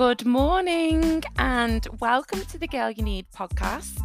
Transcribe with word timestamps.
Good 0.00 0.24
morning 0.24 1.22
and 1.36 1.86
welcome 2.00 2.40
to 2.46 2.56
the 2.56 2.66
Girl 2.66 2.90
You 2.90 3.02
Need 3.02 3.26
podcast. 3.36 4.00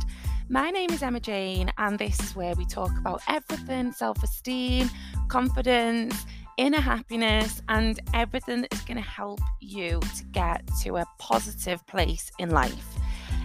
My 0.49 0.69
name 0.69 0.89
is 0.89 1.01
Emma 1.01 1.21
Jane, 1.21 1.71
and 1.77 1.97
this 1.97 2.19
is 2.19 2.35
where 2.35 2.53
we 2.55 2.65
talk 2.65 2.91
about 2.97 3.21
everything 3.29 3.93
self 3.93 4.21
esteem, 4.21 4.89
confidence, 5.29 6.25
inner 6.57 6.81
happiness, 6.81 7.61
and 7.69 7.97
everything 8.13 8.59
that 8.63 8.73
is 8.73 8.81
going 8.81 8.97
to 8.97 9.09
help 9.09 9.39
you 9.61 10.01
to 10.17 10.25
get 10.33 10.69
to 10.83 10.97
a 10.97 11.05
positive 11.17 11.87
place 11.87 12.29
in 12.39 12.49
life. 12.49 12.97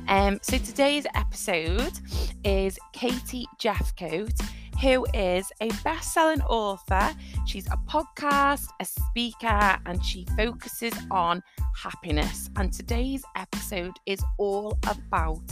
Um, 0.09 0.41
so 0.43 0.59
today's 0.59 1.07
episode 1.14 2.01
is 2.43 2.80
Katie 2.93 3.46
Jefcoat 3.61 4.45
who 4.81 5.07
is 5.12 5.53
a 5.61 5.69
best 5.85 6.15
selling 6.15 6.41
author. 6.43 7.14
She's 7.46 7.67
a 7.67 7.79
podcast, 7.89 8.68
a 8.81 8.85
speaker, 8.85 9.79
and 9.87 10.04
she 10.04 10.27
focuses 10.37 10.95
on 11.11 11.43
happiness. 11.77 12.49
And 12.57 12.73
today's 12.73 13.23
episode 13.37 13.93
is 14.07 14.23
all 14.39 14.79
about 14.89 15.43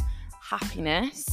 happiness. 0.41 1.27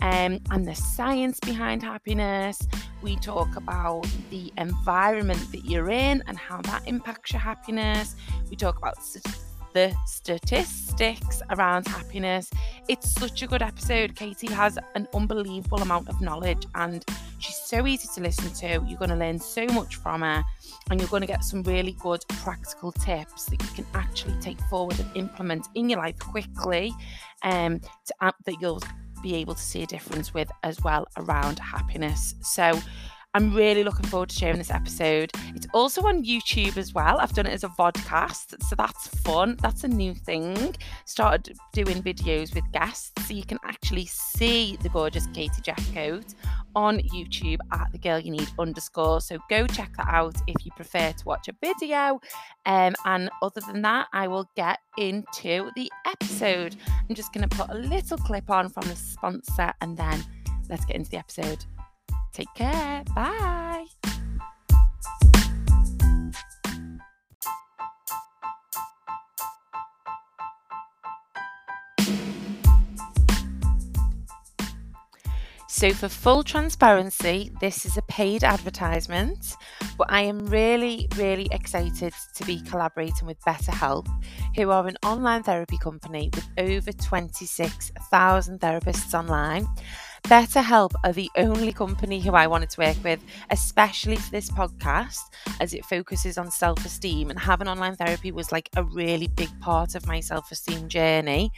Um, 0.00 0.38
and 0.50 0.66
the 0.66 0.74
science 0.74 1.40
behind 1.40 1.82
happiness. 1.82 2.60
We 3.02 3.16
talk 3.16 3.56
about 3.56 4.06
the 4.30 4.52
environment 4.56 5.50
that 5.52 5.64
you're 5.64 5.90
in 5.90 6.22
and 6.26 6.38
how 6.38 6.60
that 6.62 6.86
impacts 6.86 7.32
your 7.32 7.40
happiness. 7.40 8.14
We 8.50 8.56
talk 8.56 8.78
about 8.78 9.02
the 9.72 9.94
statistics 10.06 11.42
around 11.50 11.86
happiness. 11.86 12.50
It's 12.88 13.10
such 13.10 13.42
a 13.42 13.46
good 13.46 13.62
episode. 13.62 14.14
Katie 14.14 14.52
has 14.52 14.78
an 14.94 15.08
unbelievable 15.14 15.82
amount 15.82 16.08
of 16.08 16.20
knowledge 16.20 16.66
and 16.74 17.04
she's 17.38 17.56
so 17.56 17.86
easy 17.86 18.08
to 18.14 18.20
listen 18.20 18.52
to. 18.54 18.84
You're 18.86 18.98
going 18.98 19.10
to 19.10 19.16
learn 19.16 19.38
so 19.38 19.66
much 19.66 19.96
from 19.96 20.22
her 20.22 20.44
and 20.90 21.00
you're 21.00 21.08
going 21.08 21.22
to 21.22 21.26
get 21.26 21.44
some 21.44 21.62
really 21.62 21.92
good 22.00 22.20
practical 22.28 22.92
tips 22.92 23.46
that 23.46 23.62
you 23.62 23.68
can 23.74 23.86
actually 23.94 24.38
take 24.40 24.60
forward 24.62 24.98
and 24.98 25.16
implement 25.16 25.68
in 25.74 25.88
your 25.88 25.98
life 25.98 26.18
quickly 26.18 26.92
um, 27.42 27.80
to, 27.80 28.14
uh, 28.20 28.32
that 28.44 28.56
you'll 28.60 28.82
be 29.22 29.34
able 29.34 29.54
to 29.54 29.62
see 29.62 29.82
a 29.82 29.86
difference 29.86 30.32
with 30.32 30.50
as 30.62 30.80
well 30.82 31.06
around 31.16 31.58
happiness. 31.58 32.34
So, 32.40 32.78
I'm 33.38 33.54
really 33.54 33.84
looking 33.84 34.04
forward 34.06 34.30
to 34.30 34.34
sharing 34.34 34.58
this 34.58 34.72
episode. 34.72 35.30
It's 35.54 35.68
also 35.72 36.02
on 36.08 36.24
YouTube 36.24 36.76
as 36.76 36.92
well. 36.92 37.20
I've 37.20 37.32
done 37.34 37.46
it 37.46 37.52
as 37.52 37.62
a 37.62 37.68
vodcast, 37.68 38.60
so 38.64 38.74
that's 38.74 39.06
fun. 39.20 39.56
That's 39.62 39.84
a 39.84 39.88
new 39.88 40.12
thing. 40.12 40.74
Started 41.04 41.56
doing 41.72 42.02
videos 42.02 42.52
with 42.52 42.64
guests, 42.72 43.12
so 43.28 43.34
you 43.34 43.44
can 43.44 43.58
actually 43.62 44.06
see 44.06 44.76
the 44.82 44.88
gorgeous 44.88 45.28
Katie 45.28 45.62
Jefcoat 45.62 46.34
on 46.74 46.98
YouTube 46.98 47.58
at 47.70 47.86
the 47.92 47.98
Girl 47.98 48.18
You 48.18 48.32
Need 48.32 48.48
underscore. 48.58 49.20
So 49.20 49.38
go 49.48 49.68
check 49.68 49.92
that 49.98 50.08
out 50.08 50.34
if 50.48 50.66
you 50.66 50.72
prefer 50.72 51.12
to 51.12 51.24
watch 51.24 51.46
a 51.46 51.54
video. 51.62 52.20
Um, 52.66 52.96
and 53.04 53.30
other 53.40 53.60
than 53.60 53.82
that, 53.82 54.08
I 54.12 54.26
will 54.26 54.50
get 54.56 54.80
into 54.96 55.70
the 55.76 55.92
episode. 56.08 56.74
I'm 57.08 57.14
just 57.14 57.32
going 57.32 57.48
to 57.48 57.56
put 57.56 57.70
a 57.70 57.78
little 57.78 58.18
clip 58.18 58.50
on 58.50 58.68
from 58.68 58.88
the 58.88 58.96
sponsor, 58.96 59.72
and 59.80 59.96
then 59.96 60.24
let's 60.68 60.84
get 60.84 60.96
into 60.96 61.10
the 61.10 61.18
episode. 61.18 61.64
Take 62.32 62.54
care. 62.54 63.04
Bye. 63.14 63.86
So, 75.78 75.92
for 75.92 76.08
full 76.08 76.42
transparency, 76.42 77.52
this 77.60 77.86
is 77.86 77.96
a 77.96 78.02
paid 78.08 78.42
advertisement, 78.42 79.54
but 79.96 80.08
I 80.10 80.22
am 80.22 80.46
really, 80.46 81.06
really 81.14 81.46
excited 81.52 82.12
to 82.34 82.44
be 82.44 82.60
collaborating 82.62 83.28
with 83.28 83.38
BetterHelp, 83.46 84.08
who 84.56 84.70
are 84.70 84.88
an 84.88 84.96
online 85.04 85.44
therapy 85.44 85.78
company 85.78 86.30
with 86.34 86.48
over 86.58 86.90
26,000 86.90 88.60
therapists 88.60 89.14
online. 89.14 89.68
BetterHelp 90.24 90.92
are 91.04 91.12
the 91.12 91.30
only 91.36 91.72
company 91.72 92.20
who 92.20 92.32
I 92.32 92.46
wanted 92.46 92.70
to 92.70 92.80
work 92.80 92.96
with, 93.02 93.20
especially 93.50 94.16
for 94.16 94.30
this 94.30 94.50
podcast, 94.50 95.20
as 95.60 95.74
it 95.74 95.84
focuses 95.84 96.38
on 96.38 96.50
self 96.50 96.84
esteem. 96.84 97.30
And 97.30 97.38
having 97.38 97.68
online 97.68 97.96
therapy 97.96 98.32
was 98.32 98.52
like 98.52 98.68
a 98.76 98.84
really 98.84 99.28
big 99.28 99.48
part 99.60 99.94
of 99.94 100.06
my 100.06 100.20
self 100.20 100.50
esteem 100.50 100.88
journey. 100.88 101.50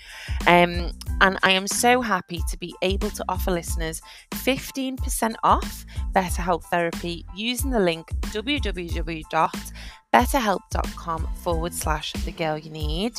Um, 0.46 0.92
and 1.20 1.38
I 1.42 1.52
am 1.52 1.66
so 1.66 2.00
happy 2.00 2.40
to 2.50 2.58
be 2.58 2.74
able 2.82 3.10
to 3.10 3.24
offer 3.28 3.50
listeners 3.50 4.00
15% 4.32 5.34
off 5.42 5.84
BetterHelp 6.14 6.64
therapy 6.64 7.24
using 7.34 7.70
the 7.70 7.80
link 7.80 8.08
www 8.32 9.72
betterhelp.com 10.12 11.28
forward 11.42 11.74
slash 11.74 12.12
the 12.12 12.32
girl 12.32 12.58
you 12.58 12.70
need. 12.70 13.14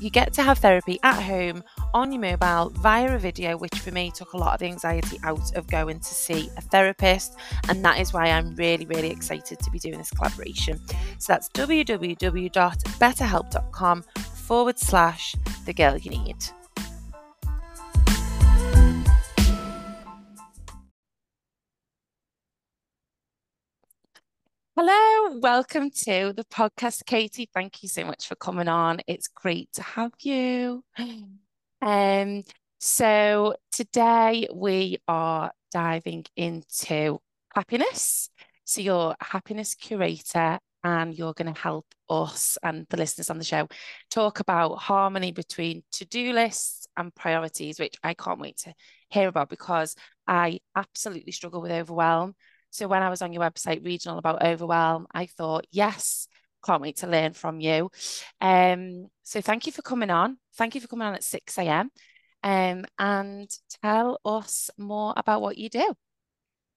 You 0.00 0.10
get 0.10 0.32
to 0.34 0.42
have 0.42 0.58
therapy 0.58 0.98
at 1.02 1.20
home 1.20 1.64
on 1.94 2.12
your 2.12 2.20
mobile 2.20 2.70
via 2.70 3.14
a 3.14 3.18
video, 3.18 3.56
which 3.56 3.78
for 3.78 3.90
me 3.90 4.12
took 4.14 4.32
a 4.32 4.36
lot 4.36 4.54
of 4.54 4.60
the 4.60 4.66
anxiety 4.66 5.18
out 5.22 5.56
of 5.56 5.66
going 5.66 5.98
to 6.00 6.14
see 6.14 6.50
a 6.56 6.60
therapist. 6.60 7.36
And 7.68 7.84
that 7.84 7.98
is 7.98 8.12
why 8.12 8.26
I'm 8.26 8.54
really, 8.54 8.86
really 8.86 9.10
excited 9.10 9.58
to 9.58 9.70
be 9.70 9.78
doing 9.78 9.98
this 9.98 10.10
collaboration. 10.10 10.80
So 11.18 11.32
that's 11.32 11.48
www.betterhelp.com 11.50 14.04
forward 14.46 14.78
slash 14.78 15.34
the 15.64 15.74
girl 15.74 15.96
you 15.96 16.12
need. 16.12 16.36
Hello, 24.78 25.38
welcome 25.38 25.88
to 25.88 26.34
the 26.36 26.44
podcast, 26.52 27.06
Katie. 27.06 27.48
Thank 27.54 27.82
you 27.82 27.88
so 27.88 28.04
much 28.04 28.28
for 28.28 28.34
coming 28.34 28.68
on. 28.68 29.00
It's 29.06 29.26
great 29.26 29.72
to 29.74 29.82
have 29.82 30.12
you. 30.20 30.84
Um, 31.82 32.42
so 32.78 33.54
today 33.70 34.48
we 34.52 34.98
are 35.06 35.52
diving 35.72 36.24
into 36.36 37.20
happiness. 37.54 38.30
So 38.64 38.80
you're 38.80 39.14
a 39.18 39.24
happiness 39.24 39.74
curator 39.74 40.58
and 40.82 41.14
you're 41.14 41.34
going 41.34 41.52
to 41.52 41.60
help 41.60 41.86
us 42.08 42.56
and 42.62 42.86
the 42.88 42.96
listeners 42.96 43.28
on 43.30 43.38
the 43.38 43.44
show 43.44 43.68
talk 44.10 44.40
about 44.40 44.76
harmony 44.76 45.32
between 45.32 45.84
to-do 45.92 46.32
lists 46.32 46.86
and 46.96 47.14
priorities, 47.14 47.78
which 47.78 47.94
I 48.02 48.14
can't 48.14 48.40
wait 48.40 48.56
to 48.64 48.74
hear 49.10 49.28
about 49.28 49.50
because 49.50 49.94
I 50.26 50.60
absolutely 50.74 51.32
struggle 51.32 51.60
with 51.60 51.72
overwhelm. 51.72 52.34
So 52.70 52.88
when 52.88 53.02
I 53.02 53.10
was 53.10 53.22
on 53.22 53.32
your 53.32 53.42
website 53.42 53.84
regional 53.84 54.18
about 54.18 54.44
overwhelm, 54.44 55.06
I 55.12 55.26
thought, 55.26 55.66
yes, 55.70 56.28
can't 56.64 56.82
wait 56.82 56.98
to 56.98 57.06
learn 57.06 57.32
from 57.32 57.60
you. 57.60 57.90
Um, 58.40 59.08
so 59.22 59.40
thank 59.40 59.66
you 59.66 59.72
for 59.72 59.82
coming 59.82 60.10
on. 60.10 60.38
Thank 60.56 60.74
you 60.74 60.80
for 60.80 60.88
coming 60.88 61.06
on 61.06 61.14
at 61.14 61.24
6 61.24 61.58
a.m. 61.58 61.90
Um, 62.42 62.84
and 62.98 63.50
tell 63.82 64.20
us 64.24 64.70
more 64.76 65.14
about 65.16 65.40
what 65.40 65.58
you 65.58 65.68
do. 65.68 65.94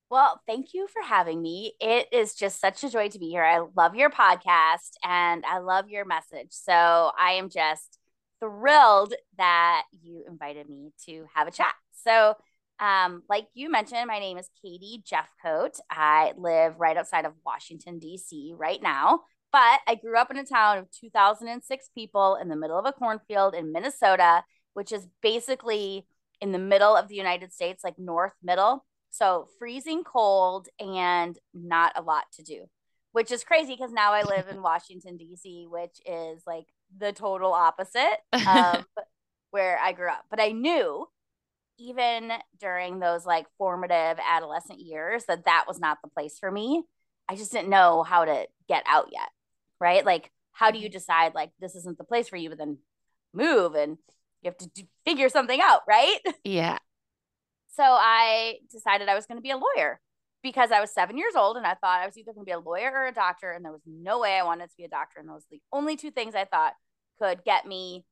Well, 0.10 0.42
thank 0.48 0.74
you 0.74 0.88
for 0.88 1.04
having 1.04 1.40
me. 1.40 1.74
It 1.80 2.08
is 2.12 2.34
just 2.34 2.60
such 2.60 2.84
a 2.84 2.90
joy 2.90 3.10
to 3.10 3.20
be 3.20 3.30
here. 3.30 3.44
I 3.44 3.64
love 3.78 3.96
your 3.96 4.10
podcast 4.10 4.94
and 5.04 5.46
I 5.46 5.60
love 5.60 5.90
your 5.90 6.04
message. 6.04 6.48
So 6.50 6.74
I 6.74 7.34
am 7.34 7.50
just 7.50 8.00
thrilled 8.40 9.14
that 9.38 9.84
you 10.02 10.24
invited 10.28 10.68
me 10.68 10.92
to 11.06 11.26
have 11.36 11.48
a 11.48 11.52
chat. 11.52 11.74
So 12.04 12.34
um, 12.80 13.24
like 13.30 13.48
you 13.54 13.70
mentioned, 13.70 14.08
my 14.08 14.20
name 14.20 14.38
is 14.38 14.50
Katie 14.62 15.04
Jefcoat. 15.06 15.80
I 15.90 16.34
live 16.38 16.80
right 16.80 16.96
outside 16.96 17.26
of 17.26 17.34
Washington, 17.46 18.00
D.C. 18.00 18.54
right 18.58 18.82
now, 18.82 19.22
but 19.52 19.82
I 19.86 19.96
grew 19.96 20.18
up 20.18 20.32
in 20.32 20.38
a 20.38 20.46
town 20.46 20.78
of 20.78 20.92
2006 20.92 21.90
people 21.94 22.38
in 22.42 22.48
the 22.48 22.56
middle 22.56 22.80
of 22.80 22.86
a 22.86 22.94
cornfield 22.94 23.54
in 23.54 23.74
Minnesota, 23.74 24.44
which 24.74 24.92
is 24.92 25.08
basically 25.22 26.06
in 26.40 26.54
the 26.54 26.60
middle 26.60 26.96
of 26.96 27.10
the 27.10 27.16
United 27.16 27.52
States, 27.52 27.84
like 27.84 28.00
north 28.00 28.34
middle. 28.42 28.86
So 29.10 29.48
freezing 29.58 30.04
cold 30.04 30.70
and 30.80 31.38
not 31.54 31.94
a 31.96 32.02
lot 32.02 32.26
to 32.34 32.44
do, 32.44 32.66
which 33.12 33.32
is 33.32 33.44
crazy 33.44 33.74
because 33.74 33.92
now 33.92 34.14
I 34.14 34.24
live 34.24 34.48
in 34.50 34.62
Washington, 34.62 35.18
D.C., 35.18 35.66
which 35.68 36.00
is 36.06 36.44
like 36.48 36.68
the 36.98 37.12
total 37.12 37.52
opposite 37.52 38.20
of 38.32 38.86
where 39.52 39.80
I 39.80 39.92
grew 39.92 40.10
up. 40.10 40.26
But 40.30 40.40
I 40.40 40.52
knew 40.52 41.08
even 41.80 42.32
during 42.60 43.00
those 43.00 43.26
like 43.26 43.46
formative 43.58 44.20
adolescent 44.24 44.80
years 44.80 45.26
that 45.26 45.46
that 45.46 45.66
was 45.68 45.80
not 45.80 45.98
the 46.04 46.10
place 46.10 46.38
for 46.40 46.52
me. 46.52 46.84
I 47.28 47.36
just 47.36 47.52
didn't 47.52 47.70
know 47.70 48.04
how 48.04 48.26
to 48.26 48.48
get 48.68 48.84
out 48.88 49.10
yet 49.12 49.30
right? 49.80 50.06
Like 50.06 50.32
how 50.52 50.72
do 50.72 50.80
you 50.80 50.88
mm-hmm. 50.88 50.94
decide 50.94 51.36
like 51.36 51.52
this 51.60 51.76
isn't 51.76 51.98
the 51.98 52.04
place 52.04 52.30
for 52.30 52.38
you 52.38 52.50
but 52.50 52.58
then 52.58 52.78
move 53.34 53.76
and 53.76 53.98
you 54.42 54.50
have 54.50 54.58
to 54.58 54.68
do, 54.68 54.84
figure 55.06 55.30
something 55.30 55.60
out 55.62 55.82
right? 55.88 56.20
Yeah. 56.44 56.78
So 57.76 57.84
i 57.84 58.56
decided 58.72 59.08
i 59.08 59.16
was 59.16 59.26
going 59.26 59.38
to 59.38 59.42
be 59.42 59.52
a 59.52 59.58
lawyer 59.58 60.02
because 60.44 60.70
i 60.72 60.82
was 60.82 60.94
seven 60.94 61.18
years 61.18 61.36
old 61.36 61.56
and 61.56 61.66
i 61.66 61.76
thought 61.76 62.02
i 62.02 62.06
was 62.06 62.18
either 62.18 62.34
going 62.34 62.46
to 62.46 62.50
be 62.50 62.52
a 62.52 62.60
lawyer 62.60 62.92
or 62.92 63.08
a 63.08 63.14
doctor 63.14 63.52
and 63.52 63.64
there 63.64 63.72
was 63.72 63.84
no 63.86 64.20
way 64.20 64.38
i 64.38 64.44
wanted 64.44 64.70
to 64.70 64.76
be 64.78 64.84
a 64.84 64.90
doctor 64.90 65.20
and 65.20 65.30
those 65.30 65.46
were 65.50 65.58
the 65.58 65.62
only 65.72 65.96
two 65.96 66.12
things 66.12 66.36
i 66.36 66.44
thought 66.44 66.74
could 67.22 67.42
get 67.46 67.66
me 67.66 68.04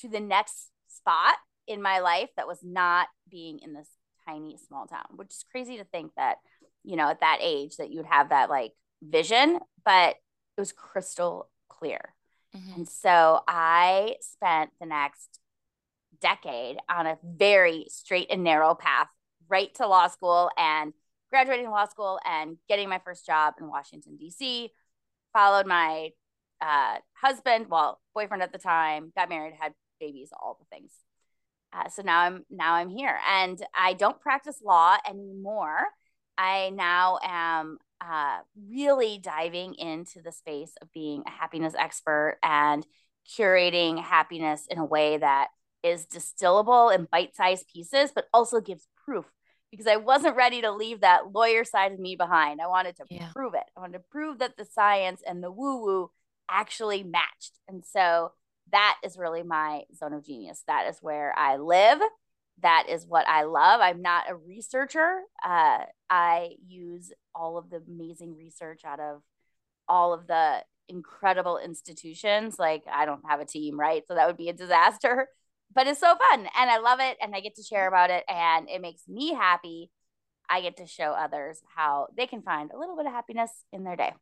to 0.00 0.08
the 0.08 0.20
next 0.20 0.68
spot 0.86 1.34
in 1.66 1.82
my 1.82 2.00
life 2.00 2.30
that 2.36 2.46
was 2.46 2.60
not 2.62 3.08
being 3.30 3.58
in 3.60 3.72
this 3.72 3.88
tiny 4.26 4.56
small 4.56 4.86
town, 4.86 5.06
which 5.16 5.30
is 5.30 5.44
crazy 5.50 5.76
to 5.76 5.84
think 5.84 6.12
that, 6.16 6.36
you 6.84 6.96
know, 6.96 7.08
at 7.08 7.20
that 7.20 7.38
age 7.40 7.76
that 7.76 7.90
you'd 7.90 8.06
have 8.06 8.30
that 8.30 8.50
like 8.50 8.72
vision, 9.02 9.58
but 9.84 10.16
it 10.56 10.60
was 10.60 10.72
crystal 10.72 11.48
clear. 11.68 12.14
Mm-hmm. 12.56 12.74
And 12.74 12.88
so 12.88 13.40
I 13.46 14.16
spent 14.20 14.70
the 14.80 14.86
next 14.86 15.40
decade 16.20 16.78
on 16.88 17.06
a 17.06 17.18
very 17.22 17.86
straight 17.88 18.28
and 18.30 18.42
narrow 18.42 18.74
path 18.74 19.08
right 19.48 19.74
to 19.74 19.86
law 19.86 20.08
school 20.08 20.50
and 20.56 20.92
graduating 21.30 21.70
law 21.70 21.86
school 21.86 22.18
and 22.26 22.56
getting 22.68 22.88
my 22.88 23.00
first 23.04 23.26
job 23.26 23.54
in 23.60 23.68
Washington, 23.68 24.16
D.C. 24.16 24.70
Followed 25.32 25.66
my 25.66 26.10
uh, 26.60 26.96
husband, 27.12 27.66
well, 27.68 28.00
boyfriend 28.14 28.42
at 28.42 28.52
the 28.52 28.58
time, 28.58 29.12
got 29.16 29.28
married, 29.28 29.54
had 29.58 29.74
babies, 30.00 30.30
all 30.32 30.58
the 30.58 30.76
things. 30.76 30.90
Uh, 31.72 31.88
so 31.88 32.02
now 32.02 32.20
I'm 32.20 32.44
now 32.50 32.74
I'm 32.74 32.88
here, 32.88 33.18
and 33.28 33.60
I 33.74 33.92
don't 33.92 34.20
practice 34.20 34.60
law 34.64 34.96
anymore. 35.08 35.84
I 36.38 36.70
now 36.70 37.18
am 37.22 37.78
uh, 38.00 38.38
really 38.70 39.18
diving 39.18 39.74
into 39.74 40.22
the 40.22 40.32
space 40.32 40.72
of 40.80 40.92
being 40.92 41.22
a 41.26 41.30
happiness 41.30 41.74
expert 41.78 42.38
and 42.42 42.86
curating 43.36 44.02
happiness 44.02 44.66
in 44.70 44.78
a 44.78 44.84
way 44.84 45.16
that 45.16 45.48
is 45.82 46.06
distillable 46.06 46.94
in 46.94 47.08
bite-sized 47.10 47.66
pieces, 47.72 48.10
but 48.14 48.26
also 48.32 48.60
gives 48.60 48.86
proof 49.04 49.24
because 49.70 49.86
I 49.86 49.96
wasn't 49.96 50.36
ready 50.36 50.62
to 50.62 50.72
leave 50.72 51.00
that 51.00 51.32
lawyer 51.32 51.64
side 51.64 51.92
of 51.92 51.98
me 51.98 52.16
behind. 52.16 52.60
I 52.60 52.68
wanted 52.68 52.96
to 52.96 53.04
yeah. 53.10 53.28
prove 53.32 53.54
it. 53.54 53.64
I 53.76 53.80
wanted 53.80 53.98
to 53.98 54.04
prove 54.10 54.38
that 54.38 54.56
the 54.56 54.64
science 54.64 55.22
and 55.26 55.42
the 55.42 55.50
woo-woo 55.50 56.10
actually 56.48 57.02
matched. 57.02 57.58
And 57.68 57.84
so 57.84 58.32
that 58.72 58.96
is 59.04 59.18
really 59.18 59.42
my 59.42 59.82
zone 59.96 60.12
of 60.12 60.24
genius. 60.24 60.62
That 60.66 60.88
is 60.88 60.98
where 61.00 61.36
I 61.38 61.56
live. 61.56 62.00
That 62.62 62.86
is 62.88 63.06
what 63.06 63.28
I 63.28 63.42
love. 63.42 63.80
I'm 63.80 64.02
not 64.02 64.30
a 64.30 64.34
researcher. 64.34 65.20
Uh, 65.44 65.80
I 66.08 66.50
use 66.66 67.12
all 67.34 67.58
of 67.58 67.70
the 67.70 67.82
amazing 67.86 68.34
research 68.34 68.82
out 68.84 68.98
of 68.98 69.22
all 69.88 70.12
of 70.12 70.26
the 70.26 70.62
incredible 70.88 71.58
institutions. 71.58 72.58
Like, 72.58 72.84
I 72.90 73.04
don't 73.04 73.22
have 73.28 73.40
a 73.40 73.44
team, 73.44 73.78
right? 73.78 74.02
So 74.08 74.14
that 74.14 74.26
would 74.26 74.36
be 74.36 74.48
a 74.48 74.54
disaster. 74.54 75.28
But 75.74 75.88
it's 75.88 75.98
so 75.98 76.14
fun 76.30 76.48
and 76.56 76.70
I 76.70 76.78
love 76.78 77.00
it 77.00 77.18
and 77.20 77.34
I 77.34 77.40
get 77.40 77.56
to 77.56 77.62
share 77.62 77.88
about 77.88 78.08
it 78.08 78.22
and 78.28 78.70
it 78.70 78.80
makes 78.80 79.08
me 79.08 79.34
happy. 79.34 79.90
I 80.48 80.60
get 80.60 80.76
to 80.76 80.86
show 80.86 81.10
others 81.10 81.60
how 81.74 82.06
they 82.16 82.28
can 82.28 82.40
find 82.40 82.70
a 82.70 82.78
little 82.78 82.96
bit 82.96 83.04
of 83.04 83.12
happiness 83.12 83.50
in 83.72 83.82
their 83.82 83.96
day. 83.96 84.14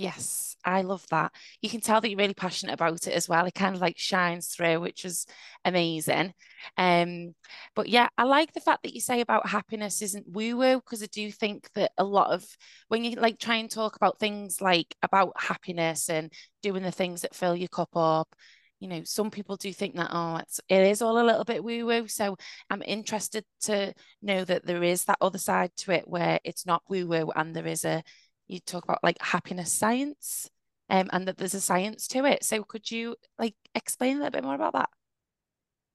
Yes, 0.00 0.56
I 0.64 0.80
love 0.80 1.04
that. 1.10 1.30
You 1.60 1.68
can 1.68 1.82
tell 1.82 2.00
that 2.00 2.08
you're 2.08 2.16
really 2.16 2.32
passionate 2.32 2.72
about 2.72 3.06
it 3.06 3.12
as 3.12 3.28
well. 3.28 3.44
It 3.44 3.54
kind 3.54 3.74
of 3.74 3.82
like 3.82 3.98
shines 3.98 4.48
through, 4.48 4.80
which 4.80 5.04
is 5.04 5.26
amazing. 5.62 6.32
Um, 6.78 7.34
but 7.74 7.86
yeah, 7.90 8.08
I 8.16 8.22
like 8.24 8.54
the 8.54 8.60
fact 8.60 8.82
that 8.84 8.94
you 8.94 9.00
say 9.02 9.20
about 9.20 9.46
happiness 9.50 10.00
isn't 10.00 10.26
woo-woo 10.26 10.76
because 10.76 11.02
I 11.02 11.06
do 11.12 11.30
think 11.30 11.68
that 11.74 11.92
a 11.98 12.04
lot 12.04 12.32
of 12.32 12.46
when 12.88 13.04
you 13.04 13.16
like 13.16 13.38
try 13.38 13.56
and 13.56 13.70
talk 13.70 13.94
about 13.96 14.18
things 14.18 14.62
like 14.62 14.94
about 15.02 15.34
happiness 15.38 16.08
and 16.08 16.32
doing 16.62 16.82
the 16.82 16.92
things 16.92 17.20
that 17.20 17.34
fill 17.34 17.54
your 17.54 17.68
cup 17.68 17.94
up, 17.94 18.34
you 18.78 18.88
know, 18.88 19.02
some 19.04 19.30
people 19.30 19.56
do 19.56 19.70
think 19.70 19.96
that 19.96 20.08
oh, 20.12 20.36
it's 20.36 20.60
it 20.70 20.80
is 20.86 21.02
all 21.02 21.18
a 21.20 21.26
little 21.26 21.44
bit 21.44 21.62
woo-woo. 21.62 22.08
So 22.08 22.38
I'm 22.70 22.82
interested 22.86 23.44
to 23.62 23.92
know 24.22 24.44
that 24.46 24.64
there 24.64 24.82
is 24.82 25.04
that 25.04 25.18
other 25.20 25.36
side 25.38 25.72
to 25.78 25.92
it 25.92 26.08
where 26.08 26.40
it's 26.42 26.64
not 26.64 26.82
woo-woo 26.88 27.30
and 27.36 27.54
there 27.54 27.66
is 27.66 27.84
a 27.84 28.02
you 28.50 28.60
talk 28.60 28.84
about 28.84 29.02
like 29.02 29.16
happiness 29.20 29.72
science 29.72 30.50
um, 30.88 31.08
and 31.12 31.28
that 31.28 31.38
there's 31.38 31.54
a 31.54 31.60
science 31.60 32.08
to 32.08 32.24
it. 32.24 32.44
So 32.44 32.64
could 32.64 32.90
you 32.90 33.16
like 33.38 33.54
explain 33.74 34.16
a 34.16 34.18
little 34.20 34.30
bit 34.32 34.44
more 34.44 34.54
about 34.54 34.72
that? 34.72 34.90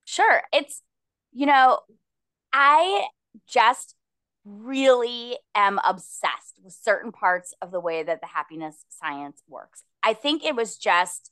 Sure. 0.06 0.42
It's, 0.54 0.82
you 1.34 1.46
know, 1.46 1.80
I 2.54 3.08
just 3.48 3.96
really 4.46 5.38
am 5.56 5.80
obsessed 5.84 6.60
with 6.64 6.74
certain 6.74 7.12
parts 7.12 7.54
of 7.62 7.72
the 7.72 7.80
way 7.80 8.04
that 8.04 8.22
the 8.22 8.28
happiness 8.28 8.86
science 8.90 9.42
works. 9.48 9.84
I 10.04 10.14
think 10.14 10.46
it 10.46 10.56
was 10.56 10.78
just 10.78 11.32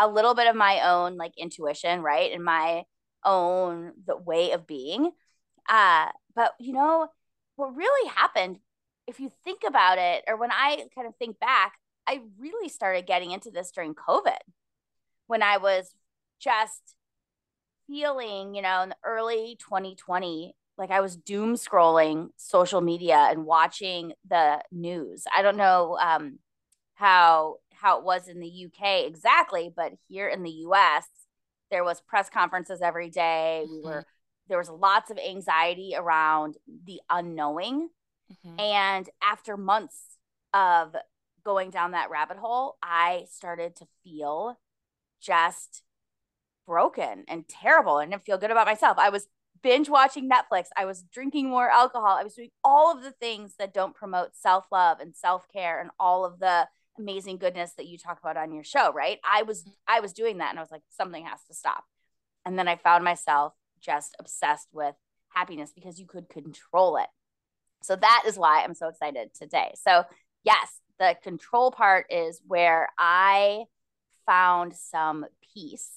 a 0.00 0.08
little 0.08 0.34
bit 0.34 0.48
of 0.48 0.56
my 0.56 0.80
own 0.80 1.16
like 1.16 1.32
intuition, 1.36 2.02
right? 2.02 2.32
And 2.32 2.42
my 2.42 2.84
own 3.24 3.92
the 4.06 4.16
way 4.16 4.52
of 4.52 4.66
being. 4.66 5.10
Uh, 5.68 6.06
but 6.34 6.52
you 6.58 6.72
know, 6.72 7.08
what 7.56 7.76
really 7.76 8.08
happened 8.08 8.58
if 9.08 9.18
you 9.18 9.32
think 9.42 9.62
about 9.66 9.98
it, 9.98 10.22
or 10.28 10.36
when 10.36 10.52
I 10.52 10.84
kind 10.94 11.08
of 11.08 11.16
think 11.16 11.40
back, 11.40 11.72
I 12.06 12.20
really 12.38 12.68
started 12.68 13.06
getting 13.06 13.30
into 13.30 13.50
this 13.50 13.72
during 13.72 13.94
COVID 13.94 14.36
when 15.26 15.42
I 15.42 15.56
was 15.56 15.94
just 16.38 16.94
feeling, 17.86 18.54
you 18.54 18.60
know, 18.60 18.82
in 18.82 18.90
the 18.90 18.96
early 19.04 19.56
2020, 19.58 20.54
like 20.76 20.90
I 20.90 21.00
was 21.00 21.16
doom 21.16 21.54
scrolling 21.54 22.28
social 22.36 22.82
media 22.82 23.28
and 23.30 23.46
watching 23.46 24.12
the 24.28 24.62
news. 24.70 25.24
I 25.34 25.40
don't 25.40 25.56
know 25.56 25.98
um, 26.00 26.38
how 26.94 27.56
how 27.72 27.98
it 27.98 28.04
was 28.04 28.28
in 28.28 28.40
the 28.40 28.66
UK 28.66 29.06
exactly, 29.06 29.72
but 29.74 29.92
here 30.08 30.28
in 30.28 30.42
the 30.42 30.50
US, 30.50 31.06
there 31.70 31.84
was 31.84 32.00
press 32.02 32.28
conferences 32.28 32.82
every 32.82 33.08
day. 33.08 33.64
We 33.70 33.80
were 33.80 34.04
there 34.48 34.58
was 34.58 34.68
lots 34.68 35.10
of 35.10 35.18
anxiety 35.18 35.94
around 35.96 36.56
the 36.84 37.00
unknowing 37.10 37.88
Mm-hmm. 38.32 38.60
And 38.60 39.10
after 39.22 39.56
months 39.56 39.98
of 40.54 40.94
going 41.44 41.70
down 41.70 41.92
that 41.92 42.10
rabbit 42.10 42.36
hole, 42.36 42.76
I 42.82 43.24
started 43.30 43.76
to 43.76 43.86
feel 44.04 44.58
just 45.20 45.82
broken 46.66 47.24
and 47.28 47.48
terrible 47.48 47.98
and 47.98 48.10
didn't 48.10 48.24
feel 48.24 48.38
good 48.38 48.50
about 48.50 48.66
myself. 48.66 48.98
I 48.98 49.10
was 49.10 49.26
binge 49.62 49.88
watching 49.88 50.28
Netflix. 50.28 50.66
I 50.76 50.84
was 50.84 51.02
drinking 51.02 51.48
more 51.48 51.68
alcohol. 51.68 52.16
I 52.18 52.22
was 52.22 52.34
doing 52.34 52.50
all 52.62 52.96
of 52.96 53.02
the 53.02 53.12
things 53.12 53.54
that 53.58 53.74
don't 53.74 53.94
promote 53.94 54.36
self 54.36 54.66
love 54.70 55.00
and 55.00 55.16
self 55.16 55.46
care 55.52 55.80
and 55.80 55.90
all 55.98 56.24
of 56.24 56.38
the 56.38 56.68
amazing 56.98 57.38
goodness 57.38 57.72
that 57.76 57.86
you 57.86 57.96
talk 57.96 58.18
about 58.20 58.36
on 58.36 58.52
your 58.52 58.64
show, 58.64 58.92
right? 58.92 59.18
I 59.28 59.42
was 59.42 59.62
mm-hmm. 59.62 59.70
I 59.86 60.00
was 60.00 60.12
doing 60.12 60.38
that 60.38 60.50
and 60.50 60.58
I 60.58 60.62
was 60.62 60.70
like 60.70 60.82
something 60.90 61.24
has 61.24 61.40
to 61.48 61.54
stop. 61.54 61.84
And 62.44 62.58
then 62.58 62.68
I 62.68 62.76
found 62.76 63.04
myself 63.04 63.54
just 63.80 64.16
obsessed 64.18 64.68
with 64.72 64.94
happiness 65.30 65.72
because 65.74 65.98
you 65.98 66.06
could 66.06 66.28
control 66.28 66.96
it. 66.96 67.08
So 67.82 67.96
that 67.96 68.24
is 68.26 68.38
why 68.38 68.62
I'm 68.62 68.74
so 68.74 68.88
excited 68.88 69.34
today. 69.34 69.72
So, 69.82 70.04
yes, 70.44 70.80
the 70.98 71.16
control 71.22 71.70
part 71.70 72.06
is 72.10 72.40
where 72.46 72.88
I 72.98 73.64
found 74.26 74.74
some 74.74 75.26
peace. 75.54 75.90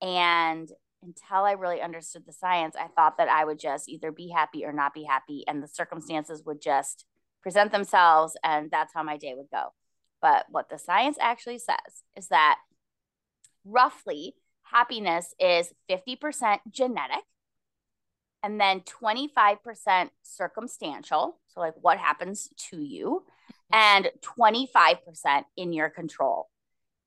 And 0.00 0.70
until 1.02 1.44
I 1.44 1.52
really 1.52 1.80
understood 1.80 2.24
the 2.26 2.32
science, 2.32 2.76
I 2.76 2.88
thought 2.88 3.18
that 3.18 3.28
I 3.28 3.44
would 3.44 3.58
just 3.58 3.88
either 3.88 4.12
be 4.12 4.28
happy 4.28 4.64
or 4.64 4.72
not 4.72 4.94
be 4.94 5.04
happy, 5.04 5.44
and 5.48 5.62
the 5.62 5.68
circumstances 5.68 6.42
would 6.46 6.60
just 6.60 7.04
present 7.42 7.72
themselves, 7.72 8.36
and 8.44 8.70
that's 8.70 8.94
how 8.94 9.02
my 9.02 9.16
day 9.16 9.34
would 9.34 9.50
go. 9.50 9.72
But 10.20 10.46
what 10.48 10.68
the 10.68 10.78
science 10.78 11.18
actually 11.20 11.58
says 11.58 12.04
is 12.16 12.28
that 12.28 12.58
roughly 13.64 14.34
happiness 14.62 15.34
is 15.40 15.72
50% 15.90 16.60
genetic 16.70 17.24
and 18.42 18.60
then 18.60 18.80
25% 18.80 20.10
circumstantial. 20.22 21.38
So, 21.48 21.60
like 21.60 21.74
what 21.80 21.98
happens 21.98 22.48
to 22.70 22.80
you, 22.80 23.24
mm-hmm. 23.72 24.04
and 24.04 24.10
25% 24.22 25.44
in 25.56 25.72
your 25.72 25.90
control. 25.90 26.48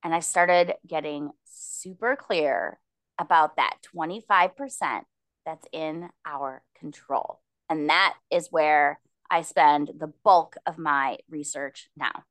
And 0.03 0.13
I 0.13 0.19
started 0.19 0.75
getting 0.87 1.31
super 1.45 2.15
clear 2.15 2.79
about 3.17 3.55
that 3.57 3.77
25% 3.95 5.01
that's 5.45 5.67
in 5.71 6.09
our 6.25 6.63
control. 6.77 7.39
And 7.69 7.89
that 7.89 8.15
is 8.31 8.49
where 8.51 8.99
I 9.29 9.41
spend 9.41 9.91
the 9.97 10.13
bulk 10.23 10.57
of 10.67 10.77
my 10.77 11.17
research 11.29 11.89
now. 11.97 12.23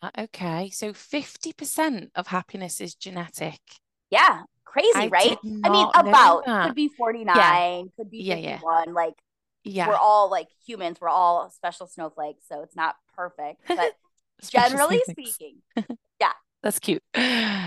Uh, 0.00 0.10
okay. 0.18 0.70
So 0.70 0.92
50% 0.92 2.10
of 2.14 2.26
happiness 2.28 2.80
is 2.80 2.94
genetic. 2.94 3.60
Yeah 4.10 4.44
crazy, 4.74 4.90
I 4.94 5.06
right? 5.06 5.38
I 5.64 5.68
mean, 5.68 5.86
about 5.94 6.44
could 6.66 6.74
be 6.74 6.88
49, 6.88 7.36
yeah. 7.36 7.82
could 7.96 8.10
be 8.10 8.28
51. 8.28 8.42
Yeah, 8.42 8.58
yeah. 8.58 8.92
Like, 8.92 9.14
yeah, 9.62 9.88
we're 9.88 9.96
all 9.96 10.30
like 10.30 10.48
humans, 10.66 10.98
we're 11.00 11.08
all 11.08 11.48
special 11.50 11.86
snowflakes, 11.86 12.44
so 12.48 12.62
it's 12.62 12.76
not 12.76 12.96
perfect, 13.16 13.62
but 13.68 13.92
generally 14.48 15.00
speaking, 15.08 15.58
yeah. 16.20 16.32
That's 16.62 16.78
cute. 16.78 17.02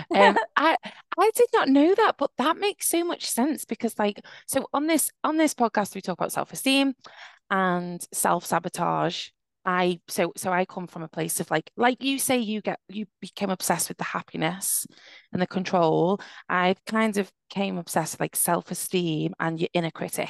Um, 0.09 0.37
I 0.55 0.77
I 1.17 1.31
did 1.35 1.49
not 1.53 1.67
know 1.67 1.93
that, 1.93 2.13
but 2.17 2.31
that 2.37 2.57
makes 2.57 2.87
so 2.87 3.03
much 3.03 3.25
sense 3.25 3.65
because, 3.65 3.99
like, 3.99 4.21
so 4.47 4.67
on 4.73 4.87
this 4.87 5.11
on 5.23 5.35
this 5.35 5.53
podcast, 5.53 5.95
we 5.95 6.01
talk 6.01 6.17
about 6.17 6.31
self 6.31 6.53
esteem 6.53 6.93
and 7.49 8.05
self 8.13 8.45
sabotage 8.45 9.29
I 9.67 9.99
so 10.07 10.31
so 10.37 10.53
I 10.53 10.63
come 10.63 10.87
from 10.87 11.03
a 11.03 11.09
place 11.09 11.41
of 11.41 11.51
like 11.51 11.69
like 11.75 12.01
you 12.01 12.19
say 12.19 12.37
you 12.37 12.61
get 12.61 12.79
you 12.87 13.05
became 13.19 13.49
obsessed 13.49 13.89
with 13.89 13.97
the 13.97 14.05
happiness 14.05 14.87
and 15.33 15.41
the 15.41 15.47
control. 15.47 16.21
I 16.47 16.75
kind 16.87 17.17
of 17.17 17.29
came 17.49 17.77
obsessed 17.77 18.13
with 18.13 18.21
like 18.21 18.37
self-esteem 18.37 19.33
and 19.41 19.59
your 19.59 19.67
inner 19.73 19.91
critic. 19.91 20.29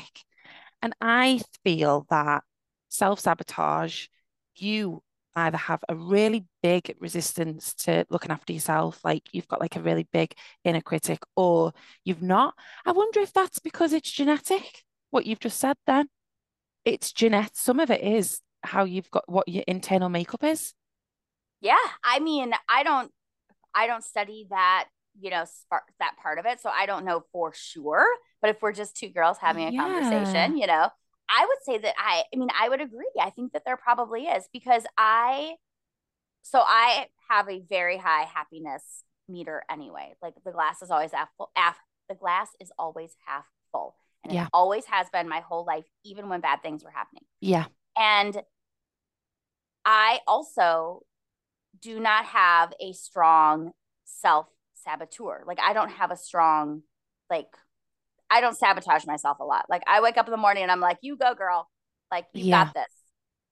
And 0.82 0.96
I 1.02 1.42
feel 1.64 2.08
that 2.10 2.44
self-sabotage, 2.90 4.08
you 4.56 5.04
either 5.36 5.58
have 5.58 5.84
a 5.88 5.96
really 5.96 6.46
big 6.64 6.96
resistance 7.00 7.76
to 7.76 8.06
looking 8.10 8.32
after 8.32 8.54
yourself, 8.54 9.00
like 9.04 9.24
you've 9.34 9.48
got 9.48 9.62
like 9.62 9.76
a 9.76 9.82
really 9.82 10.08
big 10.12 10.34
inner 10.64 10.82
critic, 10.82 11.20
or 11.36 11.74
you've 12.04 12.24
not. 12.24 12.56
I 12.88 12.92
wonder 12.92 13.20
if 13.20 13.34
that's 13.34 13.60
because 13.60 13.94
it's 13.94 14.12
genetic, 14.12 14.84
what 15.12 15.28
you've 15.28 15.40
just 15.40 15.60
said 15.60 15.78
then. 15.86 16.08
It's 16.86 17.12
genetic. 17.12 17.52
Some 17.56 17.80
of 17.80 17.92
it 17.92 18.02
is 18.02 18.40
how 18.64 18.84
you've 18.84 19.10
got 19.12 19.30
what 19.30 19.48
your 19.48 19.64
internal 19.68 20.10
makeup 20.10 20.44
is? 20.44 20.74
Yeah. 21.62 21.78
I 22.04 22.20
mean, 22.20 22.54
I 22.70 22.84
don't 22.84 23.12
I 23.74 23.88
don't 23.88 24.04
study 24.04 24.48
that, 24.50 24.88
you 25.20 25.30
know, 25.30 25.46
spark 25.46 25.84
that 26.00 26.16
part 26.22 26.40
of 26.40 26.46
it. 26.46 26.60
So 26.62 26.70
I 26.70 26.86
don't 26.86 27.06
know 27.06 27.24
for 27.32 27.54
sure. 27.54 28.06
But 28.42 28.52
if 28.52 28.62
we're 28.62 28.74
just 28.74 28.96
two 28.96 29.10
girls 29.10 29.38
having 29.40 29.68
a 29.68 29.72
yeah. 29.72 29.80
conversation, 29.80 30.58
you 30.58 30.68
know, 30.68 30.90
I 31.30 31.46
would 31.46 31.58
say 31.64 31.78
that 31.80 31.94
I, 31.98 32.24
I 32.34 32.38
mean, 32.38 32.50
I 32.60 32.70
would 32.70 32.82
agree. 32.82 33.06
I 33.20 33.30
think 33.30 33.54
that 33.54 33.64
there 33.66 33.78
probably 33.78 34.24
is 34.24 34.48
because 34.54 34.84
I, 34.98 35.56
so 36.44 36.60
I 36.60 37.08
have 37.30 37.50
a 37.50 37.62
very 37.68 37.98
high 37.98 38.24
happiness 38.24 39.04
meter 39.28 39.64
anyway. 39.70 40.14
Like 40.22 40.36
the 40.46 40.52
glass 40.52 40.82
is 40.82 40.90
always 40.90 41.12
half 41.12 41.30
full. 41.38 41.52
Half, 41.56 41.78
the 42.10 42.16
glass 42.16 42.50
is 42.62 42.72
always 42.80 43.14
half 43.26 43.46
full. 43.72 43.96
And 44.24 44.34
yeah. 44.34 44.44
it 44.44 44.50
always 44.54 44.86
has 44.86 45.08
been 45.12 45.28
my 45.28 45.42
whole 45.42 45.66
life, 45.66 45.86
even 46.04 46.30
when 46.30 46.42
bad 46.42 46.62
things 46.62 46.84
were 46.84 46.92
happening. 46.92 47.24
Yeah. 47.42 47.66
And 48.00 48.42
I 49.86 50.20
also 50.28 51.04
do 51.82 52.00
not 52.00 52.26
have 52.26 52.74
a 52.80 52.94
strong 52.94 53.72
self 54.06 54.48
saboteur. 54.76 55.44
Like 55.46 55.60
I 55.60 55.74
don't 55.74 55.92
have 55.92 56.12
a 56.12 56.18
strong, 56.18 56.84
like, 57.30 57.48
I 58.30 58.42
don't 58.42 58.58
sabotage 58.58 59.06
myself 59.06 59.38
a 59.40 59.46
lot. 59.46 59.66
Like 59.70 59.84
I 59.88 60.02
wake 60.02 60.18
up 60.18 60.28
in 60.28 60.32
the 60.32 60.38
morning 60.38 60.64
and 60.64 60.72
I'm 60.72 60.82
like, 60.82 60.98
you 61.02 61.16
go, 61.18 61.34
girl. 61.34 61.70
Like 62.12 62.26
you 62.34 62.46
yeah. 62.46 62.66
got 62.66 62.74
this. 62.74 62.94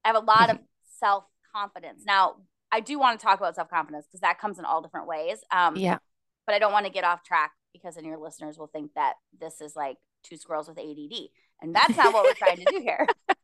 I 0.04 0.10
have 0.10 0.18
a 0.18 0.26
lot 0.26 0.50
of 0.50 0.60
self 1.00 1.26
confidence. 1.54 2.04
Now, 2.06 2.36
I 2.72 2.82
do 2.82 3.00
want 3.00 3.20
to 3.20 3.26
talk 3.26 3.40
about 3.40 3.56
self 3.56 3.70
confidence 3.70 4.06
because 4.06 4.22
that 4.22 4.40
comes 4.40 4.60
in 4.60 4.66
all 4.66 4.82
different 4.82 5.08
ways. 5.08 5.40
Um, 5.52 5.76
yeah. 5.76 5.98
But 6.46 6.56
I 6.56 6.60
don't 6.60 6.72
want 6.72 6.86
to 6.86 6.92
get 6.92 7.04
off 7.04 7.24
track 7.24 7.52
because 7.74 7.96
then 7.96 8.06
your 8.06 8.18
listeners 8.18 8.58
will 8.58 8.68
think 8.68 8.92
that 8.96 9.14
this 9.40 9.62
is 9.62 9.76
like 9.76 9.98
two 10.24 10.38
squirrels 10.38 10.68
with 10.68 10.78
ADD. 10.78 11.30
And 11.62 11.74
that's 11.74 11.96
not 11.96 12.14
what 12.14 12.24
we're 12.24 12.34
trying 12.34 12.58
to 12.58 12.66
do 12.66 12.80
here. 12.82 13.08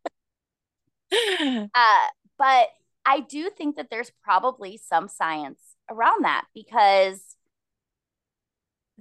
Uh, 1.73 2.07
but 2.37 2.69
I 3.05 3.21
do 3.21 3.49
think 3.49 3.75
that 3.75 3.89
there's 3.89 4.11
probably 4.23 4.77
some 4.77 5.07
science 5.07 5.75
around 5.89 6.23
that 6.23 6.45
because 6.53 7.19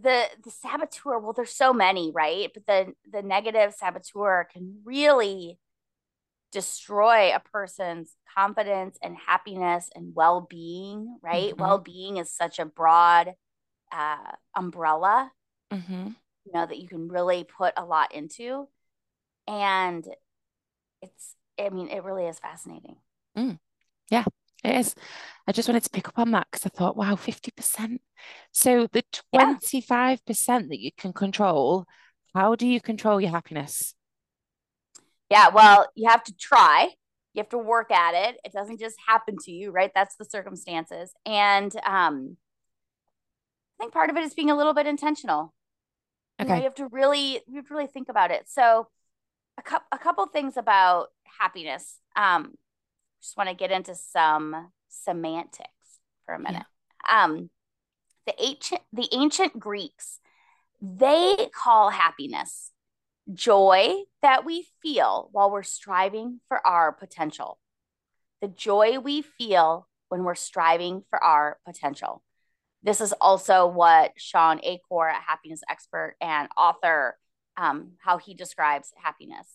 the 0.01 0.25
the 0.43 0.51
saboteur 0.51 1.19
well 1.19 1.33
there's 1.33 1.53
so 1.53 1.73
many 1.73 2.11
right 2.11 2.51
but 2.55 2.67
the 2.67 2.95
the 3.13 3.23
negative 3.23 3.75
saboteur 3.75 4.47
can 4.51 4.79
really 4.85 5.59
destroy 6.53 7.35
a 7.35 7.41
person's 7.53 8.17
confidence 8.37 8.97
and 9.03 9.17
happiness 9.17 9.91
and 9.95 10.15
well-being 10.15 11.19
right 11.23 11.53
mm-hmm. 11.53 11.61
well-being 11.61 12.17
is 12.17 12.33
such 12.33 12.59
a 12.59 12.65
broad 12.65 13.35
uh, 13.93 14.33
umbrella 14.57 15.31
mm-hmm. 15.73 16.09
you 16.45 16.53
know 16.53 16.67
that 16.67 16.79
you 16.79 16.89
can 16.89 17.09
really 17.09 17.45
put 17.45 17.75
a 17.77 17.85
lot 17.85 18.15
into 18.15 18.67
and 19.47 20.07
it's 21.03 21.35
i 21.67 21.71
mean 21.71 21.89
it 21.89 22.03
really 22.05 22.27
is 22.27 22.39
fascinating 22.39 22.97
mm. 23.37 23.59
Yeah, 24.11 24.25
it 24.65 24.77
is. 24.77 24.95
I 25.47 25.53
just 25.53 25.69
wanted 25.69 25.85
to 25.85 25.91
pick 25.91 26.09
up 26.09 26.19
on 26.19 26.33
that 26.33 26.49
because 26.51 26.67
I 26.67 26.77
thought, 26.77 26.97
wow, 26.97 27.15
50%. 27.15 27.99
So 28.53 28.87
the 28.93 29.05
25% 29.35 30.49
yeah. 30.49 30.59
that 30.69 30.81
you 30.81 30.91
can 30.97 31.13
control, 31.13 31.87
how 32.35 32.57
do 32.57 32.67
you 32.67 32.81
control 32.81 33.21
your 33.21 33.31
happiness? 33.31 33.95
Yeah, 35.31 35.49
well, 35.49 35.87
you 35.95 36.09
have 36.09 36.25
to 36.25 36.35
try. 36.37 36.91
You 37.35 37.41
have 37.41 37.49
to 37.51 37.59
work 37.59 37.93
at 37.93 38.15
it. 38.15 38.41
It 38.45 38.53
doesn't 38.53 38.81
just 38.81 38.97
happen 39.07 39.37
to 39.45 39.53
you, 39.53 39.71
right? 39.71 39.93
That's 39.95 40.17
the 40.17 40.25
circumstances. 40.25 41.13
And 41.25 41.75
um, 41.87 42.37
I 43.79 43.85
think 43.85 43.93
part 43.93 44.11
of 44.11 44.17
it 44.17 44.25
is 44.25 44.35
being 44.35 44.51
a 44.51 44.57
little 44.57 44.75
bit 44.75 44.89
intentional. 44.89 45.55
Okay. 46.41 46.49
You, 46.49 46.55
know, 46.55 46.57
you 46.57 46.65
have 46.65 46.75
to 46.77 46.89
really, 46.89 47.41
you 47.47 47.57
have 47.57 47.69
to 47.69 47.75
really 47.75 47.87
think 47.87 48.09
about 48.09 48.33
it. 48.33 48.49
So, 48.49 48.89
a, 49.59 49.63
cu- 49.63 49.87
a 49.93 49.99
couple 49.99 50.27
things 50.27 50.57
about 50.57 51.09
happiness. 51.39 51.99
Um, 52.17 52.55
just 53.21 53.37
want 53.37 53.49
to 53.49 53.55
get 53.55 53.71
into 53.71 53.95
some 53.95 54.71
semantics 54.89 55.69
for 56.25 56.35
a 56.35 56.39
minute. 56.39 56.65
Yeah. 57.09 57.25
Um, 57.25 57.51
the 58.27 58.35
ancient 58.43 58.83
the 58.93 59.09
ancient 59.13 59.59
Greeks 59.59 60.21
they 60.81 61.51
call 61.55 61.91
happiness 61.91 62.73
joy 63.33 63.95
that 64.23 64.45
we 64.45 64.67
feel 64.83 65.29
while 65.33 65.51
we're 65.51 65.63
striving 65.63 66.41
for 66.49 66.67
our 66.67 66.91
potential. 66.91 67.59
The 68.41 68.49
joy 68.49 68.99
we 68.99 69.23
feel 69.23 69.89
when 70.09 70.25
we're 70.25 70.35
striving 70.35 71.05
for 71.11 71.23
our 71.23 71.59
potential. 71.67 72.23
This 72.83 73.01
is 73.01 73.13
also 73.13 73.67
what 73.67 74.13
Shawn 74.17 74.61
Achor, 74.63 75.07
a 75.07 75.21
happiness 75.21 75.61
expert 75.69 76.17
and 76.21 76.49
author, 76.57 77.19
um, 77.57 77.93
how 77.99 78.19
he 78.19 78.35
describes 78.35 78.93
happiness. 78.97 79.47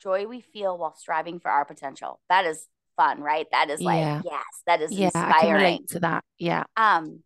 Joy 0.00 0.26
we 0.26 0.40
feel 0.40 0.76
while 0.76 0.94
striving 0.94 1.40
for 1.40 1.50
our 1.50 1.64
potential. 1.64 2.20
That 2.28 2.44
is 2.44 2.66
fun, 2.96 3.20
right? 3.20 3.46
That 3.52 3.70
is 3.70 3.80
like, 3.80 3.98
yeah. 3.98 4.22
yes, 4.24 4.44
that 4.66 4.80
is 4.82 4.92
yeah, 4.92 5.06
inspiring. 5.06 5.34
I 5.34 5.40
can 5.40 5.54
relate 5.54 5.88
to 5.88 6.00
that. 6.00 6.24
Yeah. 6.38 6.64
Um, 6.76 7.22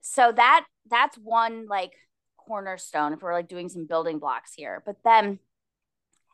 so 0.00 0.32
that 0.32 0.66
that's 0.90 1.16
one 1.16 1.66
like 1.68 1.92
cornerstone 2.36 3.12
if 3.12 3.22
we're 3.22 3.32
like 3.32 3.48
doing 3.48 3.68
some 3.68 3.86
building 3.86 4.18
blocks 4.18 4.52
here. 4.54 4.82
But 4.84 4.96
then 5.04 5.38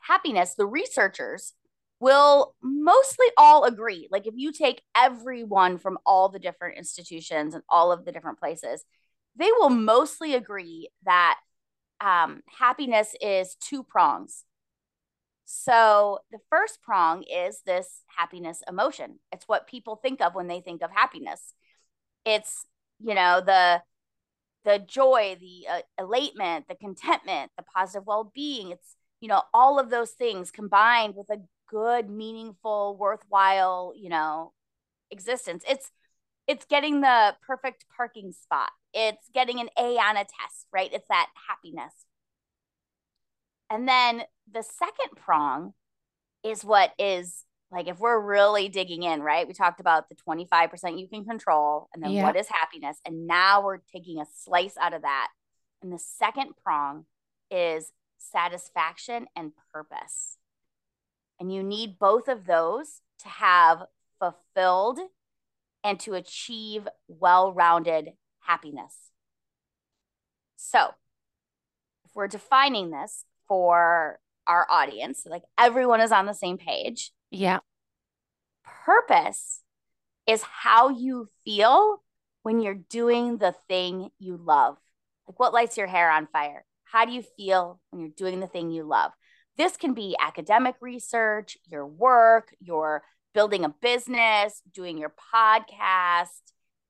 happiness, 0.01 0.55
the 0.55 0.65
researchers 0.65 1.53
will 1.99 2.55
mostly 2.61 3.27
all 3.37 3.65
agree. 3.65 4.07
Like 4.09 4.25
if 4.25 4.33
you 4.35 4.51
take 4.51 4.81
everyone 4.95 5.77
from 5.77 5.97
all 6.05 6.29
the 6.29 6.39
different 6.39 6.77
institutions 6.77 7.53
and 7.53 7.63
all 7.69 7.91
of 7.91 8.05
the 8.05 8.11
different 8.11 8.39
places, 8.39 8.83
they 9.35 9.51
will 9.51 9.69
mostly 9.69 10.33
agree 10.33 10.89
that 11.03 11.39
um, 12.01 12.41
happiness 12.59 13.15
is 13.21 13.55
two 13.55 13.83
prongs. 13.83 14.43
So 15.45 16.19
the 16.31 16.39
first 16.49 16.81
prong 16.81 17.23
is 17.23 17.61
this 17.65 18.03
happiness 18.15 18.61
emotion. 18.67 19.19
It's 19.31 19.47
what 19.47 19.67
people 19.67 19.95
think 19.95 20.21
of 20.21 20.35
when 20.35 20.47
they 20.47 20.61
think 20.61 20.83
of 20.83 20.91
happiness. 20.91 21.53
It's, 22.25 22.65
you 22.99 23.15
know, 23.15 23.41
the 23.41 23.81
the 24.65 24.77
joy, 24.77 25.37
the 25.39 25.67
uh, 25.71 25.81
elatement, 25.99 26.67
the 26.67 26.75
contentment, 26.75 27.51
the 27.57 27.63
positive 27.63 28.05
well-being. 28.05 28.71
It's, 28.71 28.95
you 29.21 29.29
know, 29.29 29.41
all 29.53 29.79
of 29.79 29.89
those 29.89 30.11
things 30.11 30.51
combined 30.51 31.15
with 31.15 31.29
a 31.29 31.41
good, 31.67 32.09
meaningful, 32.09 32.97
worthwhile, 32.97 33.93
you 33.95 34.09
know, 34.09 34.51
existence. 35.11 35.63
It's 35.67 35.91
it's 36.49 36.65
getting 36.65 37.01
the 37.01 37.35
perfect 37.45 37.85
parking 37.95 38.31
spot. 38.31 38.71
It's 38.91 39.29
getting 39.35 39.59
an 39.59 39.69
A 39.77 39.99
on 39.99 40.17
a 40.17 40.23
test, 40.23 40.65
right? 40.73 40.89
It's 40.91 41.07
that 41.07 41.27
happiness. 41.47 41.93
And 43.69 43.87
then 43.87 44.23
the 44.51 44.63
second 44.63 45.15
prong 45.15 45.73
is 46.43 46.65
what 46.65 46.91
is 46.97 47.45
like 47.71 47.87
if 47.87 47.99
we're 47.99 48.19
really 48.19 48.67
digging 48.67 49.03
in, 49.03 49.21
right? 49.21 49.47
We 49.47 49.53
talked 49.53 49.79
about 49.79 50.09
the 50.09 50.15
25% 50.15 50.99
you 50.99 51.07
can 51.07 51.23
control 51.23 51.87
and 51.93 52.01
then 52.01 52.13
what 52.23 52.35
is 52.35 52.47
happiness. 52.49 52.97
And 53.05 53.27
now 53.27 53.63
we're 53.63 53.81
taking 53.93 54.19
a 54.19 54.25
slice 54.35 54.75
out 54.81 54.95
of 54.95 55.03
that. 55.03 55.27
And 55.83 55.93
the 55.93 55.99
second 55.99 56.53
prong 56.63 57.05
is 57.51 57.91
satisfaction 58.17 59.27
and 59.35 59.51
purpose. 59.71 60.37
And 61.39 61.53
you 61.53 61.61
need 61.61 61.99
both 61.99 62.27
of 62.27 62.47
those 62.47 63.01
to 63.19 63.29
have 63.29 63.83
fulfilled 64.17 64.99
and 65.83 65.99
to 66.01 66.13
achieve 66.13 66.87
well 67.07 67.53
rounded 67.53 68.09
happiness. 68.41 68.95
So, 70.55 70.93
if 72.05 72.11
we're 72.13 72.27
defining 72.27 72.91
this 72.91 73.25
for 73.47 74.19
our 74.49 74.65
audience. 74.69 75.23
Like 75.25 75.43
everyone 75.57 76.01
is 76.01 76.11
on 76.11 76.25
the 76.25 76.33
same 76.33 76.57
page. 76.57 77.11
Yeah. 77.31 77.59
Purpose 78.85 79.61
is 80.27 80.41
how 80.41 80.89
you 80.89 81.29
feel 81.45 82.03
when 82.43 82.59
you're 82.59 82.73
doing 82.89 83.37
the 83.37 83.55
thing 83.69 84.09
you 84.17 84.37
love. 84.37 84.77
Like 85.27 85.39
what 85.39 85.53
lights 85.53 85.77
your 85.77 85.87
hair 85.87 86.11
on 86.11 86.27
fire? 86.33 86.65
How 86.83 87.05
do 87.05 87.11
you 87.11 87.23
feel 87.37 87.79
when 87.91 88.01
you're 88.01 88.09
doing 88.09 88.39
the 88.39 88.47
thing 88.47 88.71
you 88.71 88.83
love? 88.83 89.11
This 89.57 89.77
can 89.77 89.93
be 89.93 90.15
academic 90.19 90.75
research, 90.81 91.57
your 91.65 91.85
work, 91.85 92.55
your 92.59 93.03
building 93.33 93.63
a 93.63 93.73
business, 93.81 94.61
doing 94.73 94.97
your 94.97 95.13
podcast. 95.33 96.27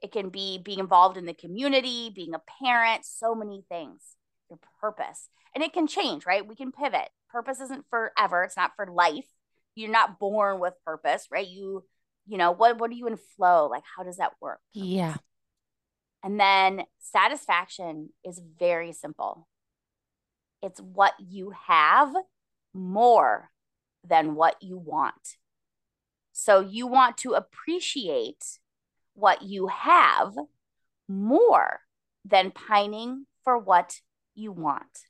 It 0.02 0.12
can 0.12 0.30
be 0.30 0.58
being 0.58 0.80
involved 0.80 1.18
in 1.18 1.26
the 1.26 1.34
community, 1.34 2.12
being 2.14 2.34
a 2.34 2.42
parent, 2.64 3.06
so 3.06 3.36
many 3.36 3.66
things. 3.70 4.16
Your 4.50 4.60
purpose. 4.82 5.30
And 5.54 5.64
it 5.64 5.74
can 5.74 5.88
change, 5.88 6.26
right? 6.26 6.48
We 6.48 6.56
can 6.56 6.72
pivot. 6.72 7.10
Purpose 7.30 7.60
isn't 7.60 7.86
forever. 7.90 8.44
It's 8.44 8.58
not 8.58 8.72
for 8.76 8.88
life. 8.88 9.26
You're 9.76 9.92
not 9.92 10.20
born 10.20 10.60
with 10.60 10.74
purpose 10.86 11.28
right? 11.32 11.48
You 11.48 11.84
you 12.28 12.38
know 12.38 12.52
what 12.52 12.80
what 12.80 12.90
are 12.92 12.96
you 12.96 13.08
in 13.08 13.18
flow? 13.38 13.68
Like 13.68 13.84
how 13.96 14.04
does 14.04 14.18
that 14.18 14.34
work? 14.42 14.60
Yeah. 14.74 15.16
And 16.24 16.40
then 16.40 16.84
satisfaction 17.00 18.10
is 18.26 18.42
very 18.60 18.92
simple. 18.92 19.48
It's 20.62 20.80
what 20.82 21.14
you 21.20 21.54
have 21.68 22.14
more 22.74 23.50
than 24.04 24.36
what 24.36 24.62
you 24.62 24.78
want 24.78 25.38
so 26.40 26.60
you 26.60 26.88
want 26.88 27.18
to 27.18 27.34
appreciate 27.34 28.60
what 29.14 29.42
you 29.42 29.68
have 29.68 30.34
more 31.08 31.82
than 32.26 32.52
pining 32.52 33.26
for 33.44 33.58
what 33.58 34.02
you 34.36 34.52
want 34.52 35.06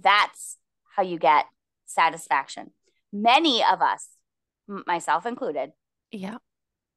that's 0.00 0.58
how 0.96 1.02
you 1.02 1.18
get 1.18 1.46
satisfaction. 1.86 2.70
Many 3.12 3.62
of 3.62 3.80
us, 3.80 4.08
myself 4.66 5.26
included, 5.26 5.72
yeah, 6.10 6.38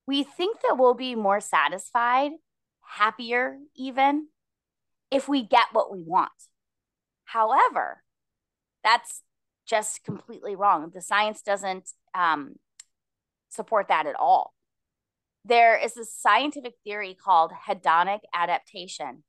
we 0.06 0.24
think 0.24 0.62
that 0.62 0.78
we'll 0.78 0.94
be 0.94 1.16
more 1.16 1.40
satisfied, 1.40 2.32
happier, 2.82 3.58
even 3.76 4.28
if 5.12 5.28
we 5.28 5.44
get 5.44 5.68
what 5.74 5.92
we 5.92 6.02
want. 6.02 6.32
However, 7.26 8.04
that's 8.84 9.22
just 9.66 10.04
completely 10.04 10.56
wrong. 10.56 10.92
The 10.94 11.02
science 11.02 11.42
doesn't 11.42 11.90
um, 12.16 12.56
support 13.50 13.88
that 13.90 14.06
at 14.06 14.16
all. 14.16 14.54
There 15.46 15.78
is 15.78 15.96
a 15.96 16.06
scientific 16.06 16.74
theory 16.84 17.16
called 17.16 17.52
hedonic 17.68 18.20
adaptation, 18.34 19.24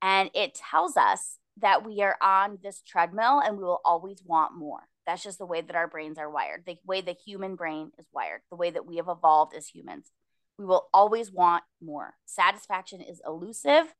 and 0.00 0.30
it 0.34 0.54
tells 0.54 0.96
us 0.96 1.38
that 1.60 1.84
we 1.84 2.00
are 2.02 2.16
on 2.22 2.58
this 2.62 2.82
treadmill 2.82 3.40
and 3.40 3.58
we 3.58 3.64
will 3.64 3.80
always 3.84 4.22
want 4.24 4.56
more. 4.56 4.80
That's 5.06 5.22
just 5.22 5.38
the 5.38 5.46
way 5.46 5.60
that 5.60 5.76
our 5.76 5.88
brains 5.88 6.18
are 6.18 6.30
wired, 6.30 6.64
the 6.66 6.76
way 6.86 7.00
the 7.00 7.12
human 7.12 7.56
brain 7.56 7.90
is 7.98 8.06
wired, 8.12 8.42
the 8.50 8.56
way 8.56 8.70
that 8.70 8.86
we 8.86 8.96
have 8.96 9.08
evolved 9.08 9.54
as 9.54 9.66
humans. 9.66 10.10
We 10.58 10.64
will 10.64 10.88
always 10.92 11.32
want 11.32 11.64
more. 11.82 12.14
Satisfaction 12.26 13.00
is 13.00 13.20
elusive, 13.26 13.92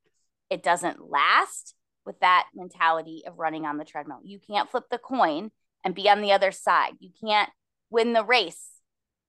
it 0.51 0.63
doesn't 0.63 1.11
last 1.11 1.75
with 2.07 2.21
that 2.21 2.47
mentality 2.55 3.23
of 3.27 3.39
running 3.39 3.67
on 3.67 3.77
the 3.77 3.85
treadmill. 3.85 4.21
You 4.25 4.39
can't 4.39 4.71
flip 4.71 4.85
the 4.91 4.99
coin 4.99 5.51
and 5.85 5.95
be 5.95 6.09
on 6.09 6.21
the 6.21 6.33
other 6.33 6.53
side. 6.53 6.95
You 7.01 7.11
can't 7.23 7.51
win 7.91 8.13
the 8.13 8.25
race 8.25 8.69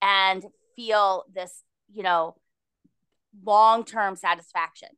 and 0.02 0.44
feel 0.76 1.24
this, 1.32 1.62
you 1.92 2.02
know, 2.02 2.36
long 3.44 3.84
term 3.84 4.16
satisfaction 4.16 4.88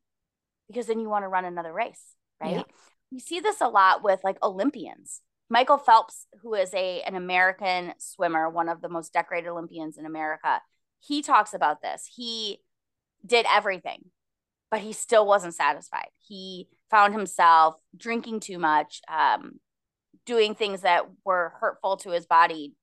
because 0.69 0.87
then 0.87 1.01
you 1.01 1.09
want 1.09 1.25
to 1.25 1.29
run 1.29 1.45
another 1.45 1.73
race, 1.73 2.15
right? 2.41 2.57
Yeah. 2.57 2.63
We 3.11 3.19
see 3.19 3.41
this 3.41 3.61
a 3.61 3.69
lot 3.69 4.03
with 4.03 4.21
like 4.25 4.39
Olympians. 4.43 5.21
Michael 5.51 5.77
Phelps, 5.77 6.27
who 6.41 6.55
is 6.55 6.73
a 6.73 7.03
an 7.03 7.15
American 7.15 7.93
swimmer, 7.99 8.49
one 8.49 8.71
of 8.71 8.81
the 8.81 8.89
most 8.89 9.13
decorated 9.13 9.49
Olympians 9.49 9.99
in 9.99 10.07
America, 10.07 10.63
he 11.01 11.21
talks 11.21 11.53
about 11.53 11.83
this. 11.83 12.11
He 12.15 12.61
did 13.25 13.45
everything, 13.53 14.05
but 14.71 14.81
he 14.81 14.95
still 14.95 15.27
wasn't 15.27 15.55
satisfied. 15.55 16.09
He 16.27 16.69
found 16.91 17.13
himself 17.13 17.75
drinking 17.95 18.41
too 18.41 18.59
much, 18.59 19.03
um, 19.09 19.61
doing 20.25 20.55
things 20.55 20.83
that 20.83 21.05
were 21.25 21.53
hurtful 21.61 21.99
to 21.99 22.11
his 22.11 22.25
body 22.25 22.75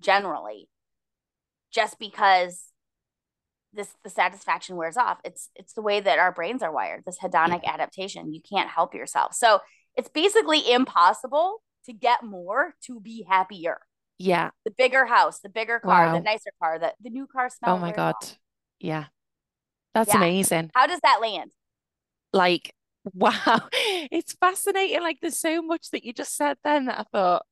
generally, 0.00 0.68
just 1.72 1.98
because 1.98 2.64
this 3.72 3.94
the 4.02 4.10
satisfaction 4.10 4.76
wears 4.76 4.96
off. 4.96 5.18
It's 5.24 5.50
it's 5.54 5.74
the 5.74 5.82
way 5.82 6.00
that 6.00 6.18
our 6.18 6.32
brains 6.32 6.62
are 6.62 6.72
wired. 6.72 7.04
This 7.04 7.18
hedonic 7.18 7.64
adaptation. 7.64 8.32
You 8.32 8.40
can't 8.40 8.70
help 8.70 8.94
yourself. 8.94 9.34
So 9.34 9.60
it's 9.96 10.08
basically 10.08 10.70
impossible 10.70 11.62
to 11.86 11.92
get 11.92 12.22
more 12.22 12.74
to 12.84 13.00
be 13.00 13.26
happier. 13.28 13.78
Yeah. 14.18 14.50
The 14.64 14.72
bigger 14.76 15.06
house, 15.06 15.40
the 15.40 15.48
bigger 15.48 15.78
car, 15.78 16.06
wow. 16.06 16.12
the 16.12 16.20
nicer 16.20 16.50
car, 16.60 16.78
the, 16.78 16.92
the 17.00 17.10
new 17.10 17.26
car 17.26 17.48
smell. 17.50 17.76
Oh 17.76 17.78
my 17.78 17.92
God. 17.92 18.14
Yeah. 18.80 19.06
That's 19.94 20.12
yeah. 20.12 20.18
amazing. 20.18 20.70
How 20.74 20.86
does 20.86 21.00
that 21.02 21.20
land? 21.20 21.52
Like, 22.32 22.74
wow. 23.14 23.60
It's 23.72 24.34
fascinating. 24.34 25.00
Like, 25.00 25.18
there's 25.20 25.40
so 25.40 25.62
much 25.62 25.90
that 25.90 26.04
you 26.04 26.12
just 26.12 26.36
said 26.36 26.56
then 26.64 26.86
that 26.86 27.00
I 27.00 27.04
thought, 27.10 27.46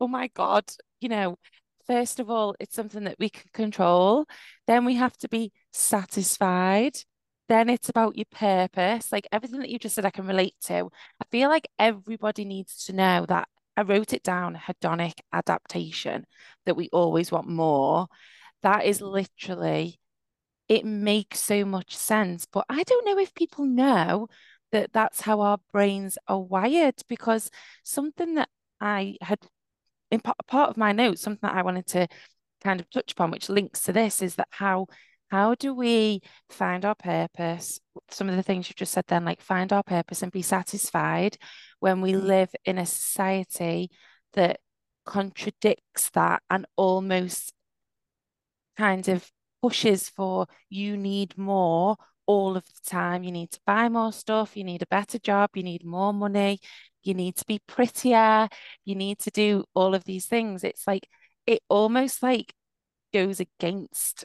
oh 0.00 0.08
my 0.08 0.28
God, 0.34 0.64
you 1.00 1.08
know, 1.08 1.36
first 1.86 2.20
of 2.20 2.30
all, 2.30 2.54
it's 2.60 2.74
something 2.74 3.04
that 3.04 3.16
we 3.18 3.30
can 3.30 3.48
control. 3.52 4.26
Then 4.66 4.84
we 4.84 4.94
have 4.94 5.16
to 5.18 5.28
be 5.28 5.52
satisfied. 5.72 6.96
Then 7.48 7.68
it's 7.68 7.88
about 7.88 8.16
your 8.16 8.26
purpose. 8.30 9.12
Like 9.12 9.28
everything 9.32 9.60
that 9.60 9.70
you 9.70 9.78
just 9.78 9.94
said, 9.94 10.06
I 10.06 10.10
can 10.10 10.26
relate 10.26 10.54
to. 10.62 10.90
I 11.20 11.24
feel 11.30 11.48
like 11.48 11.68
everybody 11.78 12.44
needs 12.44 12.84
to 12.86 12.92
know 12.92 13.26
that 13.28 13.48
I 13.76 13.82
wrote 13.82 14.12
it 14.12 14.22
down 14.22 14.54
hedonic 14.56 15.20
adaptation, 15.32 16.26
that 16.66 16.76
we 16.76 16.88
always 16.92 17.32
want 17.32 17.48
more. 17.48 18.06
That 18.62 18.84
is 18.84 19.00
literally, 19.00 19.98
it 20.68 20.84
makes 20.84 21.40
so 21.40 21.64
much 21.64 21.96
sense. 21.96 22.46
But 22.50 22.64
I 22.68 22.82
don't 22.82 23.06
know 23.06 23.18
if 23.18 23.34
people 23.34 23.64
know 23.64 24.28
that 24.72 24.92
that's 24.92 25.22
how 25.22 25.40
our 25.40 25.58
brains 25.72 26.18
are 26.28 26.40
wired 26.40 26.94
because 27.08 27.50
something 27.82 28.34
that 28.34 28.48
I 28.80 29.16
had 29.20 29.38
in 30.12 30.20
part 30.20 30.70
of 30.70 30.76
my 30.76 30.92
notes, 30.92 31.22
something 31.22 31.48
that 31.48 31.56
I 31.56 31.62
wanted 31.62 31.86
to 31.88 32.06
kind 32.62 32.78
of 32.80 32.88
touch 32.90 33.12
upon, 33.12 33.30
which 33.30 33.48
links 33.48 33.82
to 33.82 33.92
this, 33.92 34.22
is 34.22 34.36
that 34.36 34.48
how 34.50 34.86
how 35.28 35.54
do 35.54 35.74
we 35.74 36.20
find 36.50 36.84
our 36.84 36.94
purpose? 36.94 37.80
Some 38.10 38.28
of 38.28 38.36
the 38.36 38.42
things 38.42 38.68
you 38.68 38.74
just 38.76 38.92
said 38.92 39.06
then, 39.08 39.24
like 39.24 39.40
find 39.40 39.72
our 39.72 39.82
purpose 39.82 40.22
and 40.22 40.30
be 40.30 40.42
satisfied 40.42 41.38
when 41.80 42.02
we 42.02 42.12
mm. 42.12 42.22
live 42.22 42.50
in 42.66 42.76
a 42.76 42.84
society 42.84 43.90
that 44.34 44.60
contradicts 45.06 46.10
that 46.10 46.42
and 46.50 46.66
almost 46.76 47.54
kind 48.76 49.08
of 49.08 49.28
pushes 49.62 50.08
for 50.10 50.46
you 50.68 50.96
need 50.96 51.36
more 51.38 51.96
all 52.26 52.56
of 52.56 52.64
the 52.66 52.90
time. 52.90 53.24
You 53.24 53.32
need 53.32 53.50
to 53.52 53.60
buy 53.66 53.88
more 53.88 54.12
stuff, 54.12 54.56
you 54.56 54.64
need 54.64 54.82
a 54.82 54.86
better 54.86 55.18
job, 55.18 55.50
you 55.54 55.62
need 55.62 55.84
more 55.84 56.12
money, 56.12 56.60
you 57.02 57.14
need 57.14 57.36
to 57.36 57.44
be 57.46 57.60
prettier, 57.66 58.48
you 58.84 58.94
need 58.94 59.18
to 59.20 59.30
do 59.30 59.64
all 59.74 59.94
of 59.94 60.04
these 60.04 60.26
things. 60.26 60.64
It's 60.64 60.86
like 60.86 61.08
it 61.46 61.60
almost 61.68 62.22
like 62.22 62.54
goes 63.12 63.40
against 63.40 64.24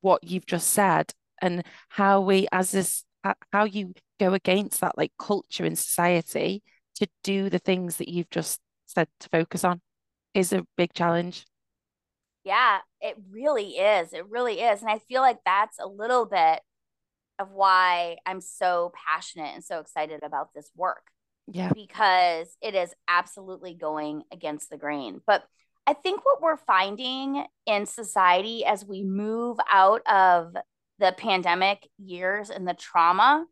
what 0.00 0.22
you've 0.24 0.46
just 0.46 0.70
said 0.70 1.12
and 1.40 1.64
how 1.88 2.20
we 2.20 2.46
as 2.52 2.72
this 2.72 3.04
how 3.52 3.64
you 3.64 3.94
go 4.18 4.34
against 4.34 4.80
that 4.80 4.98
like 4.98 5.12
culture 5.18 5.64
in 5.64 5.76
society 5.76 6.62
to 6.96 7.06
do 7.22 7.48
the 7.48 7.58
things 7.58 7.96
that 7.96 8.08
you've 8.08 8.30
just 8.30 8.60
said 8.86 9.08
to 9.20 9.28
focus 9.30 9.64
on 9.64 9.80
is 10.34 10.52
a 10.52 10.64
big 10.76 10.92
challenge 10.92 11.46
yeah 12.44 12.78
it 13.00 13.16
really 13.30 13.70
is 13.70 14.12
it 14.12 14.28
really 14.28 14.60
is 14.60 14.80
and 14.80 14.90
i 14.90 14.98
feel 14.98 15.22
like 15.22 15.38
that's 15.44 15.78
a 15.78 15.86
little 15.86 16.26
bit 16.26 16.60
of 17.42 17.50
why 17.52 18.16
i'm 18.26 18.40
so 18.40 18.92
passionate 19.06 19.52
and 19.54 19.64
so 19.64 19.80
excited 19.80 20.22
about 20.22 20.54
this 20.54 20.70
work 20.76 21.06
yeah 21.46 21.70
because 21.74 22.56
it 22.62 22.74
is 22.74 22.94
absolutely 23.08 23.74
going 23.74 24.22
against 24.32 24.70
the 24.70 24.78
grain 24.78 25.20
but 25.26 25.44
I 25.86 25.94
think 25.94 26.24
what 26.24 26.40
we're 26.40 26.56
finding 26.56 27.44
in 27.66 27.86
society 27.86 28.64
as 28.64 28.84
we 28.84 29.02
move 29.02 29.58
out 29.70 30.02
of 30.06 30.54
the 30.98 31.12
pandemic 31.18 31.88
years 31.98 32.50
and 32.50 32.66
the 32.66 32.74
trauma 32.74 33.44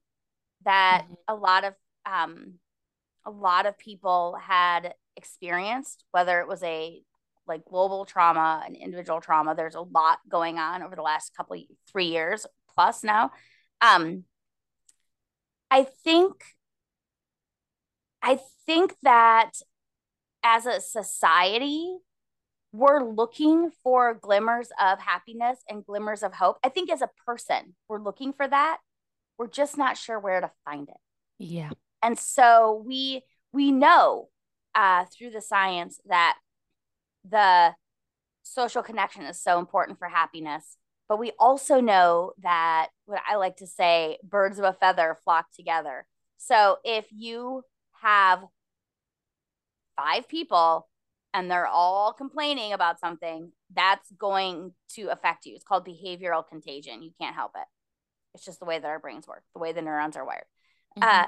that 0.64 1.03
mm-hmm. 1.05 1.14
a 1.26 1.35
lot 1.35 1.64
of 1.64 1.74
um, 2.07 2.55
a 3.26 3.31
lot 3.31 3.66
of 3.66 3.79
people 3.79 4.37
had 4.40 4.94
experienced, 5.16 6.05
whether 6.12 6.40
it 6.40 6.48
was 6.48 6.62
a 6.62 7.03
like 7.46 7.64
global 7.64 8.05
trauma, 8.05 8.62
and 8.64 8.76
individual 8.76 9.20
trauma. 9.20 9.55
There's 9.57 9.74
a 9.74 9.81
lot 9.81 10.18
going 10.29 10.59
on 10.59 10.83
over 10.83 10.94
the 10.94 11.03
last 11.03 11.35
couple 11.37 11.57
three 11.90 12.07
years 12.07 12.46
plus 12.72 13.03
now. 13.03 13.33
Um, 13.81 14.25
I 15.71 15.85
think 15.85 16.45
I 18.23 18.38
think 18.66 18.97
that 19.03 19.53
as 20.43 20.66
a 20.66 20.81
society, 20.81 21.97
we're 22.73 23.03
looking 23.03 23.71
for 23.83 24.14
glimmers 24.14 24.69
of 24.81 24.99
happiness 25.01 25.59
and 25.69 25.85
glimmers 25.85 26.23
of 26.23 26.35
hope. 26.35 26.59
I 26.62 26.69
think 26.69 26.90
as 26.90 27.03
a 27.03 27.11
person, 27.27 27.75
we're 27.88 28.03
looking 28.03 28.33
for 28.33 28.47
that. 28.47 28.79
We're 29.38 29.49
just 29.49 29.79
not 29.79 29.97
sure 29.97 30.19
where 30.19 30.40
to 30.40 30.51
find 30.64 30.88
it. 30.88 30.97
Yeah. 31.38 31.71
And 32.03 32.19
so 32.19 32.83
we 32.87 33.23
we 33.53 33.73
know 33.73 34.29
uh, 34.75 35.07
through 35.07 35.31
the 35.31 35.40
science 35.40 36.01
that 36.07 36.37
the 37.29 37.75
social 38.43 38.83
connection 38.83 39.23
is 39.23 39.40
so 39.40 39.59
important 39.59 39.99
for 39.99 40.09
happiness. 40.09 40.77
But 41.11 41.18
we 41.18 41.33
also 41.40 41.81
know 41.81 42.35
that 42.40 42.90
what 43.07 43.20
I 43.29 43.35
like 43.35 43.57
to 43.57 43.66
say, 43.66 44.18
birds 44.23 44.61
of 44.61 44.64
a 44.64 44.73
feather 44.73 45.18
flock 45.25 45.46
together. 45.53 46.07
So 46.38 46.77
if 46.85 47.05
you 47.11 47.64
have 48.01 48.44
five 49.96 50.29
people 50.29 50.88
and 51.35 51.51
they're 51.51 51.66
all 51.66 52.12
complaining 52.12 52.73
about 52.73 53.01
something, 53.01 53.51
that's 53.75 54.09
going 54.12 54.73
to 54.90 55.09
affect 55.09 55.46
you. 55.46 55.57
It's 55.57 55.64
called 55.64 55.85
behavioral 55.85 56.49
contagion. 56.49 57.03
You 57.03 57.11
can't 57.20 57.35
help 57.35 57.53
it. 57.57 57.66
It's 58.35 58.44
just 58.44 58.61
the 58.61 58.64
way 58.64 58.79
that 58.79 58.87
our 58.87 59.01
brains 59.01 59.27
work, 59.27 59.42
the 59.53 59.61
way 59.61 59.73
the 59.73 59.83
neurons 59.83 60.16
are 60.16 60.25
wired. 60.25 60.44
Mm-hmm. 60.96 61.09
Uh, 61.09 61.27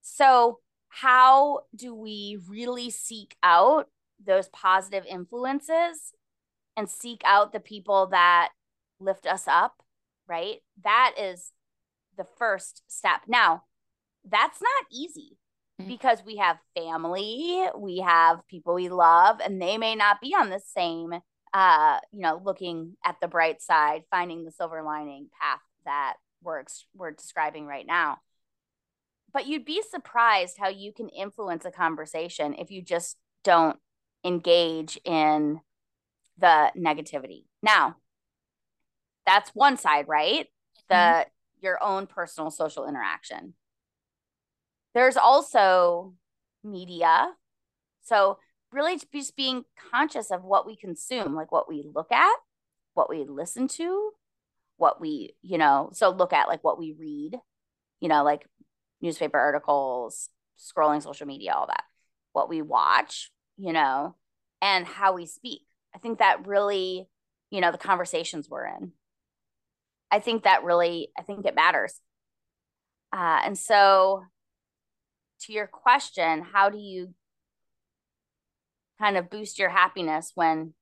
so, 0.00 0.58
how 0.88 1.60
do 1.76 1.94
we 1.94 2.40
really 2.48 2.90
seek 2.90 3.36
out 3.44 3.86
those 4.24 4.48
positive 4.48 5.06
influences 5.06 6.12
and 6.76 6.90
seek 6.90 7.22
out 7.24 7.52
the 7.52 7.60
people 7.60 8.08
that 8.08 8.48
lift 9.02 9.26
us 9.26 9.44
up? 9.46 9.82
Right. 10.28 10.58
That 10.84 11.14
is 11.18 11.52
the 12.16 12.26
first 12.38 12.82
step. 12.88 13.22
Now, 13.26 13.64
that's 14.24 14.60
not 14.60 14.86
easy 14.90 15.38
Mm-hmm. 15.80 15.88
because 15.88 16.22
we 16.24 16.36
have 16.36 16.58
family, 16.76 17.66
we 17.76 17.98
have 17.98 18.46
people 18.46 18.74
we 18.74 18.90
love, 18.90 19.40
and 19.40 19.60
they 19.60 19.78
may 19.78 19.94
not 19.94 20.20
be 20.20 20.34
on 20.34 20.50
the 20.50 20.60
same, 20.60 21.14
uh, 21.54 21.98
you 22.10 22.20
know, 22.20 22.42
looking 22.44 22.96
at 23.04 23.16
the 23.22 23.28
bright 23.28 23.62
side, 23.62 24.02
finding 24.10 24.44
the 24.44 24.50
silver 24.52 24.82
lining 24.82 25.28
path 25.40 25.60
that 25.86 26.14
we're 26.42 26.64
we're 26.94 27.12
describing 27.12 27.64
right 27.66 27.86
now. 27.86 28.18
But 29.32 29.46
you'd 29.46 29.64
be 29.64 29.82
surprised 29.90 30.58
how 30.58 30.68
you 30.68 30.92
can 30.92 31.08
influence 31.08 31.64
a 31.64 31.70
conversation 31.70 32.54
if 32.54 32.70
you 32.70 32.82
just 32.82 33.16
don't 33.42 33.78
engage 34.22 35.00
in 35.06 35.58
the 36.36 36.70
negativity. 36.76 37.44
Now, 37.62 37.96
that's 39.26 39.50
one 39.50 39.76
side, 39.76 40.06
right? 40.08 40.46
The 40.88 40.94
mm-hmm. 40.94 41.28
your 41.60 41.82
own 41.82 42.06
personal 42.06 42.50
social 42.50 42.86
interaction. 42.86 43.54
There's 44.94 45.16
also 45.16 46.14
media. 46.64 47.28
So 48.02 48.38
really 48.72 49.00
just 49.12 49.36
being 49.36 49.64
conscious 49.90 50.30
of 50.30 50.44
what 50.44 50.66
we 50.66 50.76
consume, 50.76 51.34
like 51.34 51.52
what 51.52 51.68
we 51.68 51.84
look 51.94 52.10
at, 52.12 52.36
what 52.94 53.08
we 53.08 53.24
listen 53.24 53.68
to, 53.68 54.10
what 54.76 55.00
we, 55.00 55.34
you 55.42 55.58
know, 55.58 55.90
so 55.92 56.10
look 56.10 56.32
at 56.32 56.48
like 56.48 56.64
what 56.64 56.78
we 56.78 56.94
read, 56.98 57.36
you 58.00 58.08
know, 58.08 58.24
like 58.24 58.46
newspaper 59.00 59.38
articles, 59.38 60.28
scrolling 60.58 61.02
social 61.02 61.26
media, 61.26 61.52
all 61.52 61.66
that, 61.66 61.84
what 62.32 62.48
we 62.48 62.62
watch, 62.62 63.30
you 63.56 63.72
know, 63.72 64.16
and 64.60 64.86
how 64.86 65.12
we 65.14 65.26
speak. 65.26 65.62
I 65.94 65.98
think 65.98 66.18
that 66.18 66.46
really, 66.46 67.08
you 67.50 67.60
know, 67.60 67.72
the 67.72 67.78
conversations 67.78 68.48
we're 68.48 68.66
in. 68.66 68.92
I 70.12 70.20
think 70.20 70.44
that 70.44 70.62
really, 70.62 71.08
I 71.18 71.22
think 71.22 71.46
it 71.46 71.54
matters. 71.54 71.98
Uh, 73.12 73.40
and 73.44 73.58
so, 73.58 74.22
to 75.40 75.52
your 75.52 75.66
question, 75.66 76.42
how 76.52 76.68
do 76.68 76.78
you 76.78 77.14
kind 79.00 79.16
of 79.16 79.30
boost 79.30 79.58
your 79.58 79.70
happiness 79.70 80.32
when, 80.34 80.74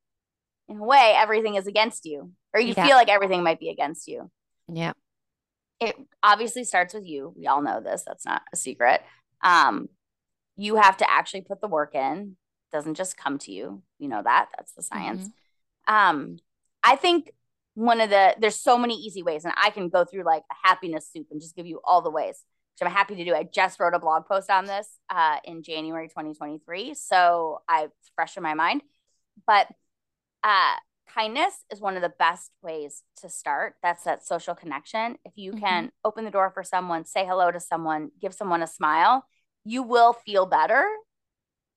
in 0.69 0.79
a 0.79 0.85
way, 0.85 1.15
everything 1.17 1.55
is 1.55 1.69
against 1.69 2.05
you, 2.05 2.33
or 2.53 2.61
you 2.61 2.75
yeah. 2.77 2.87
feel 2.87 2.97
like 2.97 3.09
everything 3.09 3.43
might 3.45 3.61
be 3.61 3.71
against 3.71 4.09
you? 4.09 4.31
Yeah. 4.69 4.93
It 5.81 5.97
obviously 6.23 6.65
starts 6.65 6.93
with 6.93 7.07
you. 7.07 7.33
We 7.37 7.47
all 7.47 7.63
know 7.63 7.81
this. 7.81 8.03
That's 8.07 8.27
not 8.27 8.43
a 8.53 8.57
secret. 8.57 9.01
Um, 9.43 9.89
you 10.57 10.77
have 10.77 10.97
to 10.99 11.11
actually 11.11 11.43
put 11.43 11.61
the 11.61 11.69
work 11.69 11.95
in. 11.95 12.37
It 12.71 12.77
doesn't 12.77 12.97
just 12.97 13.17
come 13.17 13.39
to 13.39 13.53
you. 13.53 13.83
You 13.99 14.09
know 14.09 14.23
that. 14.23 14.49
That's 14.57 14.73
the 14.75 14.83
science. 14.83 15.29
Mm-hmm. 15.89 15.95
Um, 15.95 16.39
I 16.83 16.97
think 16.97 17.31
one 17.75 18.01
of 18.01 18.11
the 18.11 18.35
there's 18.41 18.61
so 18.61 18.77
many 18.77 18.95
easy 18.95 19.23
ways, 19.23 19.45
and 19.45 19.55
I 19.57 19.71
can 19.71 19.89
go 19.89 20.05
through 20.05 20.25
like 20.25 20.43
a 20.51 20.69
happiness 20.69 21.09
soup 21.13 21.29
and 21.31 21.41
just 21.41 21.57
give 21.57 21.67
you 21.67 21.81
all 21.85 22.03
the 22.03 22.11
ways, 22.11 22.45
which 22.75 22.87
I'm 22.87 22.93
happy 22.93 23.17
to 23.17 23.25
do. 23.25 23.35
I 23.35 23.45
just 23.45 23.81
wrote 23.81 23.95
a 23.95 23.99
blog 23.99 24.27
post 24.27 24.51
on 24.51 24.67
this 24.67 24.89
uh, 25.09 25.37
in 25.45 25.63
January 25.63 26.09
2023, 26.09 26.95
so 26.95 27.61
I 27.69 27.85
it's 27.85 28.11
fresh 28.15 28.37
in 28.37 28.43
my 28.43 28.55
mind. 28.55 28.83
But 29.47 29.69
uh, 30.43 30.75
kindness 31.15 31.55
is 31.71 31.81
one 31.81 31.97
of 31.97 32.03
the 32.03 32.13
best 32.19 32.51
ways 32.63 33.03
to 33.19 33.29
start. 33.29 33.75
That's 33.83 34.05
that 34.05 34.27
social 34.27 34.55
connection. 34.55 35.17
If 35.25 35.33
you 35.37 35.53
mm-hmm. 35.53 35.65
can 35.65 35.93
open 36.05 36.25
the 36.25 36.31
door 36.31 36.51
for 36.51 36.63
someone, 36.63 37.05
say 37.05 37.25
hello 37.27 37.51
to 37.51 37.61
someone, 37.61 38.11
give 38.21 38.35
someone 38.35 38.63
a 38.63 38.67
smile, 38.67 39.25
you 39.65 39.83
will 39.83 40.13
feel 40.13 40.47
better 40.47 40.85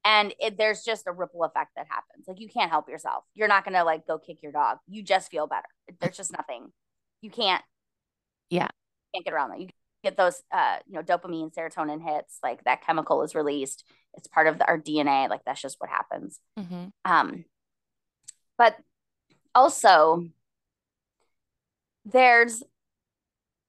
and 0.05 0.33
it, 0.39 0.57
there's 0.57 0.83
just 0.83 1.07
a 1.07 1.11
ripple 1.11 1.43
effect 1.43 1.71
that 1.75 1.87
happens. 1.89 2.25
Like 2.27 2.39
you 2.39 2.49
can't 2.49 2.69
help 2.69 2.89
yourself. 2.89 3.23
You're 3.33 3.47
not 3.47 3.65
gonna 3.65 3.83
like 3.83 4.07
go 4.07 4.17
kick 4.17 4.37
your 4.41 4.51
dog. 4.51 4.77
You 4.87 5.03
just 5.03 5.31
feel 5.31 5.47
better. 5.47 5.67
There's 5.99 6.17
just 6.17 6.31
nothing. 6.31 6.71
You 7.21 7.29
can't 7.29 7.63
yeah. 8.49 8.63
you 8.63 9.17
can't 9.17 9.25
get 9.25 9.33
around 9.33 9.51
that. 9.51 9.59
You 9.59 9.69
get 10.03 10.17
those 10.17 10.41
uh 10.51 10.77
you 10.87 10.93
know 10.93 11.01
dopamine 11.03 11.53
serotonin 11.53 12.03
hits 12.03 12.39
like 12.43 12.63
that 12.65 12.85
chemical 12.85 13.23
is 13.23 13.35
released. 13.35 13.83
It's 14.15 14.27
part 14.27 14.47
of 14.47 14.59
the, 14.59 14.67
our 14.67 14.77
dna 14.77 15.29
like 15.29 15.41
that's 15.45 15.61
just 15.61 15.77
what 15.79 15.89
happens. 15.89 16.39
Mm-hmm. 16.59 16.85
um 17.05 17.45
but 18.57 18.75
also 19.55 20.25
there's 22.05 22.63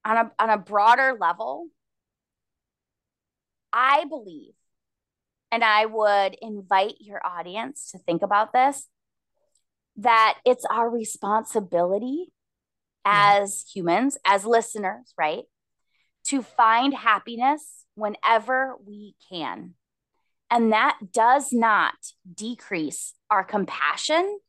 on 0.04 0.16
a 0.16 0.32
on 0.38 0.50
a 0.50 0.58
broader 0.58 1.16
level 1.18 1.68
I 3.74 4.04
believe, 4.04 4.52
and 5.54 5.62
I 5.62 5.86
would 5.86 6.36
invite 6.42 6.96
your 6.98 7.24
audience 7.24 7.92
to 7.92 7.98
think 7.98 8.22
about 8.22 8.52
this, 8.52 8.88
that 9.98 10.36
it's 10.44 10.64
our 10.68 10.90
responsibility 10.90 12.32
as 13.04 13.64
yeah. 13.68 13.80
humans, 13.80 14.18
as 14.26 14.44
listeners, 14.44 15.14
right, 15.16 15.44
to 16.26 16.42
find 16.42 16.92
happiness 16.92 17.84
whenever 17.94 18.74
we 18.84 19.14
can. 19.30 19.74
And 20.50 20.72
that 20.72 20.98
does 21.12 21.52
not 21.52 21.94
decrease 22.34 23.14
our 23.30 23.44
compassion 23.44 24.40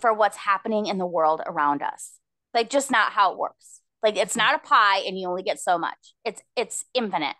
for 0.00 0.12
what's 0.12 0.38
happening 0.38 0.86
in 0.86 0.98
the 0.98 1.06
world 1.06 1.40
around 1.46 1.82
us. 1.82 2.18
Like 2.52 2.68
just 2.68 2.90
not 2.90 3.12
how 3.12 3.30
it 3.30 3.38
works. 3.38 3.80
Like 4.02 4.16
it's 4.16 4.32
mm-hmm. 4.32 4.40
not 4.40 4.56
a 4.56 4.66
pie 4.66 5.04
and 5.06 5.16
you 5.16 5.28
only 5.28 5.44
get 5.44 5.60
so 5.60 5.78
much. 5.78 6.14
It's 6.24 6.42
it's 6.56 6.84
infinite. 6.94 7.36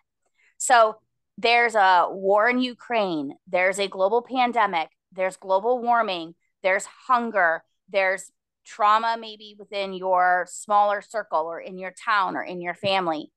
So 0.57 0.95
there's 1.39 1.75
a 1.75 2.07
war 2.09 2.49
in 2.49 2.59
Ukraine, 2.59 3.35
there's 3.47 3.79
a 3.79 3.87
global 3.87 4.21
pandemic, 4.21 4.89
there's 5.13 5.37
global 5.37 5.79
warming, 5.81 6.35
there's 6.63 6.85
hunger, 7.07 7.63
there's 7.87 8.29
trauma 8.65 9.15
maybe 9.17 9.55
within 9.57 9.93
your 9.93 10.45
smaller 10.49 11.01
circle 11.01 11.45
or 11.45 11.61
in 11.61 11.77
your 11.79 11.93
town 12.05 12.35
or 12.35 12.43
in 12.43 12.59
your 12.61 12.73
family. 12.73 13.31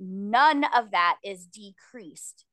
None 0.00 0.64
of 0.76 0.90
that 0.90 1.18
is 1.22 1.46
decreased. 1.46 2.44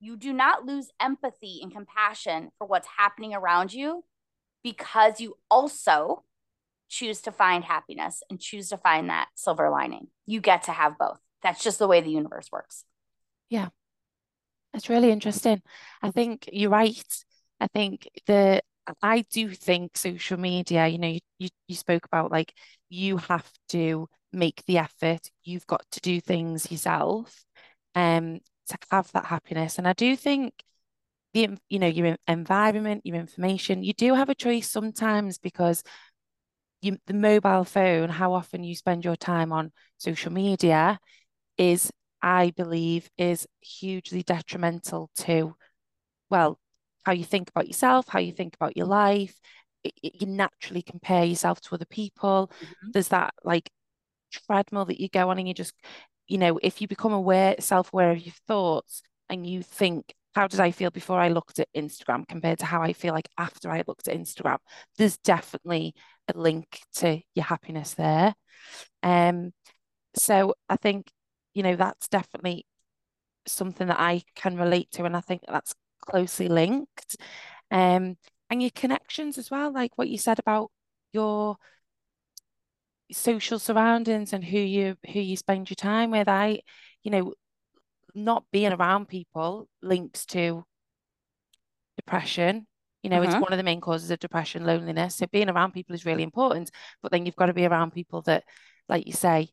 You 0.00 0.16
do 0.16 0.32
not 0.32 0.64
lose 0.64 0.88
empathy 0.98 1.60
and 1.62 1.70
compassion 1.70 2.50
for 2.56 2.66
what's 2.66 2.88
happening 2.96 3.34
around 3.34 3.74
you 3.74 4.04
because 4.64 5.20
you 5.20 5.36
also 5.50 6.24
choose 6.88 7.20
to 7.22 7.32
find 7.32 7.62
happiness 7.64 8.22
and 8.30 8.40
choose 8.40 8.70
to 8.70 8.78
find 8.78 9.10
that 9.10 9.28
silver 9.34 9.68
lining. 9.68 10.06
You 10.24 10.40
get 10.40 10.62
to 10.64 10.72
have 10.72 10.96
both. 10.96 11.20
That's 11.46 11.62
just 11.62 11.78
the 11.78 11.86
way 11.86 12.00
the 12.00 12.10
universe 12.10 12.50
works. 12.50 12.84
Yeah. 13.48 13.68
That's 14.72 14.88
really 14.88 15.12
interesting. 15.12 15.62
I 16.02 16.10
think 16.10 16.48
you're 16.52 16.70
right. 16.70 17.24
I 17.60 17.68
think 17.68 18.08
the 18.26 18.62
I 19.00 19.24
do 19.30 19.50
think 19.50 19.96
social 19.96 20.38
media, 20.40 20.88
you 20.88 20.98
know, 20.98 21.06
you, 21.06 21.20
you, 21.38 21.48
you 21.68 21.76
spoke 21.76 22.04
about 22.04 22.32
like 22.32 22.52
you 22.88 23.18
have 23.18 23.48
to 23.68 24.08
make 24.32 24.64
the 24.66 24.78
effort, 24.78 25.30
you've 25.44 25.68
got 25.68 25.84
to 25.92 26.00
do 26.00 26.20
things 26.20 26.68
yourself 26.68 27.44
um 27.94 28.40
to 28.66 28.76
have 28.90 29.12
that 29.12 29.26
happiness. 29.26 29.78
And 29.78 29.86
I 29.86 29.92
do 29.92 30.16
think 30.16 30.52
the 31.32 31.56
you 31.68 31.78
know, 31.78 31.86
your 31.86 32.16
environment, 32.26 33.02
your 33.04 33.16
information, 33.18 33.84
you 33.84 33.92
do 33.92 34.14
have 34.14 34.30
a 34.30 34.34
choice 34.34 34.68
sometimes 34.68 35.38
because 35.38 35.84
you 36.82 36.98
the 37.06 37.14
mobile 37.14 37.64
phone, 37.64 38.08
how 38.08 38.32
often 38.32 38.64
you 38.64 38.74
spend 38.74 39.04
your 39.04 39.16
time 39.16 39.52
on 39.52 39.72
social 39.98 40.32
media 40.32 40.98
is 41.58 41.90
I 42.22 42.52
believe 42.56 43.08
is 43.16 43.46
hugely 43.60 44.22
detrimental 44.22 45.10
to, 45.18 45.54
well, 46.30 46.58
how 47.04 47.12
you 47.12 47.24
think 47.24 47.50
about 47.50 47.68
yourself, 47.68 48.06
how 48.08 48.18
you 48.18 48.32
think 48.32 48.54
about 48.56 48.76
your 48.76 48.86
life. 48.86 49.38
It, 49.84 49.92
it, 50.02 50.20
you 50.20 50.26
naturally 50.26 50.82
compare 50.82 51.24
yourself 51.24 51.60
to 51.62 51.74
other 51.74 51.84
people. 51.86 52.50
Mm-hmm. 52.52 52.90
There's 52.92 53.08
that 53.08 53.32
like 53.44 53.70
treadmill 54.32 54.86
that 54.86 55.00
you 55.00 55.08
go 55.08 55.30
on, 55.30 55.38
and 55.38 55.46
you 55.46 55.54
just, 55.54 55.74
you 56.26 56.38
know, 56.38 56.58
if 56.62 56.80
you 56.80 56.88
become 56.88 57.12
aware, 57.12 57.54
self 57.60 57.92
aware 57.92 58.10
of 58.10 58.24
your 58.24 58.34
thoughts, 58.48 59.02
and 59.28 59.46
you 59.46 59.62
think, 59.62 60.14
how 60.34 60.48
did 60.48 60.60
I 60.60 60.70
feel 60.70 60.90
before 60.90 61.20
I 61.20 61.28
looked 61.28 61.58
at 61.60 61.68
Instagram 61.76 62.26
compared 62.26 62.58
to 62.58 62.66
how 62.66 62.82
I 62.82 62.92
feel 62.92 63.14
like 63.14 63.28
after 63.38 63.70
I 63.70 63.84
looked 63.86 64.08
at 64.08 64.16
Instagram? 64.16 64.58
There's 64.98 65.16
definitely 65.18 65.94
a 66.28 66.36
link 66.36 66.80
to 66.96 67.20
your 67.34 67.44
happiness 67.44 67.94
there. 67.94 68.34
Um, 69.02 69.52
so 70.18 70.54
I 70.68 70.76
think 70.76 71.06
you 71.56 71.62
know, 71.62 71.74
that's 71.74 72.06
definitely 72.06 72.66
something 73.46 73.86
that 73.86 73.98
I 73.98 74.24
can 74.34 74.58
relate 74.58 74.90
to. 74.92 75.04
And 75.04 75.16
I 75.16 75.22
think 75.22 75.40
that's 75.48 75.74
closely 76.02 76.48
linked. 76.48 77.16
Um, 77.70 78.18
and 78.50 78.60
your 78.60 78.70
connections 78.74 79.38
as 79.38 79.50
well, 79.50 79.72
like 79.72 79.92
what 79.96 80.10
you 80.10 80.18
said 80.18 80.38
about 80.38 80.70
your 81.14 81.56
social 83.10 83.58
surroundings 83.58 84.34
and 84.34 84.44
who 84.44 84.58
you 84.58 84.96
who 85.10 85.18
you 85.18 85.34
spend 85.34 85.70
your 85.70 85.76
time 85.76 86.10
with. 86.10 86.28
I, 86.28 86.60
you 87.02 87.10
know, 87.10 87.32
not 88.14 88.44
being 88.52 88.74
around 88.74 89.08
people 89.08 89.66
links 89.80 90.26
to 90.26 90.62
depression. 91.96 92.66
You 93.02 93.08
know, 93.08 93.16
uh-huh. 93.16 93.24
it's 93.24 93.32
mm-hmm. 93.32 93.42
one 93.44 93.52
of 93.54 93.56
the 93.56 93.62
main 93.62 93.80
causes 93.80 94.10
of 94.10 94.18
depression, 94.18 94.66
loneliness. 94.66 95.14
So 95.16 95.26
being 95.32 95.48
around 95.48 95.72
people 95.72 95.94
is 95.94 96.04
really 96.04 96.22
important. 96.22 96.70
But 97.02 97.12
then 97.12 97.24
you've 97.24 97.34
got 97.34 97.46
to 97.46 97.54
be 97.54 97.64
around 97.64 97.92
people 97.92 98.20
that, 98.22 98.44
like 98.90 99.06
you 99.06 99.14
say, 99.14 99.48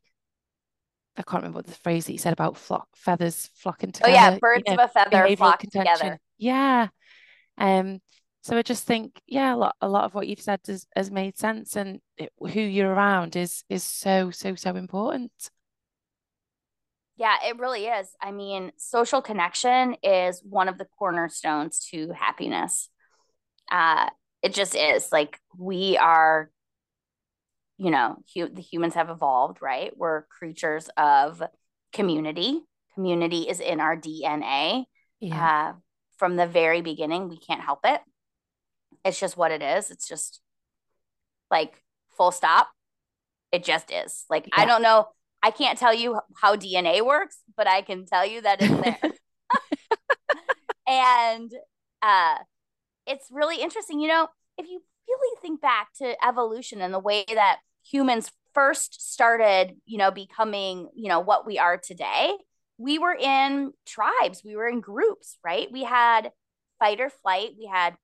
I 1.16 1.22
can't 1.22 1.42
remember 1.42 1.58
what 1.58 1.66
the 1.66 1.72
phrase 1.72 2.06
that 2.06 2.12
you 2.12 2.18
said 2.18 2.32
about 2.32 2.56
flock 2.56 2.88
feathers 2.96 3.50
flocking 3.54 3.92
together. 3.92 4.10
Oh 4.10 4.14
yeah, 4.14 4.38
birds 4.38 4.64
you 4.66 4.74
know, 4.74 4.82
of 4.82 4.90
a 4.90 4.92
feather 4.92 5.36
flock 5.36 5.60
contention. 5.60 5.94
together. 5.94 6.18
Yeah. 6.38 6.88
Um. 7.58 8.00
So 8.42 8.58
I 8.58 8.62
just 8.62 8.86
think, 8.86 9.22
yeah, 9.26 9.54
a 9.54 9.56
lot, 9.56 9.74
a 9.80 9.88
lot 9.88 10.04
of 10.04 10.14
what 10.14 10.28
you've 10.28 10.40
said 10.40 10.60
has, 10.66 10.86
has 10.94 11.10
made 11.10 11.38
sense, 11.38 11.76
and 11.76 12.00
it, 12.18 12.30
who 12.38 12.60
you're 12.60 12.92
around 12.92 13.36
is 13.36 13.64
is 13.70 13.82
so 13.82 14.30
so 14.30 14.54
so 14.54 14.76
important. 14.76 15.32
Yeah, 17.16 17.36
it 17.46 17.58
really 17.58 17.86
is. 17.86 18.08
I 18.20 18.32
mean, 18.32 18.72
social 18.76 19.22
connection 19.22 19.96
is 20.02 20.42
one 20.42 20.68
of 20.68 20.78
the 20.78 20.86
cornerstones 20.98 21.86
to 21.90 22.12
happiness. 22.12 22.90
Uh, 23.70 24.10
it 24.42 24.52
just 24.52 24.74
is. 24.74 25.10
Like 25.12 25.38
we 25.56 25.96
are 25.96 26.50
you 27.78 27.90
know, 27.90 28.16
hu- 28.34 28.48
the 28.48 28.62
humans 28.62 28.94
have 28.94 29.10
evolved, 29.10 29.58
right? 29.60 29.92
We're 29.96 30.22
creatures 30.22 30.88
of 30.96 31.42
community. 31.92 32.60
Community 32.94 33.42
is 33.48 33.60
in 33.60 33.80
our 33.80 33.96
DNA. 33.96 34.84
Yeah. 35.20 35.72
Uh, 35.74 35.78
from 36.16 36.36
the 36.36 36.46
very 36.46 36.80
beginning, 36.80 37.28
we 37.28 37.38
can't 37.38 37.60
help 37.60 37.80
it. 37.84 38.00
It's 39.04 39.18
just 39.18 39.36
what 39.36 39.50
it 39.50 39.62
is. 39.62 39.90
It's 39.90 40.08
just 40.08 40.40
like 41.50 41.74
full 42.16 42.30
stop. 42.30 42.68
It 43.52 43.64
just 43.64 43.90
is. 43.90 44.24
Like, 44.30 44.46
yeah. 44.46 44.62
I 44.62 44.66
don't 44.66 44.82
know. 44.82 45.08
I 45.42 45.50
can't 45.50 45.78
tell 45.78 45.92
you 45.94 46.18
how 46.40 46.56
DNA 46.56 47.04
works, 47.04 47.38
but 47.56 47.68
I 47.68 47.82
can 47.82 48.06
tell 48.06 48.24
you 48.24 48.40
that 48.40 48.62
it's 48.62 48.72
there. 48.72 49.12
and 50.88 51.52
uh, 52.02 52.36
it's 53.06 53.26
really 53.30 53.60
interesting. 53.60 54.00
You 54.00 54.08
know, 54.08 54.28
if 54.56 54.66
you 54.66 54.82
think 55.44 55.60
back 55.60 55.88
to 55.98 56.16
evolution 56.26 56.80
and 56.80 56.94
the 56.94 56.98
way 56.98 57.24
that 57.28 57.58
humans 57.84 58.30
first 58.54 59.12
started, 59.12 59.76
you 59.84 59.98
know, 59.98 60.10
becoming, 60.10 60.88
you 60.94 61.08
know, 61.08 61.20
what 61.20 61.46
we 61.46 61.58
are 61.58 61.76
today, 61.76 62.32
we 62.78 62.98
were 62.98 63.14
in 63.14 63.72
tribes, 63.86 64.42
we 64.44 64.56
were 64.56 64.66
in 64.66 64.80
groups, 64.80 65.36
right? 65.44 65.68
We 65.70 65.84
had 65.84 66.30
fight 66.78 67.00
or 67.00 67.10
flight, 67.10 67.50
we 67.58 67.66
had 67.66 67.96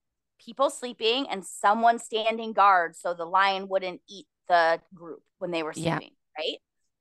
people 0.44 0.68
sleeping 0.68 1.26
and 1.30 1.44
someone 1.44 1.98
standing 1.98 2.52
guard 2.52 2.94
so 2.94 3.14
the 3.14 3.24
lion 3.24 3.68
wouldn't 3.68 4.00
eat 4.08 4.26
the 4.48 4.80
group 4.94 5.22
when 5.38 5.50
they 5.50 5.62
were 5.62 5.72
sleeping, 5.72 6.00
yeah. 6.02 6.38
right? 6.38 6.56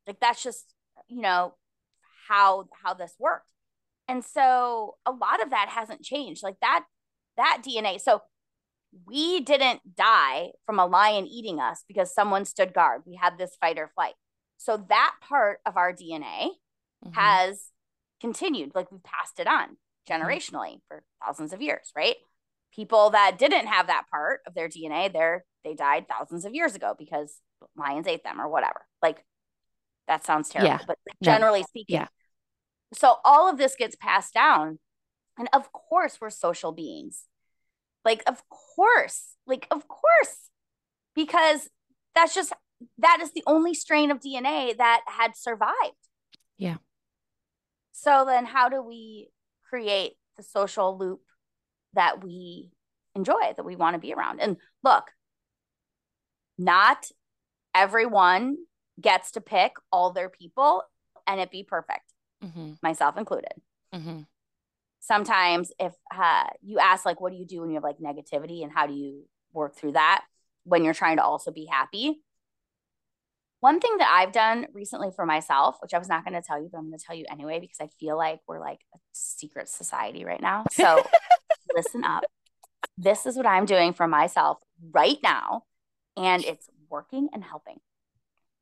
Like 0.07 0.19
that's 0.19 0.41
just, 0.41 0.73
you 1.07 1.21
know, 1.21 1.53
how 2.27 2.69
how 2.83 2.93
this 2.93 3.13
worked. 3.19 3.51
And 4.07 4.23
so 4.23 4.95
a 5.05 5.11
lot 5.11 5.43
of 5.43 5.49
that 5.49 5.69
hasn't 5.69 6.01
changed. 6.01 6.43
Like 6.43 6.59
that 6.61 6.85
that 7.37 7.61
DNA. 7.65 7.99
So 7.99 8.21
we 9.05 9.41
didn't 9.41 9.95
die 9.95 10.49
from 10.65 10.79
a 10.79 10.85
lion 10.85 11.27
eating 11.27 11.59
us 11.59 11.83
because 11.87 12.13
someone 12.13 12.45
stood 12.45 12.73
guard. 12.73 13.03
We 13.05 13.15
had 13.15 13.37
this 13.37 13.55
fight 13.59 13.77
or 13.77 13.89
flight. 13.93 14.13
So 14.57 14.77
that 14.89 15.15
part 15.21 15.59
of 15.65 15.77
our 15.77 15.93
DNA 15.93 16.49
mm-hmm. 17.05 17.11
has 17.13 17.67
continued, 18.19 18.71
like 18.75 18.91
we 18.91 18.97
passed 19.03 19.39
it 19.39 19.47
on 19.47 19.77
generationally 20.09 20.75
mm-hmm. 20.75 20.87
for 20.87 21.03
thousands 21.23 21.53
of 21.53 21.61
years, 21.61 21.91
right? 21.95 22.15
People 22.73 23.11
that 23.11 23.37
didn't 23.37 23.67
have 23.67 23.87
that 23.87 24.05
part 24.11 24.41
of 24.47 24.53
their 24.53 24.69
DNA, 24.69 25.11
they're 25.11 25.45
they 25.63 25.73
died 25.73 26.05
thousands 26.07 26.45
of 26.45 26.53
years 26.53 26.75
ago 26.75 26.95
because 26.97 27.39
lions 27.75 28.07
ate 28.07 28.23
them 28.23 28.39
or 28.39 28.47
whatever. 28.47 28.81
Like 29.01 29.23
that 30.07 30.25
sounds 30.25 30.49
terrible, 30.49 30.71
yeah. 30.71 30.79
but 30.87 30.97
generally 31.21 31.61
no. 31.61 31.65
speaking. 31.67 31.95
Yeah. 31.95 32.07
So 32.93 33.15
all 33.23 33.49
of 33.49 33.57
this 33.57 33.75
gets 33.77 33.95
passed 33.95 34.33
down. 34.33 34.79
And 35.37 35.47
of 35.53 35.71
course, 35.71 36.17
we're 36.19 36.31
social 36.31 36.71
beings. 36.71 37.25
Like, 38.05 38.23
of 38.27 38.41
course, 38.49 39.35
like, 39.45 39.67
of 39.71 39.87
course, 39.87 40.49
because 41.15 41.69
that's 42.15 42.33
just, 42.33 42.53
that 42.97 43.19
is 43.21 43.33
the 43.33 43.43
only 43.45 43.73
strain 43.73 44.11
of 44.11 44.19
DNA 44.19 44.77
that 44.77 45.01
had 45.07 45.35
survived. 45.35 45.73
Yeah. 46.57 46.77
So 47.91 48.23
then, 48.25 48.45
how 48.45 48.69
do 48.69 48.81
we 48.81 49.29
create 49.69 50.13
the 50.37 50.43
social 50.43 50.97
loop 50.97 51.21
that 51.93 52.23
we 52.23 52.69
enjoy, 53.15 53.53
that 53.55 53.65
we 53.65 53.75
want 53.75 53.95
to 53.95 53.99
be 53.99 54.13
around? 54.13 54.39
And 54.39 54.57
look, 54.83 55.11
not 56.57 57.09
everyone 57.75 58.57
gets 58.99 59.31
to 59.31 59.41
pick 59.41 59.73
all 59.91 60.11
their 60.11 60.29
people 60.29 60.83
and 61.27 61.39
it 61.39 61.51
be 61.51 61.63
perfect, 61.63 62.05
mm-hmm. 62.43 62.73
myself 62.81 63.17
included. 63.17 63.53
Mm-hmm 63.93 64.21
sometimes 64.99 65.71
if 65.79 65.93
uh, 66.15 66.45
you 66.61 66.79
ask 66.79 67.05
like 67.05 67.21
what 67.21 67.31
do 67.31 67.37
you 67.37 67.45
do 67.45 67.61
when 67.61 67.69
you 67.69 67.75
have 67.75 67.83
like 67.83 67.99
negativity 67.99 68.63
and 68.63 68.71
how 68.71 68.87
do 68.87 68.93
you 68.93 69.23
work 69.53 69.75
through 69.75 69.93
that 69.93 70.23
when 70.63 70.83
you're 70.83 70.93
trying 70.93 71.17
to 71.17 71.23
also 71.23 71.51
be 71.51 71.65
happy? 71.65 72.21
One 73.61 73.81
thing 73.81 73.97
that 73.97 74.09
i've 74.09 74.31
done 74.31 74.67
recently 74.73 75.09
for 75.13 75.25
myself 75.25 75.77
which 75.81 75.93
i 75.93 75.97
was 75.97 76.07
not 76.07 76.23
going 76.23 76.33
to 76.33 76.41
tell 76.41 76.61
you 76.61 76.69
but 76.71 76.77
i'm 76.77 76.85
going 76.85 76.97
to 76.97 77.05
tell 77.05 77.15
you 77.15 77.25
anyway 77.29 77.59
because 77.59 77.79
i 77.81 77.87
feel 77.99 78.17
like 78.17 78.39
we're 78.47 78.59
like 78.59 78.79
a 78.95 78.99
secret 79.11 79.67
society 79.67 80.23
right 80.23 80.41
now. 80.41 80.63
So 80.71 81.03
listen 81.75 82.05
up. 82.05 82.23
This 82.97 83.25
is 83.25 83.35
what 83.35 83.45
i'm 83.45 83.65
doing 83.65 83.93
for 83.93 84.07
myself 84.07 84.59
right 84.91 85.17
now 85.21 85.63
and 86.15 86.43
it's 86.45 86.69
working 86.89 87.29
and 87.33 87.43
helping. 87.43 87.77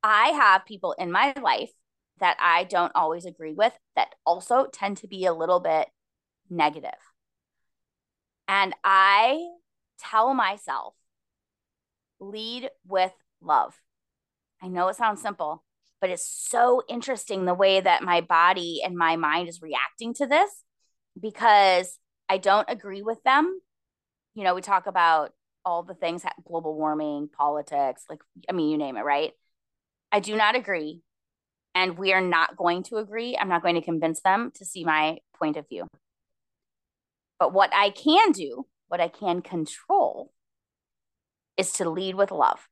I 0.04 0.30
have 0.30 0.66
people 0.66 0.94
in 0.94 1.12
my 1.12 1.34
life 1.42 1.72
that 2.20 2.38
i 2.40 2.64
don't 2.64 2.92
always 2.96 3.26
agree 3.26 3.54
with 3.54 3.74
that 3.96 4.16
also 4.26 4.68
tend 4.72 4.98
to 4.98 5.08
be 5.08 5.26
a 5.26 5.34
little 5.34 5.60
bit 5.60 5.88
negative. 6.50 7.00
And 8.48 8.74
I 8.84 9.46
tell 10.00 10.34
myself, 10.34 10.94
lead 12.20 12.70
with 12.86 13.12
love. 13.42 13.76
I 14.62 14.68
know 14.68 14.88
it 14.88 14.96
sounds 14.96 15.22
simple, 15.22 15.64
but 16.02 16.10
it's 16.10 16.28
so 16.28 16.82
interesting 16.90 17.46
the 17.46 17.54
way 17.54 17.80
that 17.80 18.04
my 18.04 18.22
body 18.22 18.82
and 18.84 18.96
my 18.96 19.16
mind 19.16 19.50
is 19.50 19.62
reacting 19.62 20.14
to 20.16 20.28
this 20.28 20.50
because 21.20 22.00
I 22.30 22.38
don't 22.38 22.70
agree 22.70 23.02
with 23.02 23.22
them. 23.24 23.60
You 24.34 24.44
know, 24.44 24.56
we 24.56 24.62
talk 24.62 24.88
about 24.88 25.32
all 25.66 25.84
the 25.84 25.94
things 25.94 26.24
global 26.48 26.76
warming, 26.76 27.30
politics, 27.30 28.04
like, 28.10 28.20
I 28.50 28.54
mean, 28.54 28.70
you 28.70 28.78
name 28.78 28.98
it, 28.98 29.04
right? 29.04 29.34
I 30.12 30.20
do 30.20 30.36
not 30.36 30.56
agree. 30.56 31.02
And 31.76 31.98
we 31.98 32.14
are 32.14 32.22
not 32.22 32.56
going 32.56 32.84
to 32.84 32.98
agree. 32.98 33.38
I'm 33.38 33.50
not 33.50 33.62
going 33.62 33.76
to 33.76 33.82
convince 33.82 34.22
them 34.22 34.52
to 34.56 34.66
see 34.66 34.84
my 34.84 35.18
point 35.38 35.58
of 35.58 35.68
view. 35.68 35.88
But 37.40 37.54
what 37.54 37.72
I 37.74 37.90
can 37.90 38.32
do, 38.32 38.66
what 38.88 39.02
I 39.02 39.08
can 39.08 39.42
control, 39.42 40.32
is 41.56 41.72
to 41.74 41.90
lead 41.90 42.16
with 42.16 42.32
love. 42.32 42.68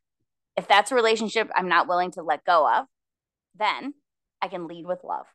If 0.56 0.67
that's 0.67 0.91
a 0.91 0.95
relationship 0.95 1.49
I'm 1.56 1.67
not 1.67 1.88
willing 1.88 2.12
to 2.12 2.23
let 2.23 2.45
go 2.45 2.67
of, 2.67 2.86
then 3.56 3.93
I 4.41 4.47
can 4.47 4.67
lead 4.67 4.86
with 4.86 5.04
love. 5.04 5.25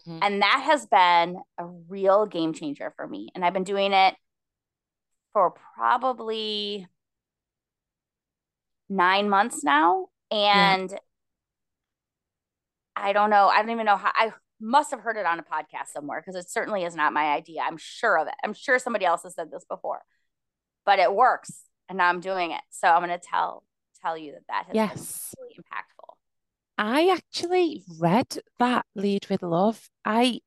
Mm-hmm. 0.00 0.18
And 0.22 0.42
that 0.42 0.62
has 0.64 0.86
been 0.86 1.38
a 1.58 1.66
real 1.88 2.26
game 2.26 2.52
changer 2.52 2.92
for 2.96 3.06
me. 3.06 3.28
And 3.34 3.44
I've 3.44 3.52
been 3.52 3.64
doing 3.64 3.92
it 3.92 4.14
for 5.32 5.54
probably 5.76 6.86
nine 8.88 9.28
months 9.28 9.62
now. 9.62 10.06
And 10.30 10.90
yeah. 10.90 10.98
I 12.96 13.12
don't 13.12 13.30
know. 13.30 13.48
I 13.48 13.60
don't 13.62 13.70
even 13.70 13.86
know 13.86 13.96
how 13.96 14.10
I 14.14 14.32
must 14.60 14.90
have 14.90 15.00
heard 15.00 15.16
it 15.16 15.26
on 15.26 15.38
a 15.38 15.42
podcast 15.42 15.88
somewhere 15.92 16.20
because 16.20 16.36
it 16.42 16.50
certainly 16.50 16.84
is 16.84 16.94
not 16.94 17.12
my 17.12 17.32
idea. 17.32 17.62
I'm 17.64 17.76
sure 17.76 18.18
of 18.18 18.26
it. 18.26 18.34
I'm 18.42 18.54
sure 18.54 18.78
somebody 18.78 19.04
else 19.04 19.22
has 19.22 19.34
said 19.34 19.50
this 19.50 19.64
before, 19.68 20.02
but 20.84 20.98
it 20.98 21.14
works, 21.14 21.64
and 21.88 21.98
now 21.98 22.08
I'm 22.08 22.20
doing 22.20 22.52
it. 22.52 22.62
So 22.70 22.88
I'm 22.88 23.04
going 23.04 23.18
to 23.18 23.24
tell 23.24 23.64
tell 24.02 24.16
you 24.16 24.32
that 24.32 24.42
that 24.48 24.64
has 24.66 24.74
yes. 24.74 25.34
been 25.36 25.44
really 25.44 25.58
impactful. 25.58 26.14
I 26.78 27.12
actually 27.12 27.82
read 27.98 28.38
that 28.58 28.86
lead 28.94 29.26
with 29.28 29.42
love. 29.42 29.88
I 30.04 30.40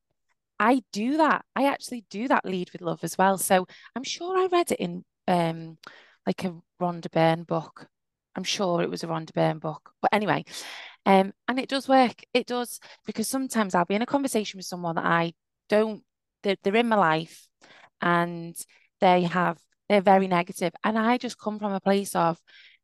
I 0.60 0.84
do 0.94 1.18
that. 1.18 1.44
I 1.56 1.66
actually 1.68 2.06
do 2.10 2.28
that 2.28 2.46
lead 2.46 2.70
with 2.72 2.82
love 2.82 3.04
as 3.04 3.18
well. 3.18 3.38
So 3.38 3.68
I'm 3.96 4.04
sure 4.04 4.38
I 4.38 4.48
read 4.52 4.72
it 4.72 4.80
in 4.80 5.04
um 5.28 5.78
like 6.26 6.44
a 6.44 6.56
Rhonda 6.80 7.12
Byrne 7.12 7.44
book. 7.44 7.88
I'm 8.36 8.44
sure 8.44 8.82
it 8.82 8.90
was 8.90 9.04
a 9.04 9.08
Rhonda 9.08 9.34
Byrne 9.34 9.60
book. 9.60 9.92
But 10.02 10.14
anyway, 10.14 10.46
um, 11.06 11.34
and 11.48 11.60
it 11.60 11.70
does 11.70 11.88
work. 11.88 12.24
It 12.34 12.48
does 12.48 12.80
because 13.06 13.28
sometimes 13.28 13.76
I'll 13.76 13.86
be 13.86 13.96
in 13.96 14.02
a 14.02 14.06
conversation 14.06 14.58
with 14.58 14.66
someone 14.66 14.96
that 14.96 15.06
I 15.06 15.34
don't, 15.70 16.04
they're, 16.44 16.58
they're 16.64 16.76
in 16.76 16.88
my 16.88 16.96
life 16.96 17.48
and 18.02 18.56
they 19.00 19.24
have, 19.24 19.58
they're 19.90 20.02
very 20.02 20.28
negative, 20.28 20.74
And 20.84 20.98
I 20.98 21.18
just 21.18 21.40
come 21.40 21.60
from 21.60 21.74
a 21.74 21.82
place 21.82 22.16
of, 22.16 22.38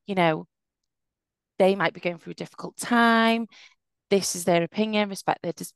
you 0.06 0.16
know, 0.16 0.48
they 1.60 1.76
might 1.76 1.94
be 1.94 2.02
going 2.02 2.18
through 2.18 2.32
a 2.32 2.36
difficult 2.36 2.78
time. 2.78 3.48
This 4.10 4.36
is 4.36 4.46
their 4.46 4.64
opinion, 4.64 5.10
respect 5.10 5.42
their 5.42 5.54
dis- 5.54 5.74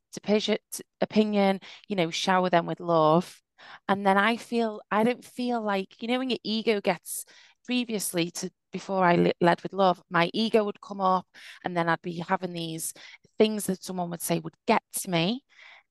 opinion, 1.02 1.60
you 1.88 1.96
know, 1.96 2.10
shower 2.10 2.50
them 2.50 2.66
with 2.66 2.80
love. 2.80 3.42
And 3.88 4.06
then 4.06 4.18
I 4.18 4.38
feel, 4.38 4.82
I 4.92 5.04
don't 5.04 5.24
feel 5.24 5.62
like, 5.62 6.02
you 6.02 6.08
know, 6.08 6.20
when 6.20 6.30
your 6.30 6.40
ego 6.44 6.82
gets 6.82 7.26
previously 7.66 8.32
to 8.32 8.50
before 8.72 9.04
I 9.04 9.34
led 9.42 9.64
with 9.64 9.74
love, 9.74 10.02
my 10.10 10.30
ego 10.34 10.64
would 10.64 10.82
come 10.82 11.02
up, 11.02 11.26
and 11.64 11.76
then 11.76 11.90
I'd 11.90 12.02
be 12.02 12.20
having 12.20 12.54
these 12.54 12.94
things 13.38 13.66
that 13.66 13.84
someone 13.84 14.10
would 14.10 14.22
say 14.22 14.40
would 14.40 14.56
get 14.68 14.82
to 15.02 15.10
me. 15.10 15.44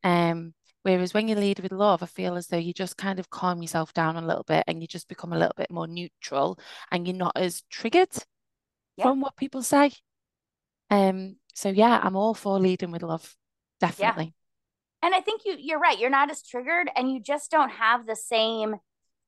Um, 0.03 0.55
whereas 0.83 1.13
when 1.13 1.29
you 1.29 1.35
lead 1.35 1.61
with 1.61 1.73
love, 1.73 2.03
I 2.03 2.07
feel 2.07 2.37
as 2.37 2.47
though 2.47 2.57
you 2.57 2.73
just 2.73 2.97
kind 2.97 3.19
of 3.19 3.31
calm 3.31 3.63
yourself 3.63 3.93
down 3.93 4.17
a 4.17 4.27
little 4.27 4.45
bit, 4.45 4.65
and 4.67 4.81
you 4.81 4.89
just 4.89 5.09
become 5.09 5.33
a 5.33 5.39
little 5.39 5.55
bit 5.57 5.71
more 5.71 5.87
neutral, 5.87 6.59
and 6.91 7.07
you're 7.07 7.17
not 7.17 7.37
as 7.37 7.63
triggered 7.71 8.13
yeah. 8.97 9.05
from 9.05 9.21
what 9.21 9.37
people 9.37 9.63
say. 9.63 9.93
Um, 10.91 11.37
so 11.55 11.69
yeah, 11.69 12.01
I'm 12.03 12.17
all 12.17 12.35
for 12.35 12.59
leading 12.59 12.91
with 12.91 13.03
love, 13.03 13.37
definitely. 13.81 14.25
Yeah. 14.25 15.07
And 15.07 15.15
I 15.15 15.21
think 15.21 15.43
you 15.47 15.57
you're 15.59 15.79
right. 15.79 15.99
You're 15.99 16.11
not 16.11 16.31
as 16.31 16.43
triggered, 16.43 16.91
and 16.95 17.11
you 17.11 17.21
just 17.21 17.51
don't 17.51 17.71
have 17.71 18.07
the 18.07 18.17
same 18.17 18.77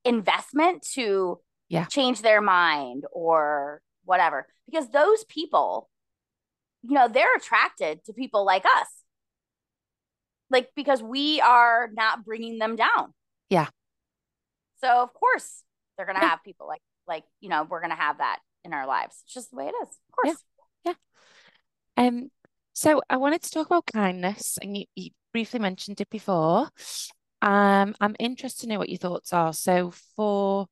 investment 0.05 0.85
to 0.93 1.39
yeah. 1.69 1.85
change 1.85 2.21
their 2.21 2.41
mind 2.41 3.05
or 3.11 3.81
whatever. 4.05 4.47
Because 4.65 4.89
those 4.89 5.23
people, 5.25 5.89
you 6.83 6.93
know, 6.93 7.07
they're 7.07 7.35
attracted 7.35 8.03
to 8.05 8.13
people 8.13 8.45
like 8.45 8.65
us. 8.65 8.87
Like, 10.49 10.69
because 10.75 11.01
we 11.01 11.41
are 11.41 11.89
not 11.93 12.23
bringing 12.23 12.59
them 12.59 12.75
down. 12.75 13.13
Yeah. 13.49 13.67
So, 14.81 15.01
of 15.01 15.13
course, 15.13 15.63
they're 15.97 16.05
going 16.05 16.17
to 16.17 16.21
yeah. 16.21 16.29
have 16.29 16.43
people 16.43 16.67
like, 16.67 16.81
like, 17.07 17.23
you 17.39 17.49
know, 17.49 17.65
we're 17.67 17.79
going 17.79 17.89
to 17.89 17.95
have 17.95 18.19
that 18.19 18.39
in 18.63 18.73
our 18.73 18.85
lives. 18.85 19.21
It's 19.23 19.33
just 19.33 19.49
the 19.51 19.57
way 19.57 19.67
it 19.67 19.75
is. 19.81 19.89
Of 19.89 20.15
course. 20.23 20.43
Yeah. 20.85 20.93
yeah. 21.97 22.07
Um, 22.07 22.29
so 22.73 23.01
I 23.09 23.17
wanted 23.17 23.41
to 23.43 23.51
talk 23.51 23.67
about 23.67 23.85
kindness, 23.85 24.57
and 24.61 24.77
you, 24.77 24.85
you 24.95 25.11
briefly 25.31 25.59
mentioned 25.59 26.01
it 26.01 26.09
before. 26.09 26.69
Um, 27.41 27.95
I'm 27.99 28.15
interested 28.19 28.61
to 28.61 28.67
know 28.67 28.79
what 28.79 28.89
your 28.89 28.97
thoughts 28.97 29.33
are. 29.33 29.53
So 29.53 29.91
for 30.15 30.67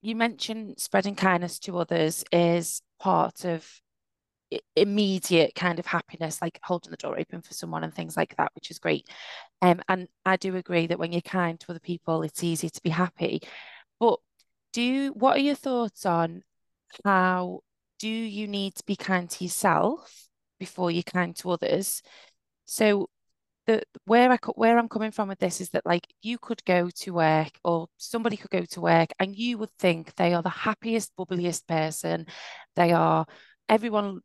you 0.00 0.14
mentioned 0.16 0.78
spreading 0.78 1.14
kindness 1.14 1.58
to 1.60 1.78
others 1.78 2.24
is 2.32 2.82
part 3.00 3.44
of 3.44 3.68
immediate 4.76 5.54
kind 5.54 5.78
of 5.78 5.86
happiness, 5.86 6.40
like 6.40 6.58
holding 6.62 6.90
the 6.90 6.96
door 6.96 7.18
open 7.18 7.42
for 7.42 7.52
someone 7.52 7.84
and 7.84 7.92
things 7.94 8.16
like 8.16 8.34
that, 8.36 8.50
which 8.54 8.70
is 8.70 8.78
great. 8.78 9.08
Um, 9.60 9.80
and 9.88 10.08
I 10.24 10.36
do 10.36 10.56
agree 10.56 10.86
that 10.86 10.98
when 10.98 11.12
you're 11.12 11.20
kind 11.20 11.58
to 11.60 11.70
other 11.70 11.80
people, 11.80 12.22
it's 12.22 12.44
easy 12.44 12.70
to 12.70 12.82
be 12.82 12.90
happy. 12.90 13.42
But 14.00 14.20
do 14.72 15.12
what 15.12 15.36
are 15.36 15.40
your 15.40 15.54
thoughts 15.54 16.06
on 16.06 16.42
how 17.04 17.60
do 17.98 18.08
you 18.08 18.46
need 18.46 18.74
to 18.76 18.84
be 18.84 18.96
kind 18.96 19.28
to 19.28 19.44
yourself 19.44 20.28
before 20.58 20.90
you're 20.90 21.02
kind 21.02 21.36
to 21.36 21.50
others? 21.50 22.02
So 22.64 23.08
the 23.68 23.82
where 24.06 24.32
I 24.32 24.38
where 24.54 24.78
I'm 24.78 24.88
coming 24.88 25.10
from 25.10 25.28
with 25.28 25.38
this 25.38 25.60
is 25.60 25.68
that 25.70 25.84
like 25.84 26.06
you 26.22 26.38
could 26.38 26.64
go 26.64 26.88
to 26.88 27.12
work 27.12 27.52
or 27.62 27.86
somebody 27.98 28.36
could 28.38 28.50
go 28.50 28.64
to 28.64 28.80
work 28.80 29.10
and 29.20 29.36
you 29.36 29.58
would 29.58 29.70
think 29.78 30.14
they 30.14 30.32
are 30.32 30.42
the 30.42 30.48
happiest, 30.48 31.12
bubbliest 31.16 31.66
person. 31.68 32.26
They 32.76 32.92
are 32.92 33.26
everyone 33.68 34.20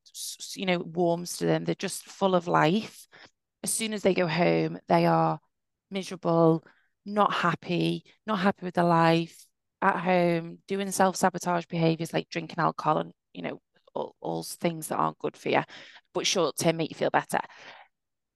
you 0.56 0.66
know 0.66 0.80
warms 0.80 1.38
to 1.38 1.46
them. 1.46 1.66
They're 1.66 1.76
just 1.76 2.06
full 2.06 2.36
of 2.36 2.48
life. 2.48 3.08
As 3.64 3.72
soon 3.72 3.94
as 3.94 4.02
they 4.02 4.14
go 4.14 4.28
home, 4.28 4.80
they 4.88 5.06
are 5.06 5.40
miserable, 5.92 6.64
not 7.06 7.34
happy, 7.34 8.06
not 8.26 8.40
happy 8.40 8.66
with 8.66 8.76
their 8.76 8.86
life 8.86 9.46
at 9.82 10.00
home, 10.00 10.60
doing 10.70 10.90
self-sabotage 10.90 11.66
behaviors 11.66 12.14
like 12.14 12.30
drinking 12.30 12.60
alcohol 12.60 13.00
and 13.00 13.12
you 13.34 13.42
know 13.42 13.60
all, 13.94 14.16
all 14.22 14.44
things 14.44 14.88
that 14.88 14.96
aren't 14.96 15.20
good 15.20 15.36
for 15.36 15.50
you, 15.50 15.64
but 16.14 16.26
short 16.26 16.56
term 16.56 16.78
make 16.78 16.92
you 16.92 16.96
feel 16.96 17.10
better. 17.10 17.40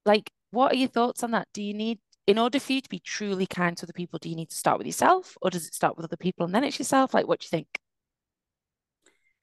Like 0.06 0.30
what 0.52 0.72
are 0.72 0.76
your 0.76 0.88
thoughts 0.88 1.24
on 1.24 1.32
that? 1.32 1.48
Do 1.54 1.62
you 1.62 1.74
need, 1.74 2.00
in 2.26 2.38
order 2.38 2.60
for 2.60 2.74
you 2.74 2.82
to 2.82 2.90
be 2.90 3.00
truly 3.00 3.46
kind 3.46 3.76
to 3.78 3.86
other 3.86 3.94
people, 3.94 4.20
do 4.20 4.30
you 4.30 4.36
need 4.36 4.50
to 4.50 4.56
start 4.56 4.78
with 4.78 4.88
yourself 4.88 5.38
or 5.42 5.50
does 5.50 5.68
it 5.68 5.74
start 5.74 5.98
with 5.98 6.06
other 6.06 6.18
people 6.18 6.46
and 6.46 6.54
then 6.54 6.64
it's 6.64 6.80
yourself? 6.80 7.14
Like, 7.14 7.28
what 7.28 7.40
do 7.40 7.46
you 7.46 7.50
think? 7.50 7.68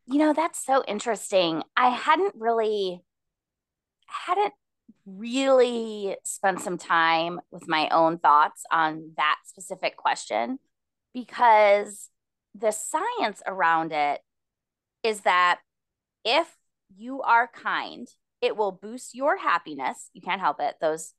You 0.07 0.19
know, 0.19 0.33
that's 0.35 0.65
so 0.65 0.85
interesting. 0.87 1.63
I 1.77 1.89
hadn't 1.89 2.35
really, 2.37 3.03
hadn't 4.07 4.53
really 5.07 6.17
spent 6.25 6.61
some 6.61 6.79
time 6.79 7.41
with 7.51 7.69
my 7.69 7.89
own 7.89 8.19
thoughts 8.19 8.65
on 8.71 9.13
that 9.17 9.37
specific 9.45 9.97
question 9.97 10.59
because 11.15 12.11
the 12.55 12.71
science 12.71 13.43
around 13.47 13.93
it 13.93 14.21
is 15.03 15.21
that 15.21 15.61
if 16.25 16.49
you 16.97 17.23
are 17.23 17.49
kind 17.49 18.09
it 18.45 18.59
will 18.59 18.73
boost 18.73 19.15
your 19.15 19.39
happiness. 19.39 20.11
You 20.13 20.21
can't 20.21 20.41
help 20.41 20.61
it. 20.61 20.75
Those, 20.79 21.15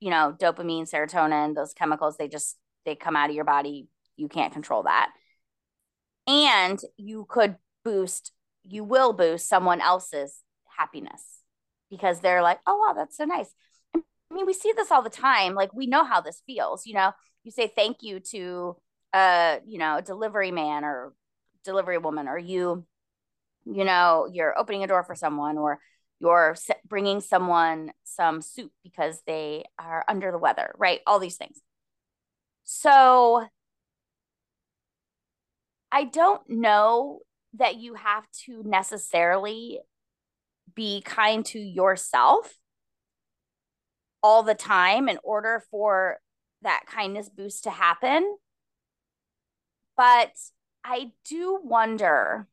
you 0.00 0.10
know, 0.10 0.34
dopamine, 0.36 0.90
serotonin, 0.92 1.54
those 1.54 1.72
chemicals, 1.72 2.16
they 2.16 2.26
just 2.26 2.56
they 2.84 2.96
come 2.96 3.14
out 3.14 3.30
of 3.30 3.36
your 3.36 3.44
body. 3.44 3.86
You 4.16 4.28
can't 4.28 4.52
control 4.52 4.82
that. 4.82 5.10
And 6.26 6.80
you 6.96 7.26
could 7.28 7.56
boost, 7.84 8.32
you 8.64 8.82
will 8.82 9.12
boost 9.12 9.48
someone 9.48 9.80
else's 9.80 10.42
happiness 10.76 11.22
because 11.90 12.18
they're 12.20 12.42
like, 12.42 12.58
oh 12.66 12.76
wow, 12.76 12.92
that's 12.92 13.16
so 13.16 13.24
nice. 13.24 13.54
I 13.94 14.00
mean, 14.34 14.46
we 14.46 14.52
see 14.52 14.72
this 14.74 14.90
all 14.90 15.02
the 15.02 15.10
time. 15.10 15.54
Like 15.54 15.72
we 15.72 15.86
know 15.86 16.04
how 16.04 16.20
this 16.20 16.42
feels. 16.44 16.86
You 16.86 16.94
know, 16.94 17.12
you 17.44 17.52
say 17.52 17.68
thank 17.68 17.98
you 18.00 18.18
to 18.32 18.76
a, 19.14 19.60
you 19.64 19.78
know, 19.78 19.98
a 19.98 20.02
delivery 20.02 20.50
man 20.50 20.82
or 20.82 21.14
delivery 21.62 21.98
woman, 21.98 22.26
or 22.26 22.36
you, 22.36 22.84
you 23.64 23.84
know, 23.84 24.28
you're 24.30 24.58
opening 24.58 24.82
a 24.82 24.88
door 24.88 25.04
for 25.04 25.14
someone, 25.14 25.56
or 25.56 25.78
you're 26.24 26.56
bringing 26.88 27.20
someone 27.20 27.92
some 28.04 28.40
soup 28.40 28.72
because 28.82 29.20
they 29.26 29.64
are 29.78 30.02
under 30.08 30.32
the 30.32 30.38
weather, 30.38 30.74
right? 30.78 31.00
All 31.06 31.18
these 31.18 31.36
things. 31.36 31.60
So 32.64 33.46
I 35.92 36.04
don't 36.04 36.40
know 36.48 37.20
that 37.58 37.76
you 37.76 37.92
have 37.94 38.24
to 38.46 38.62
necessarily 38.64 39.80
be 40.74 41.02
kind 41.02 41.44
to 41.44 41.58
yourself 41.58 42.54
all 44.22 44.42
the 44.42 44.54
time 44.54 45.10
in 45.10 45.18
order 45.22 45.62
for 45.70 46.20
that 46.62 46.84
kindness 46.86 47.28
boost 47.28 47.64
to 47.64 47.70
happen. 47.70 48.38
But 49.94 50.32
I 50.82 51.10
do 51.28 51.60
wonder 51.62 52.48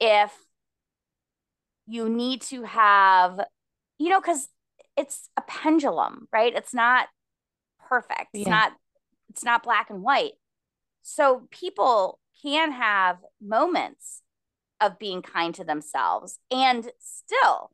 if 0.00 0.32
you 1.86 2.08
need 2.08 2.42
to 2.42 2.62
have, 2.64 3.40
you 3.98 4.08
know, 4.08 4.20
because 4.20 4.48
it's 4.96 5.28
a 5.36 5.42
pendulum, 5.42 6.28
right? 6.32 6.54
It's 6.54 6.74
not 6.74 7.08
perfect. 7.88 8.28
It's 8.34 8.46
yeah. 8.46 8.50
not 8.50 8.72
it's 9.30 9.44
not 9.44 9.62
black 9.62 9.90
and 9.90 10.02
white. 10.02 10.32
So 11.02 11.46
people 11.50 12.18
can 12.42 12.72
have 12.72 13.18
moments 13.40 14.22
of 14.80 14.98
being 14.98 15.22
kind 15.22 15.54
to 15.54 15.64
themselves 15.64 16.38
and 16.50 16.90
still 16.98 17.70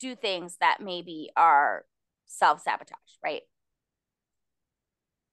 do 0.00 0.16
things 0.16 0.56
that 0.60 0.78
maybe 0.80 1.30
are 1.36 1.84
self-sabotage, 2.26 2.96
right? 3.22 3.42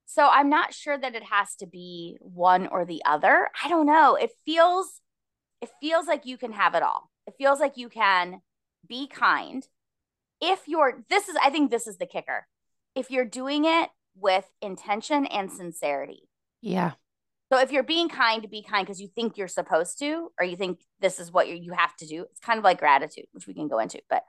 So 0.06 0.28
I'm 0.28 0.48
not 0.50 0.74
sure 0.74 0.98
that 0.98 1.14
it 1.14 1.24
has 1.24 1.54
to 1.56 1.66
be 1.66 2.18
one 2.20 2.66
or 2.66 2.84
the 2.84 3.02
other. 3.04 3.48
I 3.64 3.68
don't 3.68 3.86
know. 3.86 4.16
It 4.16 4.30
feels 4.44 5.00
it 5.60 5.70
feels 5.80 6.06
like 6.06 6.24
you 6.24 6.38
can 6.38 6.52
have 6.52 6.74
it 6.74 6.82
all. 6.82 7.09
It 7.30 7.36
feels 7.38 7.60
like 7.60 7.76
you 7.76 7.88
can 7.88 8.42
be 8.86 9.06
kind. 9.06 9.66
If 10.40 10.66
you're, 10.66 11.04
this 11.08 11.28
is, 11.28 11.36
I 11.40 11.50
think 11.50 11.70
this 11.70 11.86
is 11.86 11.98
the 11.98 12.06
kicker. 12.06 12.46
If 12.94 13.10
you're 13.10 13.24
doing 13.24 13.64
it 13.64 13.88
with 14.16 14.44
intention 14.60 15.26
and 15.26 15.50
sincerity. 15.50 16.28
Yeah. 16.60 16.92
So 17.52 17.58
if 17.60 17.72
you're 17.72 17.82
being 17.82 18.08
kind, 18.08 18.42
to 18.42 18.48
be 18.48 18.62
kind 18.62 18.86
because 18.86 19.00
you 19.00 19.08
think 19.08 19.36
you're 19.36 19.48
supposed 19.48 19.98
to, 20.00 20.30
or 20.38 20.44
you 20.44 20.56
think 20.56 20.80
this 21.00 21.18
is 21.18 21.32
what 21.32 21.48
you 21.48 21.54
you 21.56 21.72
have 21.72 21.96
to 21.96 22.06
do. 22.06 22.24
It's 22.30 22.40
kind 22.40 22.58
of 22.58 22.64
like 22.64 22.78
gratitude, 22.78 23.26
which 23.32 23.46
we 23.46 23.54
can 23.54 23.68
go 23.68 23.78
into. 23.78 24.00
But 24.08 24.22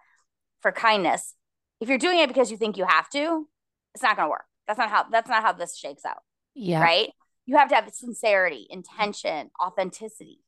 for 0.61 0.71
kindness, 0.71 1.35
if 1.79 1.89
you're 1.89 1.97
doing 1.97 2.19
it 2.19 2.27
because 2.27 2.51
you 2.51 2.57
think 2.57 2.77
you 2.77 2.85
have 2.85 3.09
to, 3.11 3.47
it's 3.93 4.03
not 4.03 4.15
going 4.15 4.27
to 4.27 4.31
work. 4.31 4.45
That's 4.67 4.79
not 4.79 4.89
how. 4.89 5.05
That's 5.11 5.29
not 5.29 5.43
how 5.43 5.53
this 5.53 5.75
shakes 5.75 6.05
out. 6.05 6.23
Yeah. 6.55 6.81
Right. 6.81 7.09
You 7.45 7.57
have 7.57 7.69
to 7.69 7.75
have 7.75 7.91
sincerity, 7.93 8.67
intention, 8.69 9.51
authenticity. 9.61 10.39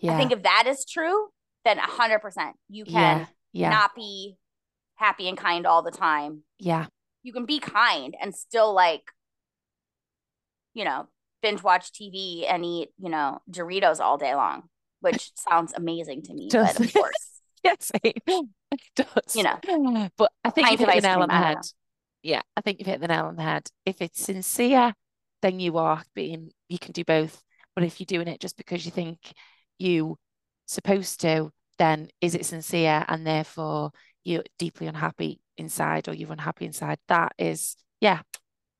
Yeah. 0.00 0.14
I 0.14 0.18
think 0.18 0.32
if 0.32 0.42
that 0.42 0.64
is 0.66 0.84
true, 0.84 1.28
then 1.64 1.78
100% 1.78 2.52
you 2.68 2.84
can 2.84 2.94
yeah. 2.94 3.26
Yeah. 3.52 3.70
not 3.70 3.94
be 3.94 4.36
happy 4.96 5.28
and 5.28 5.36
kind 5.36 5.66
all 5.66 5.82
the 5.82 5.90
time. 5.90 6.42
Yeah. 6.58 6.86
You 7.22 7.32
can 7.32 7.46
be 7.46 7.58
kind 7.58 8.16
and 8.20 8.34
still 8.34 8.72
like, 8.72 9.02
you 10.74 10.84
know, 10.84 11.08
binge 11.42 11.62
watch 11.62 11.92
TV 11.92 12.44
and 12.48 12.64
eat, 12.64 12.90
you 12.98 13.10
know, 13.10 13.40
Doritos 13.50 14.00
all 14.00 14.18
day 14.18 14.34
long, 14.34 14.64
which 15.00 15.32
sounds 15.48 15.72
amazing 15.74 16.22
to 16.22 16.34
me. 16.34 16.48
Does. 16.48 16.76
But 16.76 16.86
of 16.86 16.92
course. 16.92 17.40
yes, 17.64 17.90
it 18.04 18.22
does. 18.94 19.34
You 19.34 19.42
know, 19.42 20.08
but 20.16 20.30
I 20.44 20.50
think 20.50 20.70
you've 20.70 20.80
hit 20.80 20.94
the 20.94 21.08
nail 21.08 21.22
on 21.22 21.28
the 21.28 21.34
head. 21.34 21.58
Yeah, 22.22 22.42
I 22.56 22.60
think 22.60 22.78
you've 22.78 22.86
hit 22.86 23.00
the 23.00 23.08
nail 23.08 23.26
on 23.26 23.36
the 23.36 23.42
head. 23.42 23.68
If 23.84 24.00
it's 24.00 24.22
sincere, 24.22 24.92
then 25.42 25.60
you 25.60 25.78
are 25.78 26.02
being, 26.14 26.50
you 26.68 26.78
can 26.78 26.92
do 26.92 27.04
both. 27.04 27.42
But 27.74 27.84
if 27.84 28.00
you're 28.00 28.06
doing 28.06 28.28
it 28.28 28.40
just 28.40 28.56
because 28.56 28.84
you 28.84 28.90
think 28.90 29.18
you 29.78 30.16
supposed 30.66 31.20
to, 31.20 31.50
then 31.78 32.08
is 32.20 32.34
it 32.34 32.46
sincere 32.46 33.04
and 33.08 33.26
therefore 33.26 33.92
you're 34.24 34.44
deeply 34.58 34.86
unhappy 34.86 35.40
inside 35.56 36.08
or 36.08 36.14
you're 36.14 36.32
unhappy 36.32 36.66
inside? 36.66 36.98
That 37.08 37.32
is, 37.38 37.76
yeah, 38.00 38.20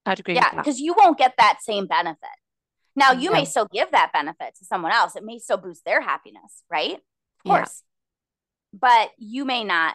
I'd 0.05 0.21
agree. 0.21 0.35
Yeah, 0.35 0.55
because 0.55 0.81
you 0.81 0.95
won't 0.97 1.19
get 1.19 1.35
that 1.39 1.59
same 1.63 1.87
benefit. 1.87 2.29
Now 2.97 3.13
you 3.13 3.31
no. 3.31 3.37
may 3.37 3.45
still 3.45 3.69
give 3.73 3.93
that 3.93 4.13
benefit 4.13 4.57
to 4.59 4.65
someone 4.65 4.93
else. 4.93 5.15
It 5.15 5.25
may 5.25 5.39
still 5.39 5.57
boost 5.57 5.85
their 5.85 6.01
happiness, 6.01 6.65
right? 6.71 6.97
Of 6.97 7.51
course. 7.51 7.83
Yeah. 8.73 8.79
But 8.81 9.11
you 9.19 9.45
may 9.45 9.65
not 9.65 9.95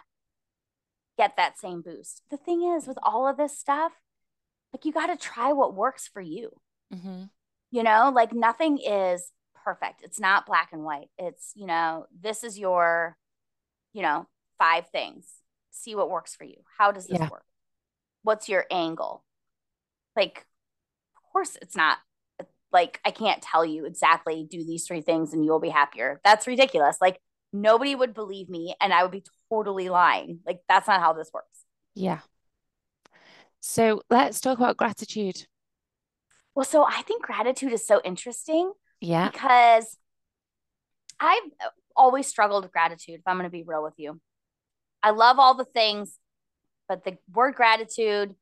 get 1.18 1.36
that 1.38 1.60
same 1.60 1.82
boost. 1.82 2.22
The 2.32 2.38
thing 2.38 2.64
is, 2.64 2.88
with 2.88 2.98
all 3.04 3.28
of 3.28 3.38
this 3.38 3.58
stuff, 3.58 3.92
like 4.74 4.86
you 4.86 4.94
got 4.94 5.08
to 5.08 5.18
try 5.18 5.52
what 5.52 5.76
works 5.76 6.10
for 6.12 6.22
you. 6.22 6.50
Mm-hmm. 6.94 7.24
You 7.72 7.84
know, 7.84 8.12
like 8.14 8.34
nothing 8.34 8.80
is 8.80 9.30
perfect. 9.64 10.02
It's 10.04 10.20
not 10.20 10.46
black 10.46 10.70
and 10.72 10.84
white. 10.84 11.10
It's, 11.18 11.52
you 11.56 11.66
know, 11.66 12.06
this 12.20 12.44
is 12.44 12.60
your, 12.60 13.18
you 13.94 14.02
know, 14.02 14.28
five 14.58 14.88
things. 14.90 15.28
See 15.72 15.96
what 15.96 16.10
works 16.10 16.36
for 16.36 16.44
you. 16.44 16.58
How 16.78 16.92
does 16.92 17.08
this 17.08 17.20
yeah. 17.20 17.30
work? 17.30 17.46
What's 18.24 18.50
your 18.50 18.66
angle? 18.72 19.24
Like, 20.16 20.46
of 21.18 21.32
course, 21.32 21.58
it's 21.62 21.76
not 21.76 21.98
like 22.72 23.00
I 23.06 23.12
can't 23.12 23.42
tell 23.42 23.66
you 23.66 23.86
exactly 23.86 24.48
do 24.50 24.64
these 24.66 24.86
three 24.86 25.02
things 25.02 25.34
and 25.34 25.44
you'll 25.44 25.60
be 25.60 25.70
happier. 25.70 26.20
That's 26.24 26.48
ridiculous. 26.48 26.98
Like, 27.02 27.20
nobody 27.52 27.96
would 27.96 28.14
believe 28.14 28.50
me 28.50 28.76
and 28.82 28.94
I 28.94 29.04
would 29.04 29.12
be 29.12 29.24
totally 29.50 29.90
lying. 29.90 30.40
Like, 30.46 30.62
that's 30.68 30.88
not 30.88 31.00
how 31.00 31.14
this 31.14 31.32
works. 31.34 31.66
Yeah. 31.96 32.20
So 33.60 34.02
let's 34.10 34.42
talk 34.42 34.58
about 34.58 34.78
gratitude. 34.78 35.46
Well, 36.56 36.66
so 36.66 36.84
I 36.84 37.02
think 37.04 37.24
gratitude 37.24 37.74
is 37.74 37.86
so 37.86 38.02
interesting 38.04 38.74
yeah. 39.04 39.30
Because 39.30 39.98
I've 41.20 41.44
always 41.96 42.28
struggled 42.28 42.64
with 42.64 42.72
gratitude, 42.72 43.16
if 43.16 43.22
I'm 43.28 43.38
going 43.38 43.46
to 43.50 43.52
be 43.52 43.64
real 43.64 43.84
with 43.84 43.94
you. 43.98 44.20
I 45.02 45.12
love 45.12 45.38
all 45.38 45.54
the 45.54 45.66
things, 45.66 46.18
but 46.88 47.04
the 47.04 47.18
word 47.34 47.56
gratitude, 47.56 48.36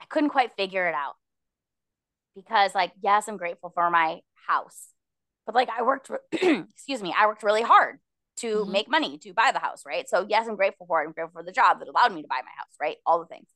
I 0.00 0.04
couldn't 0.06 0.30
quite 0.30 0.52
figure 0.56 0.86
it 0.88 0.94
out. 0.94 1.14
Because, 2.36 2.74
like, 2.74 2.92
yes, 3.02 3.26
I'm 3.28 3.36
grateful 3.36 3.70
for 3.74 3.90
my 3.90 4.20
house, 4.46 4.90
but 5.44 5.54
like 5.54 5.68
I 5.68 5.82
worked, 5.82 6.10
excuse 6.32 7.02
me, 7.02 7.12
I 7.18 7.26
worked 7.26 7.42
really 7.42 7.62
hard 7.62 7.98
to 8.36 8.64
Mhm. 8.64 8.68
make 8.68 8.88
money 8.88 9.18
to 9.18 9.32
buy 9.34 9.50
the 9.52 9.58
house, 9.58 9.84
right? 9.84 10.08
So 10.08 10.24
yes, 10.28 10.46
I'm 10.46 10.54
grateful 10.54 10.86
for 10.86 11.02
it. 11.02 11.06
I'm 11.06 11.12
grateful 11.12 11.40
for 11.40 11.42
the 11.42 11.52
job 11.52 11.80
that 11.80 11.88
allowed 11.88 12.14
me 12.14 12.22
to 12.22 12.28
buy 12.28 12.40
my 12.44 12.52
house, 12.56 12.74
right? 12.80 12.96
All 13.04 13.18
the 13.18 13.26
things. 13.26 13.48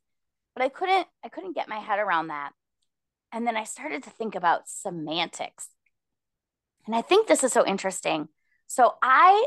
But 0.56 0.64
I 0.64 0.68
couldn't, 0.68 1.06
I 1.24 1.28
couldn't 1.28 1.54
get 1.54 1.68
my 1.68 1.78
head 1.78 2.00
around 2.00 2.26
that. 2.28 2.50
And 3.30 3.46
then 3.46 3.56
I 3.56 3.64
started 3.64 4.02
to 4.02 4.10
think 4.10 4.34
about 4.34 4.68
semantics. 4.68 5.68
And 6.86 6.94
I 6.94 7.02
think 7.02 7.26
this 7.28 7.44
is 7.44 7.52
so 7.52 7.66
interesting. 7.66 8.28
So 8.66 8.94
I 9.02 9.46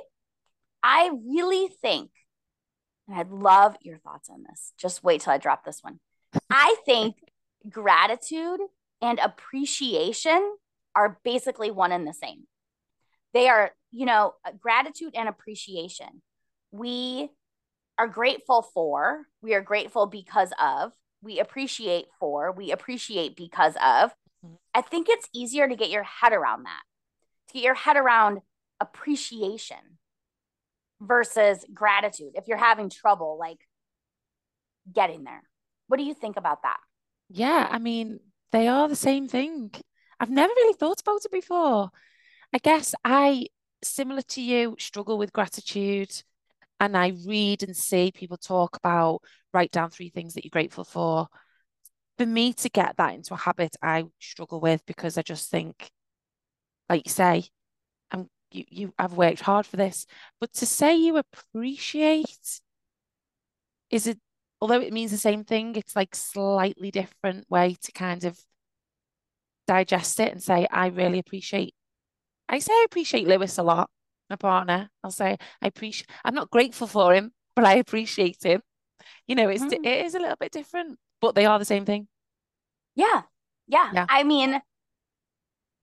I 0.83 1.11
really 1.27 1.67
think, 1.81 2.11
and 3.07 3.17
I'd 3.17 3.31
love 3.31 3.75
your 3.81 3.97
thoughts 3.97 4.29
on 4.29 4.43
this. 4.47 4.71
Just 4.77 5.03
wait 5.03 5.21
till 5.21 5.33
I 5.33 5.37
drop 5.37 5.65
this 5.65 5.79
one. 5.81 5.99
I 6.49 6.75
think 6.85 7.15
gratitude 7.69 8.59
and 9.01 9.19
appreciation 9.19 10.55
are 10.95 11.19
basically 11.23 11.71
one 11.71 11.91
and 11.91 12.07
the 12.07 12.13
same. 12.13 12.43
They 13.33 13.49
are, 13.49 13.71
you 13.91 14.05
know, 14.05 14.35
gratitude 14.61 15.13
and 15.15 15.27
appreciation. 15.27 16.21
We 16.71 17.29
are 17.97 18.07
grateful 18.07 18.61
for, 18.61 19.25
we 19.41 19.53
are 19.55 19.61
grateful 19.61 20.05
because 20.05 20.51
of, 20.61 20.93
we 21.21 21.39
appreciate 21.39 22.05
for, 22.19 22.51
we 22.51 22.71
appreciate 22.71 23.35
because 23.35 23.75
of. 23.75 24.13
Mhm. 24.45 24.57
I 24.73 24.81
think 24.81 25.07
it's 25.09 25.27
easier 25.33 25.67
to 25.67 25.75
get 25.75 25.89
your 25.89 26.03
head 26.03 26.33
around 26.33 26.63
that, 26.63 26.83
get 27.55 27.63
your 27.63 27.73
head 27.73 27.97
around 27.97 28.39
appreciation 28.79 29.77
versus 31.01 31.65
gratitude 31.73 32.33
if 32.35 32.47
you're 32.47 32.57
having 32.57 32.89
trouble 32.89 33.37
like 33.39 33.59
getting 34.93 35.23
there. 35.23 35.43
What 35.87 35.97
do 35.97 36.03
you 36.03 36.13
think 36.13 36.37
about 36.37 36.63
that? 36.63 36.77
Yeah, 37.29 37.67
I 37.69 37.79
mean, 37.79 38.19
they 38.51 38.67
are 38.67 38.87
the 38.87 38.95
same 38.95 39.27
thing. 39.27 39.71
I've 40.19 40.29
never 40.29 40.53
really 40.55 40.77
thought 40.77 41.01
about 41.01 41.25
it 41.25 41.31
before. 41.31 41.89
I 42.53 42.57
guess 42.59 42.93
I, 43.03 43.47
similar 43.83 44.21
to 44.21 44.41
you, 44.41 44.75
struggle 44.79 45.17
with 45.17 45.33
gratitude. 45.33 46.11
And 46.79 46.97
I 46.97 47.13
read 47.25 47.63
and 47.63 47.75
see 47.75 48.11
people 48.11 48.37
talk 48.37 48.75
about 48.75 49.21
write 49.53 49.71
down 49.71 49.89
three 49.89 50.09
things 50.09 50.33
that 50.33 50.43
you're 50.43 50.49
grateful 50.49 50.83
for. 50.83 51.27
For 52.17 52.25
me 52.25 52.53
to 52.53 52.69
get 52.69 52.97
that 52.97 53.13
into 53.13 53.33
a 53.33 53.37
habit, 53.37 53.75
I 53.81 54.05
struggle 54.19 54.59
with 54.59 54.85
because 54.85 55.17
I 55.17 55.21
just 55.21 55.49
think, 55.49 55.89
like 56.89 57.05
you 57.05 57.11
say, 57.11 57.45
I'm 58.11 58.29
you 58.51 58.65
you 58.69 58.93
I've 58.99 59.13
worked 59.13 59.41
hard 59.41 59.65
for 59.65 59.77
this. 59.77 60.05
But 60.39 60.53
to 60.53 60.65
say 60.65 60.95
you 60.97 61.17
appreciate 61.17 62.61
is 63.89 64.07
it 64.07 64.19
although 64.61 64.81
it 64.81 64.93
means 64.93 65.11
the 65.11 65.17
same 65.17 65.43
thing, 65.43 65.75
it's 65.75 65.95
like 65.95 66.15
slightly 66.15 66.91
different 66.91 67.49
way 67.49 67.75
to 67.83 67.91
kind 67.91 68.23
of 68.23 68.39
digest 69.67 70.19
it 70.19 70.31
and 70.31 70.41
say, 70.41 70.67
I 70.71 70.87
really 70.87 71.19
appreciate 71.19 71.73
I 72.47 72.59
say 72.59 72.73
I 72.73 72.85
appreciate 72.85 73.27
Lewis 73.27 73.57
a 73.57 73.63
lot, 73.63 73.89
my 74.29 74.35
partner. 74.35 74.89
I'll 75.03 75.11
say 75.11 75.37
I 75.61 75.67
appreciate 75.67 76.07
I'm 76.23 76.35
not 76.35 76.51
grateful 76.51 76.87
for 76.87 77.13
him, 77.13 77.31
but 77.55 77.65
I 77.65 77.75
appreciate 77.75 78.43
him. 78.43 78.61
You 79.27 79.35
know, 79.35 79.49
it's 79.49 79.63
Mhm. 79.63 79.85
it 79.85 80.05
is 80.05 80.15
a 80.15 80.19
little 80.19 80.37
bit 80.39 80.51
different, 80.51 80.99
but 81.21 81.35
they 81.35 81.45
are 81.45 81.59
the 81.59 81.65
same 81.65 81.85
thing. 81.85 82.07
Yeah. 82.95 83.23
Yeah. 83.67 83.91
Yeah. 83.93 84.05
I 84.09 84.23
mean, 84.23 84.61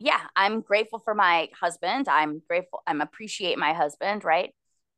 yeah, 0.02 0.20
I'm 0.34 0.62
grateful 0.62 0.98
for 0.98 1.14
my 1.14 1.48
husband. 1.58 2.08
I'm 2.08 2.42
grateful. 2.48 2.82
I'm 2.88 3.00
appreciate 3.00 3.56
my 3.56 3.72
husband, 3.72 4.24
right? 4.24 4.52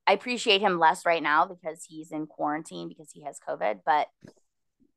I 0.07 0.15
appreciate 0.15 0.63
him 0.63 0.79
less 0.79 1.05
right 1.05 1.23
now 1.23 1.45
because 1.47 1.85
he's 1.87 2.11
in 2.11 2.27
quarantine 2.27 2.89
because 2.89 3.11
he 3.13 3.23
has 3.25 3.39
COVID, 3.47 3.81
but 3.85 4.09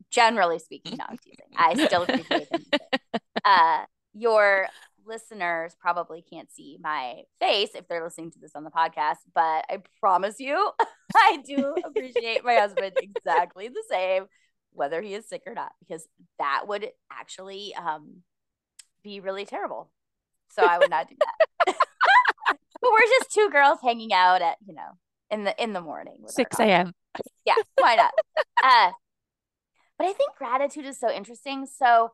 generally 0.10 0.60
speaking, 0.60 0.98
no, 0.98 1.06
I'm 1.10 1.18
teasing. 1.18 1.46
I 1.58 1.86
still 1.86 2.04
appreciate 2.04 2.48
him. 2.52 2.66
Uh, 3.46 3.86
your 4.14 4.68
listeners 5.06 5.74
probably 5.80 6.22
can't 6.22 6.52
see 6.52 6.78
my 6.82 7.22
face 7.40 7.70
if 7.76 7.88
they're 7.88 8.04
listening 8.04 8.30
to 8.30 8.40
this 8.40 8.52
on 8.56 8.66
the 8.66 8.70
podcast, 8.70 9.18
but 9.34 9.64
I 9.70 9.82
promise 10.02 10.36
you, 10.38 10.72
I 11.16 11.38
do 11.46 11.74
appreciate 11.86 12.44
my 12.44 12.56
husband 12.56 12.98
exactly 12.98 13.70
the 13.70 13.84
same, 13.90 14.26
whether 14.74 15.02
he 15.02 15.14
is 15.14 15.30
sick 15.30 15.44
or 15.48 15.54
not, 15.54 15.72
because 15.80 16.06
that 16.40 16.68
would 16.68 16.90
actually 17.10 17.74
um, 17.76 18.18
be 19.02 19.22
really 19.22 19.46
terrible. 19.46 19.90
So 20.50 20.64
I 20.64 20.80
would 20.80 20.90
not 20.90 21.08
do 21.08 21.16
that. 21.20 21.76
but 22.82 22.92
we're 22.92 23.20
just 23.20 23.32
two 23.32 23.50
girls 23.52 23.80
hanging 23.84 24.14
out 24.14 24.42
at 24.42 24.58
you 24.66 24.74
know 24.74 24.98
in 25.30 25.44
the 25.44 25.62
in 25.62 25.74
the 25.74 25.82
morning. 25.82 26.24
6 26.26 26.60
a.m. 26.60 26.94
Yeah, 27.46 27.56
why 27.78 27.96
not? 27.96 28.12
uh, 28.64 28.92
but 29.98 30.08
I 30.08 30.14
think 30.14 30.32
gratitude 30.38 30.86
is 30.86 31.00
so 31.00 31.12
interesting. 31.12 31.66
So 31.66 32.12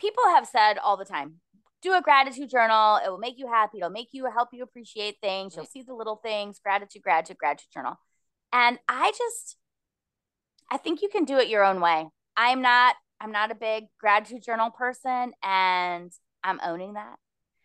people 0.00 0.22
have 0.26 0.46
said 0.46 0.78
all 0.78 0.96
the 0.96 1.04
time, 1.04 1.36
do 1.80 1.94
a 1.94 2.02
gratitude 2.02 2.50
journal. 2.50 3.00
It 3.04 3.08
will 3.08 3.18
make 3.18 3.38
you 3.38 3.48
happy. 3.48 3.78
It'll 3.78 3.90
make 3.90 4.08
you 4.12 4.26
help 4.26 4.50
you 4.52 4.62
appreciate 4.62 5.16
things. 5.22 5.56
You'll 5.56 5.64
see 5.64 5.82
the 5.82 5.94
little 5.94 6.16
things. 6.16 6.58
Gratitude, 6.62 7.02
gratitude, 7.02 7.38
gratitude 7.38 7.72
journal. 7.72 7.94
And 8.52 8.78
I 8.88 9.12
just, 9.16 9.56
I 10.70 10.76
think 10.76 11.02
you 11.02 11.08
can 11.08 11.24
do 11.24 11.38
it 11.38 11.48
your 11.48 11.64
own 11.64 11.80
way. 11.80 12.06
I'm 12.36 12.62
not, 12.62 12.96
I'm 13.20 13.32
not 13.32 13.50
a 13.50 13.54
big 13.54 13.84
gratitude 14.00 14.42
journal 14.44 14.70
person, 14.70 15.32
and 15.42 16.12
I'm 16.44 16.60
owning 16.64 16.94
that 16.94 17.16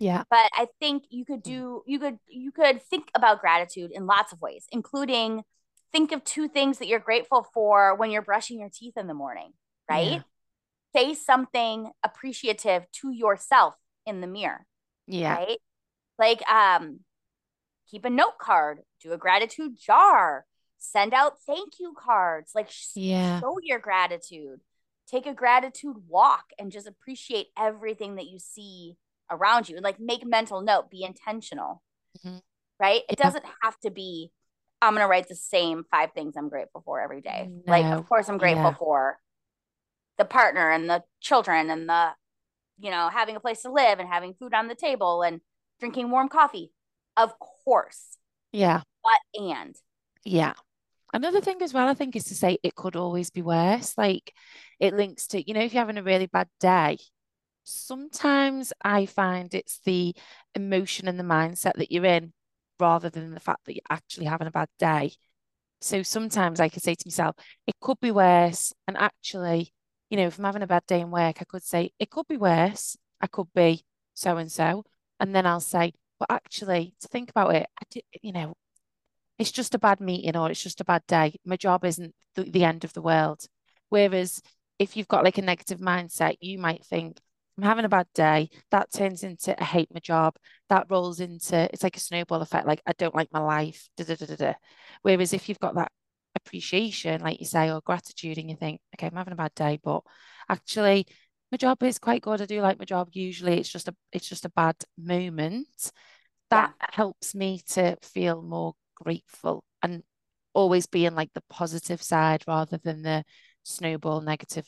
Yeah. 0.04 0.24
but 0.30 0.50
I 0.54 0.68
think 0.80 1.06
you 1.10 1.24
could 1.26 1.42
do 1.42 1.82
you 1.86 1.98
could 2.00 2.20
you 2.28 2.52
could 2.52 2.82
think 2.84 3.10
about 3.16 3.40
gratitude 3.42 3.92
in 3.92 4.06
lots 4.06 4.34
of 4.34 4.42
ways, 4.42 4.66
including 4.72 5.44
think 5.92 6.12
of 6.12 6.24
two 6.24 6.48
things 6.48 6.80
that 6.80 6.88
you're 6.88 7.00
grateful 7.00 7.48
for 7.54 7.96
when 7.96 8.12
you're 8.12 8.22
brushing 8.22 8.60
your 8.60 8.70
teeth 8.74 8.98
in 8.98 9.08
the 9.08 9.14
morning, 9.14 9.54
right? 9.90 10.22
Say 10.96 11.14
something 11.14 11.92
appreciative 12.04 12.86
to 13.00 13.12
yourself 13.12 13.76
in 14.06 14.22
the 14.22 14.28
mirror, 14.28 14.66
Yeah. 15.08 15.34
right? 15.36 15.58
Like 16.20 16.42
um 16.50 17.00
keep 17.90 18.06
a 18.06 18.10
note 18.10 18.38
card, 18.40 18.82
do 19.02 19.14
a 19.14 19.18
gratitude 19.18 19.78
jar, 19.80 20.46
send 20.80 21.14
out 21.14 21.40
thank 21.46 21.80
you 21.80 21.94
cards, 21.98 22.52
like 22.54 22.70
Yeah. 22.96 23.40
show 23.40 23.58
your 23.62 23.80
gratitude. 23.80 24.60
Take 25.08 25.26
a 25.28 25.34
gratitude 25.34 25.98
walk 26.08 26.46
and 26.58 26.72
just 26.72 26.88
appreciate 26.88 27.48
everything 27.58 28.16
that 28.16 28.28
you 28.28 28.40
see 28.40 28.98
around 29.34 29.70
you 29.70 29.76
and 29.76 29.84
like 29.84 30.00
make 30.00 30.26
mental 30.26 30.62
note, 30.62 30.90
be 30.90 31.04
intentional, 31.04 31.82
Mhm. 32.24 32.42
right? 32.80 33.02
It 33.10 33.18
Yeah. 33.20 33.26
doesn't 33.26 33.46
have 33.62 33.80
to 33.82 33.90
be, 33.90 34.32
I'm 34.82 34.94
going 34.94 35.04
to 35.04 35.10
write 35.10 35.28
the 35.28 35.36
same 35.36 35.84
five 35.90 36.12
things 36.14 36.36
I'm 36.38 36.50
grateful 36.50 36.82
for 36.82 37.02
every 37.02 37.22
day. 37.22 37.50
Like, 37.66 37.86
of 37.86 38.08
course, 38.08 38.30
I'm 38.30 38.38
grateful 38.38 38.72
Yeah. 38.72 38.78
for 38.78 39.20
the 40.18 40.26
partner 40.26 40.70
and 40.70 40.90
the 40.90 41.04
children 41.22 41.70
and 41.70 41.90
the, 41.90 42.16
you 42.80 42.92
know, 42.92 43.10
having 43.10 43.36
a 43.36 43.40
place 43.40 43.62
to 43.64 43.72
live 43.72 44.00
and 44.00 44.08
having 44.10 44.34
food 44.34 44.54
on 44.54 44.68
the 44.68 44.76
table 44.76 45.22
and 45.24 45.42
drinking 45.80 46.12
warm 46.12 46.30
coffee. 46.30 46.72
Of 47.18 47.38
course. 47.40 48.18
Yeah. 48.52 48.82
But 49.04 49.20
and 49.42 49.76
Yeah. 50.24 50.54
Another 51.14 51.42
thing 51.42 51.62
as 51.62 51.74
well, 51.74 51.88
I 51.88 51.94
think, 51.94 52.16
is 52.16 52.24
to 52.26 52.36
say 52.36 52.58
it 52.64 52.74
could 52.76 52.96
always 52.96 53.30
be 53.30 53.44
worse. 53.44 53.96
Like 53.98 54.34
it 54.80 54.96
links 54.96 55.28
to, 55.28 55.48
you 55.48 55.54
know, 55.54 55.62
if 55.62 55.72
you're 55.74 55.82
having 55.82 55.98
a 56.00 56.04
really 56.04 56.26
bad 56.26 56.50
day, 56.60 56.98
sometimes 57.64 58.74
I 58.84 59.06
find 59.06 59.54
it's 59.54 59.80
the 59.86 60.16
emotion 60.56 61.08
and 61.08 61.20
the 61.20 61.24
mindset 61.24 61.74
that 61.76 61.92
you're 61.92 62.06
in 62.06 62.34
rather 62.80 63.10
than 63.10 63.34
the 63.34 63.40
fact 63.40 63.66
that 63.66 63.76
you're 63.76 63.82
actually 63.90 64.26
having 64.26 64.48
a 64.48 64.52
bad 64.52 64.70
day. 64.80 65.14
So 65.82 66.04
sometimes 66.04 66.60
I 66.60 66.70
could 66.70 66.84
say 66.84 66.96
to 66.96 67.08
myself, 67.08 67.36
it 67.68 67.76
could 67.82 68.00
be 68.00 68.12
worse. 68.12 68.74
And 68.88 68.98
actually, 68.98 69.74
you 70.10 70.18
know, 70.18 70.28
if 70.28 70.38
I'm 70.38 70.46
having 70.46 70.62
a 70.62 70.68
bad 70.68 70.86
day 70.88 71.02
in 71.02 71.12
work, 71.12 71.38
I 71.40 71.46
could 71.46 71.64
say, 71.64 71.92
it 72.00 72.10
could 72.10 72.28
be 72.28 72.38
worse. 72.38 72.98
I 73.20 73.28
could 73.28 73.48
be 73.54 73.84
so 74.14 74.38
and 74.38 74.52
so. 74.52 74.84
And 75.20 75.36
then 75.36 75.46
I'll 75.46 75.60
say, 75.60 75.94
but 76.20 76.32
actually, 76.32 76.96
to 77.02 77.08
think 77.08 77.30
about 77.30 77.56
it, 77.56 77.68
I 77.82 77.86
did, 77.90 78.04
you 78.22 78.32
know, 78.32 78.56
it's 79.38 79.52
just 79.52 79.76
a 79.76 79.80
bad 79.80 80.00
meeting 80.00 80.36
or 80.38 80.50
it's 80.50 80.64
just 80.64 80.82
a 80.82 80.86
bad 80.86 81.04
day. 81.08 81.36
My 81.46 81.58
job 81.58 81.84
isn't 81.86 82.14
the, 82.36 82.44
the 82.44 82.64
end 82.64 82.84
of 82.84 82.94
the 82.94 83.02
world. 83.02 83.46
Whereas 83.90 84.42
if 84.80 84.96
you've 84.96 85.08
got 85.08 85.24
like 85.24 85.38
a 85.38 85.42
negative 85.42 85.80
mindset, 85.80 86.38
you 86.40 86.58
might 86.60 86.86
think, 86.86 87.20
I'm 87.58 87.64
having 87.64 87.86
a 87.86 87.90
bad 87.90 88.08
day. 88.16 88.50
That 88.72 88.92
turns 88.92 89.24
into 89.24 89.60
I 89.62 89.66
hate 89.66 89.94
my 89.94 90.00
job. 90.00 90.36
That 90.70 90.88
rolls 90.90 91.20
into 91.20 91.70
it's 91.72 91.84
like 91.84 91.98
a 91.98 92.00
snowball 92.00 92.42
effect. 92.42 92.68
Like 92.68 92.82
I 92.86 92.94
don't 92.98 93.16
like 93.16 93.32
my 93.32 93.40
life. 93.40 93.88
Da, 93.98 94.06
da, 94.06 94.16
da, 94.16 94.26
da, 94.26 94.36
da. 94.36 94.54
Whereas 95.04 95.34
if 95.34 95.48
you've 95.50 95.60
got 95.60 95.76
that 95.76 95.92
appreciation, 96.36 97.22
like 97.22 97.40
you 97.40 97.46
say, 97.46 97.72
or 97.72 97.82
gratitude, 97.82 98.38
and 98.40 98.50
you 98.50 98.56
think, 98.56 98.82
okay, 98.96 99.08
I'm 99.08 99.16
having 99.16 99.34
a 99.34 99.36
bad 99.38 99.54
day, 99.56 99.80
but 99.84 100.02
actually 100.50 101.06
my 101.52 101.58
job 101.58 101.84
is 101.84 102.00
quite 102.00 102.24
good. 102.24 102.42
I 102.42 102.46
do 102.46 102.62
like 102.62 102.80
my 102.80 102.86
job. 102.86 103.10
Usually 103.14 103.60
it's 103.60 103.70
just 103.70 103.88
a 103.88 103.96
it's 104.12 104.28
just 104.28 104.46
a 104.46 104.50
bad 104.50 104.76
moment. 104.98 105.92
That 106.50 106.74
helps 106.80 107.36
me 107.36 107.62
to 107.70 107.98
feel 108.02 108.42
more 108.42 108.74
grateful 108.96 109.64
and 109.82 110.04
always 110.54 110.88
being 110.88 111.16
like 111.16 111.32
the 111.34 111.44
positive 111.50 112.02
side 112.02 112.44
rather 112.48 112.78
than 112.78 113.02
the 113.04 113.24
snowball 113.64 114.22
negative 114.22 114.68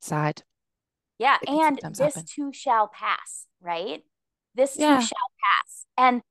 side. 0.00 0.42
Yeah, 1.20 1.36
and 1.46 1.78
this 1.90 1.98
happen. 1.98 2.24
too 2.26 2.50
shall 2.50 2.88
pass, 2.88 3.46
right? 3.60 4.02
This 4.54 4.74
too 4.74 4.80
shall 4.80 5.00
pass. 5.02 5.84
And 5.98 6.22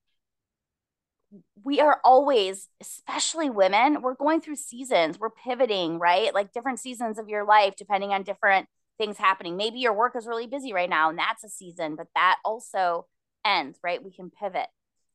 we 1.63 1.79
are 1.79 2.01
always, 2.03 2.69
especially 2.81 3.51
women, 3.51 4.01
we're 4.01 4.15
going 4.15 4.41
through 4.41 4.55
seasons, 4.55 5.19
we're 5.19 5.29
pivoting, 5.29 5.99
right? 5.99 6.33
Like 6.33 6.53
different 6.53 6.79
seasons 6.79 7.19
of 7.19 7.29
your 7.29 7.45
life, 7.45 7.75
depending 7.77 8.13
on 8.13 8.23
different 8.23 8.67
things 8.97 9.19
happening. 9.19 9.57
Maybe 9.57 9.77
your 9.77 9.93
work 9.93 10.15
is 10.15 10.25
really 10.25 10.47
busy 10.47 10.73
right 10.73 10.89
now, 10.89 11.11
and 11.11 11.19
that's 11.19 11.43
a 11.43 11.49
season, 11.49 11.95
but 11.95 12.07
that 12.15 12.37
also 12.43 13.05
ends, 13.45 13.77
right? 13.83 14.03
We 14.03 14.09
can 14.11 14.31
pivot. 14.31 14.69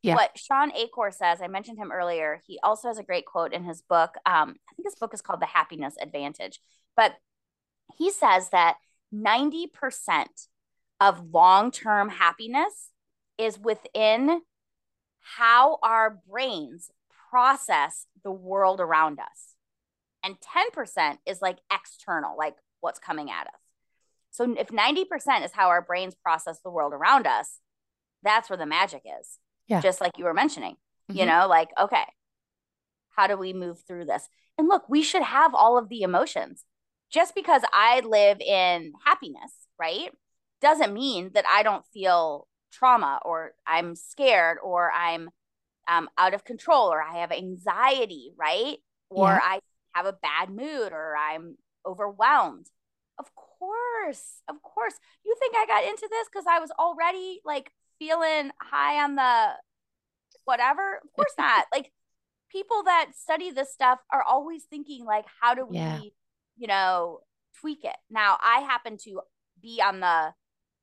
Yeah. 0.05 0.15
What 0.15 0.39
Shawn 0.39 0.71
Achor 0.77 1.11
says, 1.11 1.43
I 1.43 1.49
mentioned 1.49 1.79
him 1.79 1.91
earlier. 1.91 2.41
He 2.47 2.61
also 2.63 2.87
has 2.87 2.99
a 2.99 3.03
great 3.03 3.27
quote 3.27 3.53
in 3.53 3.65
his 3.65 3.83
book. 3.83 4.15
Um, 4.25 4.55
I 4.71 4.75
think 4.77 4.87
his 4.87 4.95
book 4.95 5.15
is 5.15 5.21
called 5.21 5.41
The 5.41 5.47
Happiness 5.47 5.97
Advantage. 6.01 6.61
But 6.97 7.17
he 7.99 8.13
says 8.13 8.51
that 8.51 8.77
90% 9.15 10.27
of 11.01 11.33
long 11.33 11.71
term 11.71 12.09
happiness 12.09 12.91
is 13.39 13.59
within 13.59 14.41
how 15.21 15.79
our 15.83 16.21
brains 16.29 16.91
process 17.31 18.07
the 18.23 18.31
world 18.31 18.81
around 18.81 19.19
us. 19.19 19.55
And 20.23 20.37
10% 20.75 21.19
is 21.27 21.43
like 21.43 21.59
external, 21.73 22.37
like 22.37 22.55
what's 22.81 22.99
coming 22.99 23.31
at 23.31 23.47
us. 23.47 23.61
So 24.31 24.55
if 24.59 24.69
90% 24.69 25.45
is 25.45 25.53
how 25.53 25.69
our 25.69 25.83
brains 25.83 26.15
process 26.15 26.61
the 26.61 26.71
world 26.71 26.93
around 26.93 27.27
us, 27.27 27.61
that's 28.23 28.49
where 28.49 28.57
the 28.57 28.67
magic 28.67 29.03
is. 29.21 29.39
Yeah. 29.69 29.81
Just 29.81 30.01
like 30.01 30.19
you 30.19 30.25
were 30.25 30.35
mentioning, 30.35 30.77
Mhm. 31.11 31.17
you 31.17 31.27
know, 31.27 31.47
like, 31.47 31.71
okay, 31.79 32.05
how 33.11 33.27
do 33.27 33.37
we 33.37 33.53
move 33.53 33.83
through 33.87 34.07
this? 34.07 34.29
And 34.59 34.69
look, 34.69 34.89
we 34.89 35.03
should 35.03 35.23
have 35.23 35.55
all 35.55 35.77
of 35.79 35.89
the 35.89 36.03
emotions. 36.03 36.65
Just 37.15 37.35
because 37.37 37.63
I 37.73 38.01
live 38.01 38.41
in 38.41 38.93
happiness, 39.05 39.53
right, 39.79 40.11
doesn't 40.61 40.93
mean 40.93 41.31
that 41.35 41.45
I 41.49 41.63
don't 41.63 41.87
feel 41.93 42.49
trauma 42.73 43.21
or 43.25 43.53
I'm 43.65 43.95
scared 43.95 44.59
or 44.61 44.91
I'm 44.91 45.31
um, 45.87 46.09
out 46.19 46.35
of 46.35 46.45
control 46.45 46.93
or 46.93 47.01
I 47.01 47.19
have 47.21 47.31
anxiety, 47.31 48.33
right? 48.37 48.79
Or 49.11 49.31
Yeah. 49.31 49.41
I 49.41 49.61
have 49.95 50.07
a 50.07 50.13
bad 50.13 50.51
mood 50.51 50.93
or 50.93 51.15
I'm 51.17 51.57
overwhelmed. 51.87 52.67
Of 53.19 53.27
course, 53.37 54.43
of 54.49 54.61
course. 54.63 54.95
You 55.25 55.37
think 55.39 55.55
I 55.57 55.67
got 55.67 55.85
into 55.85 56.09
this 56.11 56.29
because 56.33 56.47
I 56.51 56.59
was 56.59 56.73
already 56.79 57.41
like 57.45 57.71
feeling 58.01 58.51
high 58.61 59.05
on 59.05 59.15
the 59.15 59.53
whatever? 60.47 61.01
Of 61.05 61.13
course 61.15 61.35
not. 61.39 61.67
like 61.73 61.93
people 62.51 62.83
that 62.85 63.11
study 63.17 63.53
this 63.53 63.73
stuff 63.73 64.01
are 64.13 64.23
always 64.23 64.65
thinking 64.65 65.05
like, 65.05 65.27
how 65.41 65.55
do 65.55 65.65
we, 65.65 65.77
Yeah. 65.77 66.01
You 66.57 66.67
know, 66.67 67.21
tweak 67.61 67.85
it? 67.85 67.97
Now 68.11 68.39
I 68.43 68.61
happen 68.61 68.97
to 69.05 69.21
be 69.61 69.83
on 69.85 70.01
the 70.01 70.33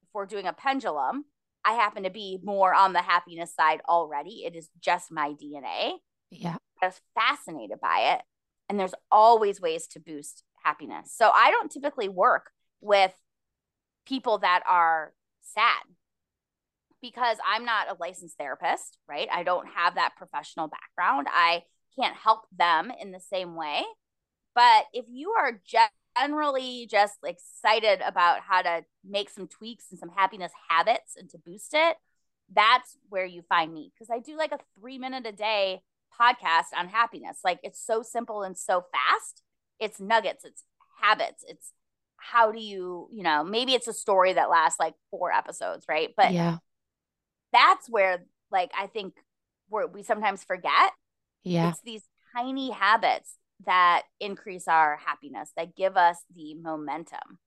if 0.04 0.10
we're 0.14 0.26
doing 0.26 0.48
a 0.48 0.54
pendulum, 0.54 1.26
I 1.64 1.74
happen 1.74 2.04
to 2.04 2.10
be 2.10 2.40
more 2.44 2.74
on 2.74 2.94
the 2.94 3.02
happiness 3.02 3.54
side 3.54 3.82
already. 3.88 4.44
It 4.46 4.56
is 4.56 4.70
just 4.80 5.12
my 5.12 5.34
DNA. 5.34 5.94
Yeah. 6.32 6.56
I 6.82 6.88
was 6.88 7.02
fascinated 7.16 7.80
by 7.80 8.16
it. 8.16 8.22
And 8.70 8.80
there's 8.80 8.96
always 9.12 9.62
ways 9.62 9.88
to 9.88 10.00
boost 10.00 10.44
happiness. 10.64 11.14
So 11.16 11.30
I 11.30 11.52
don't 11.52 11.72
typically 11.72 12.10
work 12.10 12.52
with 12.80 13.12
people 14.06 14.40
that 14.40 14.64
are 14.68 15.14
sad 15.42 15.84
because 17.02 17.38
I'm 17.46 17.66
not 17.66 17.90
a 17.90 17.98
licensed 18.00 18.38
therapist, 18.38 18.98
right? 19.08 19.28
I 19.32 19.44
don't 19.44 19.68
have 19.76 19.96
that 19.96 20.16
professional 20.18 20.68
background. 20.68 21.28
I 21.30 21.64
can't 22.00 22.16
help 22.16 22.42
them 22.56 22.92
in 23.00 23.12
the 23.12 23.20
same 23.20 23.56
way. 23.56 23.84
But 24.56 24.86
if 24.94 25.06
you 25.10 25.32
are 25.32 25.62
generally 26.18 26.88
just 26.90 27.16
excited 27.26 28.02
about 28.06 28.42
how 28.42 28.62
to 28.62 28.84
make 29.08 29.30
some 29.30 29.48
tweaks 29.48 29.86
and 29.92 30.00
some 30.00 30.10
happiness 30.10 30.52
habits 30.70 31.16
and 31.16 31.30
to 31.30 31.38
boost 31.38 31.74
it, 31.74 31.98
that's 32.54 32.98
where 33.10 33.26
you 33.26 33.44
find 33.48 33.74
me 33.74 33.92
because 33.94 34.10
I 34.10 34.20
do 34.20 34.36
like 34.38 34.52
a 34.52 34.60
three 34.80 34.98
minute 34.98 35.26
a 35.26 35.32
day 35.32 35.82
podcast 36.20 36.78
on 36.78 36.88
happiness. 36.90 37.40
Like 37.44 37.60
it's 37.64 37.84
so 37.84 38.04
simple 38.04 38.44
and 38.44 38.58
so 38.58 38.84
fast. 38.92 39.42
It's 39.80 40.00
nuggets, 40.00 40.44
it's 40.44 40.64
habits, 41.02 41.44
it's 41.48 41.72
how 42.18 42.52
do 42.52 42.60
you, 42.60 43.08
you 43.12 43.24
know, 43.24 43.44
maybe 43.44 43.74
it's 43.74 43.88
a 43.88 43.94
story 43.94 44.34
that 44.34 44.50
lasts 44.50 44.80
like 44.80 44.94
four 45.10 45.32
episodes, 45.32 45.86
right? 45.90 46.10
But 46.16 46.34
yeah. 46.34 46.58
that's 47.52 47.90
where, 47.90 48.26
like, 48.52 48.72
I 48.78 48.88
think 48.88 49.14
where 49.70 49.88
we 49.88 50.04
sometimes 50.04 50.44
forget 50.44 50.92
Yeah. 51.44 51.70
it's 51.70 51.82
these 51.82 52.04
tiny 52.36 52.72
habits 52.72 53.38
that 53.66 54.04
increase 54.20 54.68
our 54.68 54.98
happiness, 54.98 55.52
that 55.58 55.76
give 55.76 55.98
us 55.98 56.18
the 56.36 56.56
momentum. 56.56 57.40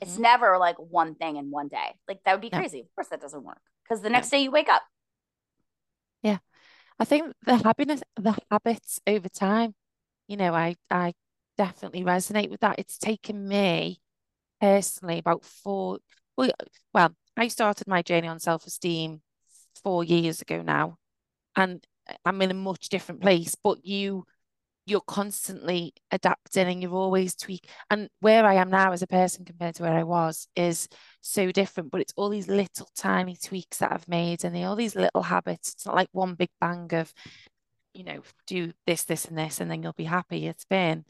It's 0.00 0.16
Mhm. 0.16 0.22
never 0.22 0.58
like 0.58 0.76
one 0.78 1.14
thing 1.14 1.36
in 1.36 1.50
one 1.50 1.68
day. 1.68 1.94
Like 2.08 2.22
that 2.24 2.32
would 2.32 2.40
be 2.40 2.50
No. 2.50 2.58
crazy. 2.58 2.80
Of 2.80 2.94
course, 2.94 3.08
that 3.08 3.20
doesn't 3.20 3.44
work 3.44 3.60
because 3.84 4.02
the 4.02 4.10
next 4.10 4.30
day 4.30 4.42
you 4.42 4.50
wake 4.50 4.68
up. 4.68 4.82
Yeah. 6.22 6.38
I 6.98 7.04
think 7.04 7.34
the 7.44 7.56
happiness, 7.56 8.02
the 8.16 8.36
habits 8.50 9.00
over 9.06 9.28
time, 9.28 9.74
you 10.28 10.36
know, 10.36 10.54
I 10.54 10.76
I 10.90 11.14
definitely 11.56 12.02
resonate 12.04 12.50
with 12.50 12.60
that. 12.60 12.78
It's 12.78 12.98
taken 12.98 13.48
me 13.48 14.00
personally 14.60 15.18
about 15.18 15.44
four, 15.44 15.98
well, 16.36 16.50
well, 16.94 17.14
I 17.36 17.48
started 17.48 17.88
my 17.88 18.02
journey 18.02 18.28
on 18.28 18.38
self-esteem 18.40 19.22
four 19.82 20.04
years 20.04 20.40
ago 20.42 20.62
now, 20.62 20.98
and 21.56 21.84
I'm 22.24 22.42
in 22.42 22.50
a 22.50 22.54
much 22.54 22.88
different 22.88 23.22
place, 23.22 23.56
but 23.62 23.84
you 23.84 24.26
you're 24.90 25.00
constantly 25.02 25.92
adapting 26.10 26.66
and 26.66 26.82
you're 26.82 26.92
always 26.92 27.36
tweak 27.36 27.68
and 27.90 28.08
where 28.18 28.44
I 28.44 28.54
am 28.54 28.70
now 28.70 28.90
as 28.92 29.02
a 29.02 29.06
person 29.06 29.44
compared 29.44 29.76
to 29.76 29.84
where 29.84 29.94
I 29.94 30.02
was 30.02 30.48
is 30.56 30.88
so 31.20 31.52
different 31.52 31.90
but 31.90 32.00
it's 32.00 32.12
all 32.16 32.28
these 32.28 32.48
little 32.48 32.88
tiny 32.96 33.36
tweaks 33.36 33.78
that 33.78 33.92
I've 33.92 34.08
made 34.08 34.44
and 34.44 34.56
all 34.64 34.76
these 34.76 34.96
little 34.96 35.22
habits. 35.22 35.72
It's 35.72 35.86
not 35.86 35.94
like 35.94 36.08
one 36.12 36.34
big 36.34 36.50
bang 36.60 36.92
of 36.92 37.12
you 37.94 38.04
know 38.04 38.22
do 38.46 38.72
this 38.86 39.04
this 39.04 39.26
and 39.26 39.38
this 39.38 39.60
and 39.60 39.70
then 39.70 39.82
you'll 39.82 39.92
be 39.92 40.04
happy. 40.04 40.46
It's 40.48 40.64
been 40.64 41.04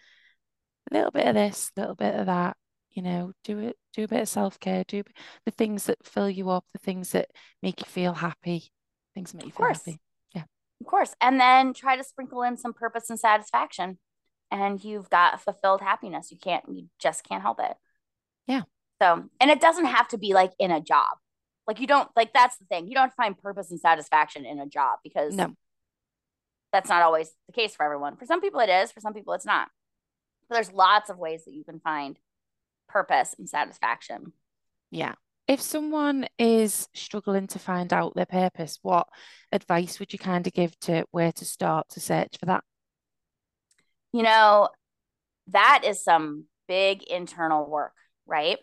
a 0.91 0.95
little 0.95 1.11
bit 1.11 1.27
of 1.27 1.35
this 1.35 1.73
a 1.77 1.81
little 1.81 1.97
bit 1.97 2.15
of 2.15 2.27
that 2.27 2.57
you 2.91 3.03
know 3.03 3.33
do 3.45 3.59
it 3.61 3.77
do 3.95 4.05
a 4.05 4.09
bit 4.09 4.23
of 4.23 4.29
self-care 4.29 4.85
do 4.89 5.03
the 5.45 5.51
things 5.53 5.85
that 5.85 6.05
fill 6.05 6.29
you 6.29 6.51
up 6.51 6.65
the 6.73 6.79
things 6.79 7.13
that 7.13 7.29
make 7.63 7.81
you 7.81 7.87
feel 7.87 8.15
happy 8.15 8.71
things 9.15 9.33
that 9.33 9.39
make 9.39 9.47
you 9.47 9.53
feel 9.53 9.67
happy 9.67 10.01
Of 10.81 10.87
course. 10.87 11.15
And 11.21 11.41
then 11.41 11.75
try 11.75 11.97
to 11.97 12.05
sprinkle 12.05 12.43
in 12.43 12.57
some 12.57 12.73
purpose 12.73 13.11
and 13.11 13.19
satisfaction. 13.19 13.99
And 14.51 14.83
you've 14.83 15.11
got 15.11 15.41
fulfilled 15.41 15.81
happiness. 15.81 16.31
You 16.31 16.39
can't, 16.39 16.65
you 16.69 16.89
just 16.99 17.23
can't 17.25 17.43
help 17.43 17.61
it. 17.61 17.77
Yeah. 18.47 18.63
So, 19.01 19.25
and 19.41 19.51
it 19.51 19.61
doesn't 19.61 19.87
have 19.87 20.09
to 20.09 20.19
be 20.19 20.35
like 20.35 20.53
in 20.59 20.71
a 20.71 20.81
job. 20.81 21.19
Like 21.67 21.81
you 21.81 21.87
don't, 21.87 22.09
like 22.17 22.33
that's 22.33 22.57
the 22.57 22.65
thing. 22.65 22.89
You 22.89 22.95
don't 22.95 23.13
find 23.13 23.39
purpose 23.39 23.71
and 23.71 23.79
satisfaction 23.79 24.45
in 24.45 24.59
a 24.59 24.67
job 24.67 24.99
because 25.05 25.35
no 25.35 25.55
that's 26.73 26.89
not 26.89 27.03
always 27.03 27.33
the 27.47 27.53
case 27.53 27.75
for 27.75 27.85
everyone. 27.85 28.17
For 28.17 28.27
some 28.27 28.41
people 28.41 28.61
it 28.61 28.69
is, 28.69 28.93
for 28.93 29.01
some 29.01 29.15
people 29.15 29.33
it's 29.35 29.47
not. 29.47 29.69
But 30.49 30.57
there's 30.57 30.73
lots 30.73 31.11
of 31.11 31.19
ways 31.19 31.45
that 31.45 31.55
you 31.55 31.65
can 31.65 31.81
find 31.81 32.19
purpose 32.89 33.35
and 33.39 33.49
satisfaction. 33.49 34.33
Yeah. 34.91 35.15
If 35.51 35.61
someone 35.61 36.29
is 36.39 36.89
struggling 36.95 37.49
to 37.49 37.59
find 37.59 37.93
out 37.93 38.15
their 38.15 38.25
purpose, 38.25 38.79
what 38.83 39.09
advice 39.51 39.99
would 39.99 40.13
you 40.13 40.19
kind 40.21 40.47
of 40.47 40.53
give 40.53 40.79
to 40.83 41.05
where 41.11 41.33
to 41.33 41.45
start 41.45 41.89
to 41.89 41.99
search 41.99 42.39
for 42.39 42.47
that? 42.47 42.63
You 44.13 44.23
know, 44.23 44.69
that 45.49 45.83
is 45.85 46.05
some 46.05 46.45
big 46.69 47.03
internal 47.03 47.69
work, 47.69 47.95
right? 48.29 48.59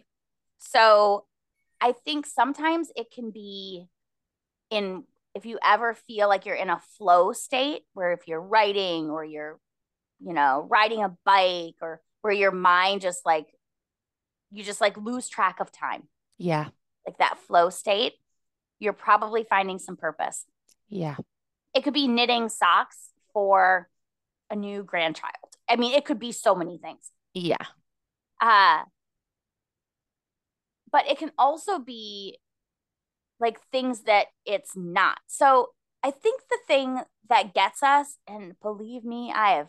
So 0.60 1.26
I 1.82 1.92
think 1.92 2.26
sometimes 2.26 2.90
it 2.96 3.12
can 3.12 3.32
be 3.32 3.90
in, 4.70 5.04
if 5.36 5.46
you 5.46 5.60
ever 5.62 5.94
feel 5.94 6.30
like 6.30 6.46
you're 6.46 6.56
in 6.56 6.70
a 6.70 6.82
flow 6.98 7.34
state 7.34 7.82
where 7.96 8.14
if 8.14 8.30
you're 8.30 8.40
writing 8.40 9.10
or 9.10 9.26
you're, 9.26 9.60
you 10.22 10.32
know, 10.32 10.66
riding 10.72 11.04
a 11.04 11.18
bike 11.26 11.76
or 11.82 12.00
where 12.22 12.32
your 12.32 12.52
mind 12.52 13.02
just 13.02 13.26
like, 13.26 13.48
you 14.54 14.64
just 14.64 14.80
like 14.80 14.96
lose 14.96 15.28
track 15.28 15.60
of 15.60 15.70
time, 15.70 16.04
Yeah. 16.38 16.70
Like 17.08 17.18
that 17.20 17.40
flow 17.48 17.70
state, 17.70 18.14
you're 18.80 18.94
probably 18.94 19.44
finding 19.44 19.80
some 19.80 19.98
purpose. 19.98 20.46
Yeah. 20.90 21.16
It 21.74 21.84
could 21.84 21.94
be 21.94 22.08
knitting 22.08 22.50
socks 22.50 23.12
for 23.34 23.90
a 24.50 24.56
new 24.56 24.84
grandchild. 24.84 25.34
I 25.70 25.78
mean, 25.78 25.94
it 25.94 26.06
could 26.06 26.20
be 26.20 26.32
so 26.32 26.54
many 26.54 26.78
things. 26.78 27.12
Yeah. 27.34 27.58
Uh, 28.42 28.84
but 30.92 31.08
it 31.08 31.18
can 31.18 31.32
also 31.38 31.80
be 31.80 32.38
like 33.40 33.60
things 33.72 34.02
that 34.02 34.28
it's 34.46 34.76
not. 34.76 35.18
So 35.28 35.70
I 36.04 36.12
think 36.12 36.42
the 36.50 36.60
thing 36.68 37.02
that 37.30 37.54
gets 37.54 37.84
us, 37.84 38.18
and 38.28 38.60
believe 38.62 39.04
me, 39.04 39.32
I 39.34 39.58
have 39.58 39.68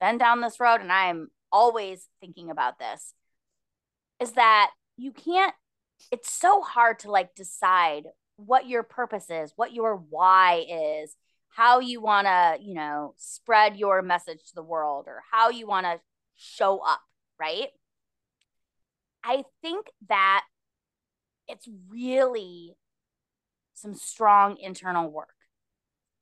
been 0.00 0.18
down 0.18 0.40
this 0.40 0.60
road 0.60 0.80
and 0.80 0.92
I'm 0.92 1.28
always 1.50 2.08
thinking 2.20 2.50
about 2.50 2.78
this, 2.78 3.14
is 4.20 4.32
that 4.32 4.70
you 4.96 5.12
can't, 5.12 5.54
it's 6.10 6.32
so 6.32 6.62
hard 6.62 6.98
to 7.00 7.10
like 7.10 7.34
decide 7.34 8.04
what 8.36 8.68
your 8.68 8.82
purpose 8.82 9.30
is, 9.30 9.52
what 9.56 9.72
your 9.72 9.96
why 9.96 10.64
is, 10.68 11.14
how 11.50 11.80
you 11.80 12.00
want 12.00 12.26
to, 12.26 12.56
you 12.60 12.74
know, 12.74 13.14
spread 13.16 13.76
your 13.76 14.02
message 14.02 14.40
to 14.48 14.54
the 14.54 14.62
world 14.62 15.04
or 15.06 15.22
how 15.30 15.50
you 15.50 15.66
want 15.66 15.86
to 15.86 16.00
show 16.36 16.78
up, 16.78 17.00
right? 17.38 17.68
I 19.22 19.44
think 19.60 19.86
that 20.08 20.44
it's 21.46 21.68
really 21.88 22.74
some 23.74 23.94
strong 23.94 24.56
internal 24.58 25.10
work. 25.10 25.34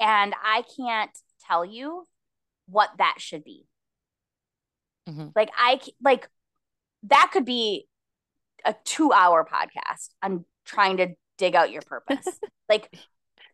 And 0.00 0.34
I 0.42 0.64
can't 0.76 1.10
tell 1.46 1.64
you 1.64 2.06
what 2.66 2.90
that 2.98 3.16
should 3.18 3.44
be. 3.44 3.66
Mhm. 5.08 5.32
Like 5.34 5.50
I 5.56 5.80
like 6.02 6.28
that 7.04 7.30
could 7.32 7.44
be 7.44 7.86
a 8.64 8.74
2-hour 8.84 9.46
podcast 9.50 10.08
on 10.22 10.44
trying 10.64 10.98
to 10.98 11.08
dig 11.38 11.54
out 11.54 11.70
your 11.70 11.82
purpose. 11.82 12.26
like 12.68 12.94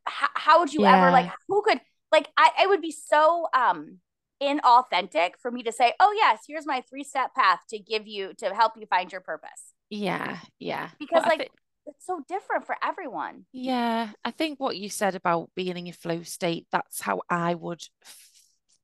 how, 0.04 0.28
how 0.34 0.60
would 0.60 0.72
you 0.72 0.82
yeah. 0.82 0.96
ever 0.96 1.10
like 1.10 1.30
who 1.48 1.62
could 1.62 1.80
like 2.12 2.28
I, 2.36 2.50
I 2.60 2.66
would 2.66 2.80
be 2.80 2.92
so 2.92 3.46
um 3.54 3.98
inauthentic 4.42 5.30
for 5.40 5.50
me 5.50 5.62
to 5.62 5.72
say, 5.72 5.94
oh 6.00 6.12
yes, 6.16 6.40
here's 6.46 6.66
my 6.66 6.82
three 6.88 7.04
step 7.04 7.34
path 7.34 7.60
to 7.70 7.78
give 7.78 8.06
you 8.06 8.34
to 8.38 8.54
help 8.54 8.72
you 8.76 8.86
find 8.86 9.10
your 9.10 9.20
purpose. 9.20 9.72
Yeah, 9.90 10.38
yeah. 10.58 10.90
Because 10.98 11.22
well, 11.22 11.30
like 11.30 11.38
th- 11.38 11.50
it's 11.86 12.06
so 12.06 12.22
different 12.28 12.66
for 12.66 12.76
everyone. 12.82 13.46
Yeah, 13.52 14.10
I 14.24 14.30
think 14.30 14.58
what 14.58 14.76
you 14.76 14.88
said 14.88 15.14
about 15.14 15.50
being 15.54 15.76
in 15.76 15.86
your 15.86 15.94
flow 15.94 16.22
state, 16.22 16.66
that's 16.70 17.00
how 17.00 17.22
I 17.30 17.54
would 17.54 17.82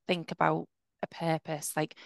think 0.06 0.30
about 0.30 0.68
a 1.02 1.06
purpose. 1.06 1.72
Like 1.76 1.96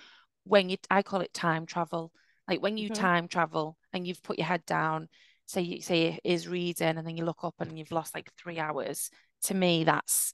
when 0.44 0.70
you, 0.70 0.78
I 0.90 1.02
call 1.02 1.20
it 1.20 1.34
time 1.34 1.66
travel. 1.66 2.12
Like 2.48 2.62
when 2.62 2.76
you 2.76 2.90
mm-hmm. 2.90 3.00
time 3.00 3.28
travel 3.28 3.76
and 3.92 4.06
you've 4.06 4.22
put 4.22 4.38
your 4.38 4.46
head 4.46 4.64
down, 4.66 5.08
say 5.46 5.62
you 5.62 5.80
say 5.80 6.18
is 6.24 6.48
reading, 6.48 6.96
and 6.96 7.06
then 7.06 7.16
you 7.16 7.24
look 7.24 7.44
up 7.44 7.54
and 7.60 7.78
you've 7.78 7.92
lost 7.92 8.14
like 8.14 8.30
three 8.36 8.58
hours. 8.58 9.10
To 9.44 9.54
me, 9.54 9.84
that's 9.84 10.32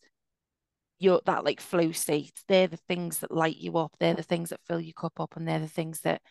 your 0.99 1.21
that 1.27 1.45
like 1.45 1.61
flow 1.61 1.93
state. 1.93 2.33
They're 2.49 2.69
the 2.69 2.77
things 2.77 3.19
that 3.19 3.31
light 3.31 3.57
you 3.57 3.77
up. 3.79 3.93
They're 3.99 4.15
the 4.15 4.23
things 4.23 4.51
that 4.51 4.61
fill 4.67 4.81
your 4.81 4.95
cup 4.95 5.19
up, 5.21 5.37
and 5.37 5.47
they're 5.47 5.59
the 5.59 5.69
things 5.69 6.01
that 6.01 6.23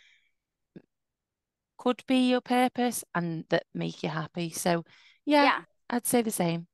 could 1.78 2.04
be 2.08 2.30
your 2.30 2.42
purpose 2.42 3.04
and 3.16 3.44
that 3.50 3.64
make 3.74 4.04
you 4.04 4.10
happy. 4.10 4.52
So 4.52 4.84
yeah, 5.26 5.44
yeah. 5.44 5.62
I'd 5.90 6.06
say 6.06 6.22
the 6.22 6.32
same. 6.32 6.68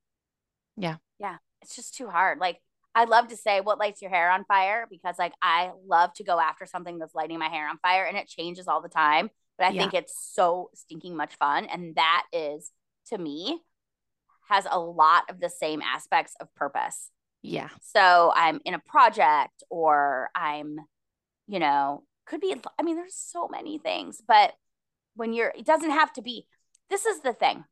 Yeah. 0.76 0.98
Yeah. 1.20 1.38
It's 1.62 1.76
just 1.76 1.96
too 1.96 2.08
hard. 2.08 2.40
Like 2.40 2.60
I 2.98 3.04
love 3.04 3.28
to 3.28 3.38
say 3.38 3.62
what 3.62 3.78
lights 3.78 4.02
your 4.02 4.10
hair 4.10 4.32
on 4.32 4.44
fire 4.46 4.88
because 4.90 5.20
like 5.20 5.34
I 5.40 5.70
love 5.86 6.14
to 6.16 6.24
go 6.24 6.40
after 6.40 6.66
something 6.66 6.98
that's 6.98 7.14
lighting 7.14 7.38
my 7.38 7.48
hair 7.48 7.70
on 7.70 7.78
fire 7.78 8.06
and 8.06 8.18
it 8.18 8.28
changes 8.28 8.68
all 8.68 8.82
the 8.82 8.90
time. 8.90 9.30
But 9.58 9.68
I 9.68 9.70
yeah. 9.70 9.82
think 9.82 9.94
it's 9.94 10.16
so 10.34 10.72
stinking 10.74 11.16
much 11.16 11.36
fun. 11.36 11.66
And 11.66 11.96
that 11.96 12.24
is 12.34 12.72
to 13.10 13.18
me 13.20 13.62
has 14.50 14.66
a 14.70 14.80
lot 14.80 15.30
of 15.30 15.40
the 15.40 15.50
same 15.50 15.82
aspects 15.82 16.34
of 16.42 16.54
purpose. 16.56 17.12
Yeah. 17.44 17.70
So 17.84 18.34
I'm 18.36 18.62
in 18.66 18.74
a 18.74 18.80
project 18.80 19.62
or 19.70 20.30
I'm, 20.34 20.80
you 21.48 21.60
know, 21.60 22.04
could 22.26 22.42
be, 22.42 22.56
I 22.80 22.82
mean, 22.82 22.96
there's 22.96 23.16
so 23.16 23.48
many 23.48 23.78
things, 23.78 24.22
but 24.28 24.54
when 25.14 25.34
you're 25.34 25.54
it 25.56 25.66
doesn't 25.66 25.92
have 25.92 26.14
to 26.14 26.22
be 26.22 26.48
this 26.90 27.06
is 27.06 27.22
the 27.22 27.34
thing 27.34 27.66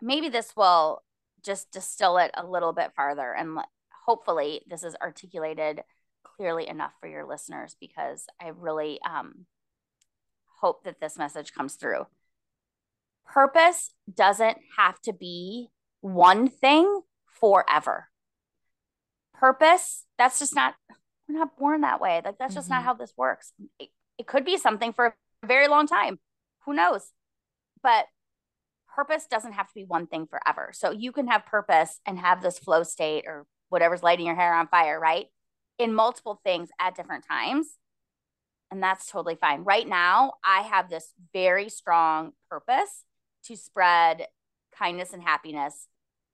maybe 0.00 0.28
this 0.28 0.54
will 0.56 1.02
just 1.42 1.70
distill 1.72 2.18
it 2.18 2.30
a 2.34 2.46
little 2.46 2.72
bit 2.72 2.92
farther 2.94 3.32
and 3.32 3.58
hopefully 4.06 4.62
this 4.68 4.82
is 4.82 4.96
articulated 5.02 5.82
clearly 6.24 6.68
enough 6.68 6.92
for 7.00 7.08
your 7.08 7.26
listeners 7.26 7.76
because 7.80 8.26
i 8.40 8.48
really 8.48 8.98
um, 9.08 9.46
hope 10.60 10.84
that 10.84 11.00
this 11.00 11.18
message 11.18 11.52
comes 11.52 11.74
through 11.74 12.06
purpose 13.26 13.90
doesn't 14.12 14.58
have 14.76 15.00
to 15.00 15.12
be 15.12 15.68
one 16.00 16.48
thing 16.48 17.00
forever 17.26 18.08
purpose 19.34 20.04
that's 20.18 20.38
just 20.38 20.54
not 20.54 20.74
we're 21.28 21.38
not 21.38 21.56
born 21.56 21.80
that 21.80 22.00
way 22.00 22.20
like 22.24 22.38
that's 22.38 22.54
just 22.54 22.66
mm-hmm. 22.66 22.74
not 22.74 22.84
how 22.84 22.94
this 22.94 23.12
works 23.16 23.52
it, 23.78 23.88
it 24.18 24.26
could 24.26 24.44
be 24.44 24.56
something 24.56 24.92
for 24.92 25.06
a 25.06 25.46
very 25.46 25.68
long 25.68 25.86
time. 25.86 26.18
Who 26.64 26.74
knows? 26.74 27.10
But 27.82 28.06
purpose 28.94 29.26
doesn't 29.28 29.54
have 29.54 29.66
to 29.66 29.74
be 29.74 29.84
one 29.84 30.06
thing 30.06 30.26
forever. 30.26 30.70
So 30.72 30.90
you 30.90 31.12
can 31.12 31.26
have 31.28 31.46
purpose 31.46 32.00
and 32.06 32.18
have 32.18 32.42
this 32.42 32.58
flow 32.58 32.82
state 32.82 33.24
or 33.26 33.46
whatever's 33.72 34.02
lighting 34.02 34.26
your 34.26 34.34
hair 34.34 34.52
on 34.52 34.68
fire, 34.68 35.00
right? 35.00 35.28
In 35.78 35.94
multiple 35.94 36.38
things 36.44 36.68
at 36.78 36.94
different 36.94 37.24
times. 37.26 37.68
And 38.70 38.82
that's 38.82 39.06
totally 39.06 39.34
fine. 39.34 39.64
Right 39.64 39.88
now, 39.88 40.34
I 40.44 40.60
have 40.60 40.90
this 40.90 41.14
very 41.32 41.70
strong 41.70 42.32
purpose 42.50 43.04
to 43.46 43.56
spread 43.56 44.26
kindness 44.76 45.14
and 45.14 45.22
happiness 45.22 45.88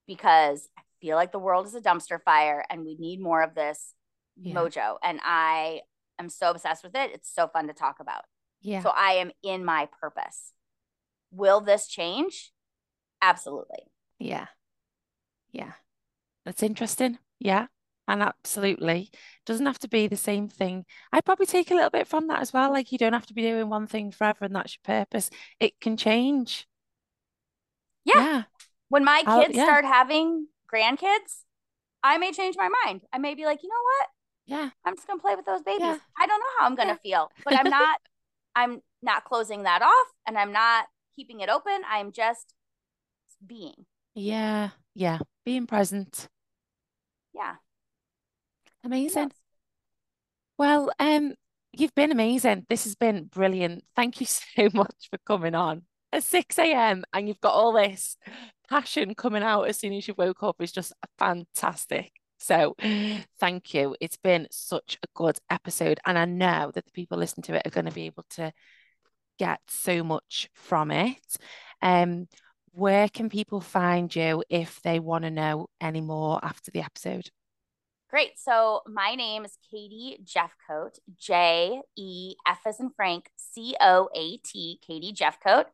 because 0.09 0.69
I 0.77 0.83
feel 1.01 1.17
like 1.17 1.31
the 1.31 1.39
world 1.39 1.67
is 1.67 1.77
a 1.77 1.81
dumpster 1.81 2.21
fire 2.21 2.65
and 2.69 2.85
we 2.85 2.97
need 2.99 3.21
more 3.21 3.43
of 3.43 3.55
this 3.55 3.95
yeah. 4.37 4.55
mojo. 4.55 4.97
And 5.05 5.21
I 5.23 5.83
am 6.19 6.29
so 6.29 6.51
obsessed 6.51 6.83
with 6.83 6.97
it. 6.97 7.13
It's 7.15 7.33
so 7.33 7.47
fun 7.47 7.69
to 7.69 7.73
talk 7.73 8.01
about. 8.01 8.25
Yeah. 8.63 8.83
So 8.83 8.91
I 8.91 9.13
am 9.13 9.31
in 9.45 9.65
my 9.65 9.89
purpose. 10.01 10.53
Will 11.31 11.61
this 11.61 11.87
change? 11.87 12.51
Absolutely. 13.23 13.85
Yeah. 14.19 14.47
Yeah. 15.53 15.75
That's 16.45 16.65
interesting. 16.65 17.19
Yeah. 17.41 17.67
And 18.07 18.23
absolutely 18.23 19.11
doesn't 19.45 19.67
have 19.67 19.79
to 19.81 19.89
be 19.89 20.07
the 20.07 20.17
same 20.17 20.49
thing. 20.49 20.87
I'd 21.13 21.25
probably 21.25 21.47
take 21.47 21.71
a 21.71 21.75
little 21.75 21.91
bit 21.91 22.07
from 22.07 22.29
that 22.29 22.41
as 22.41 22.53
well. 22.53 22.71
Like 22.71 22.91
you 22.91 22.99
don't 22.99 23.13
have 23.13 23.27
to 23.27 23.35
be 23.35 23.43
doing 23.43 23.69
one 23.69 23.87
thing 23.87 24.13
forever 24.13 24.47
and 24.47 24.55
that's 24.55 24.77
your 24.77 24.97
purpose. 24.97 25.31
It 25.61 25.79
can 25.81 25.97
change. 25.97 26.67
Yeah. 28.05 28.21
yeah. 28.21 28.43
When 28.89 29.05
my 29.05 29.23
kids 29.27 29.57
yeah. 29.57 29.65
start 29.65 29.85
having 29.85 30.47
grandkids, 30.73 31.43
I 32.03 32.17
may 32.17 32.33
change 32.33 32.57
my 32.57 32.71
mind. 32.85 33.03
I 33.13 33.19
may 33.19 33.35
be 33.35 33.45
like, 33.45 33.63
you 33.63 33.69
know 33.69 33.75
what? 33.83 34.09
Yeah. 34.47 34.71
I'm 34.85 34.97
just 34.97 35.07
gonna 35.07 35.21
play 35.21 35.35
with 35.35 35.45
those 35.45 35.63
babies. 35.63 35.81
Yeah. 35.83 35.99
I 36.19 36.27
don't 36.27 36.41
know 36.41 36.47
how 36.59 36.67
I'm 36.67 36.75
gonna 36.75 36.99
feel, 37.03 37.31
but 37.45 37.55
I'm 37.55 37.71
not 37.71 38.01
I'm 38.55 38.81
not 39.03 39.25
closing 39.25 39.65
that 39.65 39.83
off 39.83 40.07
and 40.27 40.39
I'm 40.39 40.53
not 40.53 40.87
keeping 41.15 41.41
it 41.41 41.51
open. 41.51 41.83
I'm 41.89 42.13
just 42.13 42.55
being. 43.47 43.85
Yeah. 44.15 44.71
Yeah. 44.95 45.19
Being 45.45 45.67
present. 45.67 46.29
Yeah. 47.39 47.55
Amazing. 48.85 49.29
Yes. 49.29 49.39
Well, 50.59 50.91
um, 50.99 51.35
you've 51.73 51.95
been 51.95 52.11
amazing. 52.11 52.67
This 52.69 52.85
has 52.85 52.97
been 52.97 53.25
brilliant. 53.27 53.85
Thank 53.95 54.21
you 54.21 54.27
so 54.27 54.69
much 54.75 55.09
for 55.09 55.19
coming 55.25 55.55
on 55.55 55.83
at 56.13 56.25
6 56.25 56.59
a.m. 56.59 57.05
and 57.13 57.29
you've 57.29 57.41
got 57.41 57.55
all 57.55 57.73
this 57.73 58.17
passion 58.69 59.15
coming 59.15 59.43
out 59.43 59.65
as 59.65 59.77
soon 59.77 59.93
as 59.93 60.09
you 60.09 60.15
woke 60.17 60.43
up 60.43 60.57
is 60.61 60.73
just 60.73 60.93
fantastic. 61.19 62.13
So 62.39 62.77
thank 63.39 63.75
you. 63.75 63.97
It's 64.01 64.17
been 64.17 64.47
such 64.51 64.99
a 65.03 65.07
good 65.15 65.39
episode. 65.51 66.01
And 66.07 66.19
I 66.19 66.25
know 66.25 66.71
that 66.75 66.85
the 66.85 66.93
people 66.93 67.19
listening 67.19 67.45
to 67.45 67.55
it 67.55 67.67
are 67.67 67.71
going 67.71 67.87
to 67.87 67.93
be 67.93 68.07
able 68.07 68.25
to 68.31 68.53
get 69.39 69.61
so 69.69 70.03
much 70.03 70.49
from 70.55 70.91
it. 70.91 71.37
Um, 71.83 72.27
where 72.79 73.09
can 73.09 73.29
people 73.29 73.61
find 73.61 74.15
you 74.15 74.45
if 74.49 74.81
they 74.83 75.01
want 75.01 75.25
to 75.25 75.31
know 75.31 75.67
any 75.81 76.01
more 76.01 76.39
after 76.45 76.71
the 76.71 76.81
episode? 76.81 77.29
Great. 78.09 78.39
So 78.39 78.81
my 78.87 79.17
name 79.17 79.45
is 79.45 79.59
Katie 79.71 80.19
Jefcoat, 80.25 80.99
J 81.19 81.83
E 81.97 82.37
F 82.47 82.61
as 82.65 82.81
in 82.81 82.91
Frank, 82.91 83.31
C 83.37 83.77
O 83.81 84.09
A 84.15 84.37
T, 84.39 84.81
Katie 84.87 85.13
Jefcoat. 85.13 85.65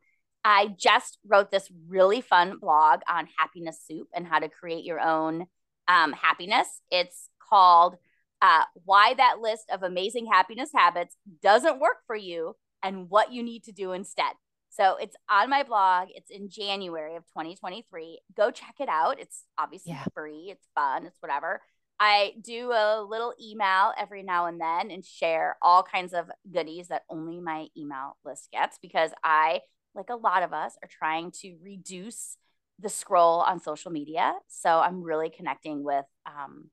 I 0.43 0.75
just 0.77 1.17
wrote 1.25 1.49
this 1.49 1.71
really 1.87 2.21
fun 2.21 2.57
blog 2.59 2.99
on 3.07 3.27
happiness 3.37 3.81
soup 3.87 4.07
and 4.13 4.27
how 4.27 4.39
to 4.39 4.49
create 4.49 4.83
your 4.83 4.99
own 4.99 5.45
um, 5.87 6.11
happiness. 6.11 6.67
It's 6.91 7.29
called 7.39 7.95
uh, 8.41 8.63
Why 8.83 9.13
That 9.13 9.39
List 9.39 9.65
of 9.71 9.83
Amazing 9.83 10.25
Happiness 10.25 10.71
Habits 10.75 11.15
Doesn't 11.41 11.79
Work 11.79 11.97
for 12.05 12.15
You 12.15 12.55
and 12.83 13.09
What 13.09 13.31
You 13.31 13.43
Need 13.43 13.63
to 13.63 13.71
Do 13.71 13.93
Instead. 13.93 14.33
So 14.75 14.97
it's 14.97 15.15
on 15.29 15.49
my 15.49 15.63
blog. 15.63 16.09
It's 16.13 16.29
in 16.29 16.49
January 16.49 17.15
of 17.15 17.23
2023. 17.27 18.19
Go 18.35 18.51
check 18.51 18.75
it 18.79 18.89
out. 18.89 19.19
It's 19.19 19.43
obviously 19.57 19.93
yeah. 19.93 20.03
free, 20.13 20.49
it's 20.51 20.67
fun, 20.75 21.05
it's 21.05 21.21
whatever. 21.21 21.61
I 21.97 22.33
do 22.41 22.73
a 22.73 23.01
little 23.01 23.33
email 23.41 23.93
every 23.97 24.21
now 24.21 24.47
and 24.47 24.59
then 24.59 24.91
and 24.91 25.05
share 25.05 25.55
all 25.61 25.81
kinds 25.81 26.13
of 26.13 26.29
goodies 26.51 26.89
that 26.89 27.03
only 27.09 27.39
my 27.39 27.67
email 27.77 28.17
list 28.25 28.49
gets 28.51 28.77
because 28.81 29.11
I, 29.23 29.61
like 29.93 30.09
a 30.09 30.15
lot 30.15 30.43
of 30.43 30.51
us, 30.51 30.73
are 30.83 30.89
trying 30.89 31.31
to 31.41 31.55
reduce 31.63 32.35
the 32.79 32.89
scroll 32.89 33.39
on 33.39 33.61
social 33.61 33.91
media. 33.91 34.33
So 34.49 34.79
I'm 34.79 35.01
really 35.01 35.29
connecting 35.29 35.85
with 35.85 36.03
um, 36.25 36.69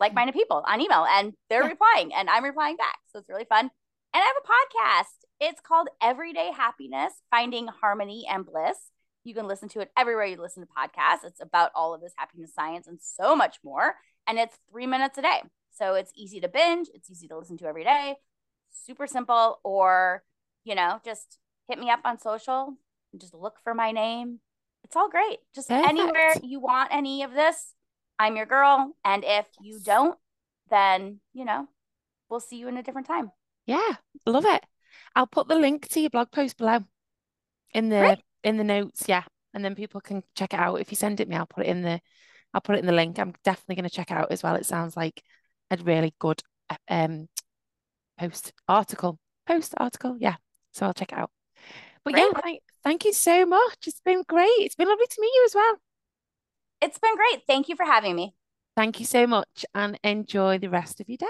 like 0.00 0.14
minded 0.14 0.34
people 0.34 0.64
on 0.66 0.80
email 0.80 1.06
and 1.08 1.32
they're 1.48 1.62
yeah. 1.62 1.68
replying 1.68 2.12
and 2.12 2.28
I'm 2.28 2.42
replying 2.42 2.76
back. 2.76 2.98
So 3.12 3.20
it's 3.20 3.28
really 3.28 3.46
fun. 3.48 3.70
And 4.14 4.22
I 4.22 4.26
have 4.26 4.36
a 4.36 4.48
podcast. 4.48 5.25
It's 5.40 5.60
called 5.60 5.88
Everyday 6.02 6.50
Happiness 6.52 7.12
Finding 7.30 7.68
Harmony 7.68 8.26
and 8.30 8.46
Bliss. 8.46 8.76
You 9.24 9.34
can 9.34 9.46
listen 9.46 9.68
to 9.70 9.80
it 9.80 9.90
everywhere 9.96 10.24
you 10.26 10.40
listen 10.40 10.62
to 10.62 10.68
podcasts. 10.68 11.24
It's 11.24 11.40
about 11.40 11.72
all 11.74 11.94
of 11.94 12.00
this 12.00 12.12
happiness 12.16 12.54
science 12.54 12.86
and 12.86 12.98
so 13.00 13.36
much 13.36 13.58
more. 13.64 13.94
And 14.26 14.38
it's 14.38 14.56
three 14.70 14.86
minutes 14.86 15.18
a 15.18 15.22
day. 15.22 15.42
So 15.72 15.94
it's 15.94 16.12
easy 16.14 16.40
to 16.40 16.48
binge, 16.48 16.88
it's 16.94 17.10
easy 17.10 17.28
to 17.28 17.36
listen 17.36 17.58
to 17.58 17.66
every 17.66 17.84
day, 17.84 18.16
super 18.70 19.06
simple. 19.06 19.60
Or, 19.62 20.22
you 20.64 20.74
know, 20.74 21.00
just 21.04 21.38
hit 21.68 21.78
me 21.78 21.90
up 21.90 22.00
on 22.04 22.18
social, 22.18 22.74
just 23.18 23.34
look 23.34 23.56
for 23.62 23.74
my 23.74 23.92
name 23.92 24.40
it's 24.86 24.94
all 24.94 25.08
great. 25.08 25.38
Just 25.52 25.68
Perfect. 25.68 25.88
anywhere 25.88 26.34
you 26.42 26.60
want 26.60 26.90
any 26.92 27.24
of 27.24 27.32
this, 27.32 27.74
I'm 28.20 28.36
your 28.36 28.46
girl. 28.46 28.94
And 29.04 29.24
if 29.26 29.46
you 29.60 29.80
don't, 29.84 30.16
then, 30.70 31.18
you 31.34 31.44
know, 31.44 31.66
we'll 32.30 32.40
see 32.40 32.56
you 32.56 32.68
in 32.68 32.76
a 32.76 32.84
different 32.84 33.08
time. 33.08 33.32
Yeah, 33.66 33.94
love 34.26 34.44
it. 34.46 34.64
I'll 35.14 35.26
put 35.26 35.48
the 35.48 35.56
link 35.56 35.88
to 35.88 36.00
your 36.00 36.10
blog 36.10 36.30
post 36.30 36.56
below 36.56 36.80
in 37.72 37.88
the 37.88 38.00
Great. 38.00 38.18
in 38.44 38.56
the 38.56 38.64
notes, 38.64 39.04
yeah. 39.08 39.24
And 39.54 39.64
then 39.64 39.74
people 39.74 40.00
can 40.00 40.22
check 40.34 40.52
it 40.52 40.60
out. 40.60 40.80
If 40.80 40.90
you 40.90 40.96
send 40.96 41.20
it 41.20 41.28
me, 41.28 41.36
I'll 41.36 41.46
put 41.46 41.66
it 41.66 41.70
in 41.70 41.82
the 41.82 42.00
I'll 42.52 42.60
put 42.60 42.76
it 42.76 42.80
in 42.80 42.86
the 42.86 42.92
link. 42.92 43.18
I'm 43.18 43.34
definitely 43.44 43.76
going 43.76 43.88
to 43.88 43.94
check 43.94 44.10
it 44.10 44.16
out 44.16 44.30
as 44.30 44.42
well. 44.42 44.54
It 44.54 44.66
sounds 44.66 44.96
like 44.96 45.22
a 45.70 45.76
really 45.76 46.14
good 46.18 46.40
um 46.88 47.28
post 48.18 48.52
article. 48.68 49.18
Post 49.46 49.74
article, 49.76 50.16
yeah. 50.18 50.36
So 50.72 50.86
I'll 50.86 50.94
check 50.94 51.12
it 51.12 51.18
out. 51.18 51.30
But 52.04 52.14
Great. 52.14 52.22
yeah, 52.22 52.40
thank, 52.40 52.62
thank 52.84 53.04
you 53.04 53.12
so 53.12 53.46
much. 53.46 53.86
It's 53.86 54.00
been 54.04 54.22
great. 54.28 54.46
It's 54.58 54.74
been 54.74 54.88
lovely 54.88 55.06
to 55.06 55.20
meet 55.20 55.32
you 55.34 55.44
as 55.46 55.54
well. 55.54 55.74
It's 56.82 56.98
been 56.98 57.16
great. 57.16 57.42
Thank 57.46 57.68
you 57.68 57.76
for 57.76 57.84
having 57.84 58.14
me. 58.14 58.34
Thank 58.76 59.00
you 59.00 59.06
so 59.06 59.26
much 59.26 59.64
and 59.74 59.98
enjoy 60.04 60.58
the 60.58 60.68
rest 60.70 61.00
of 61.00 61.08
your 61.08 61.16
day. 61.16 61.26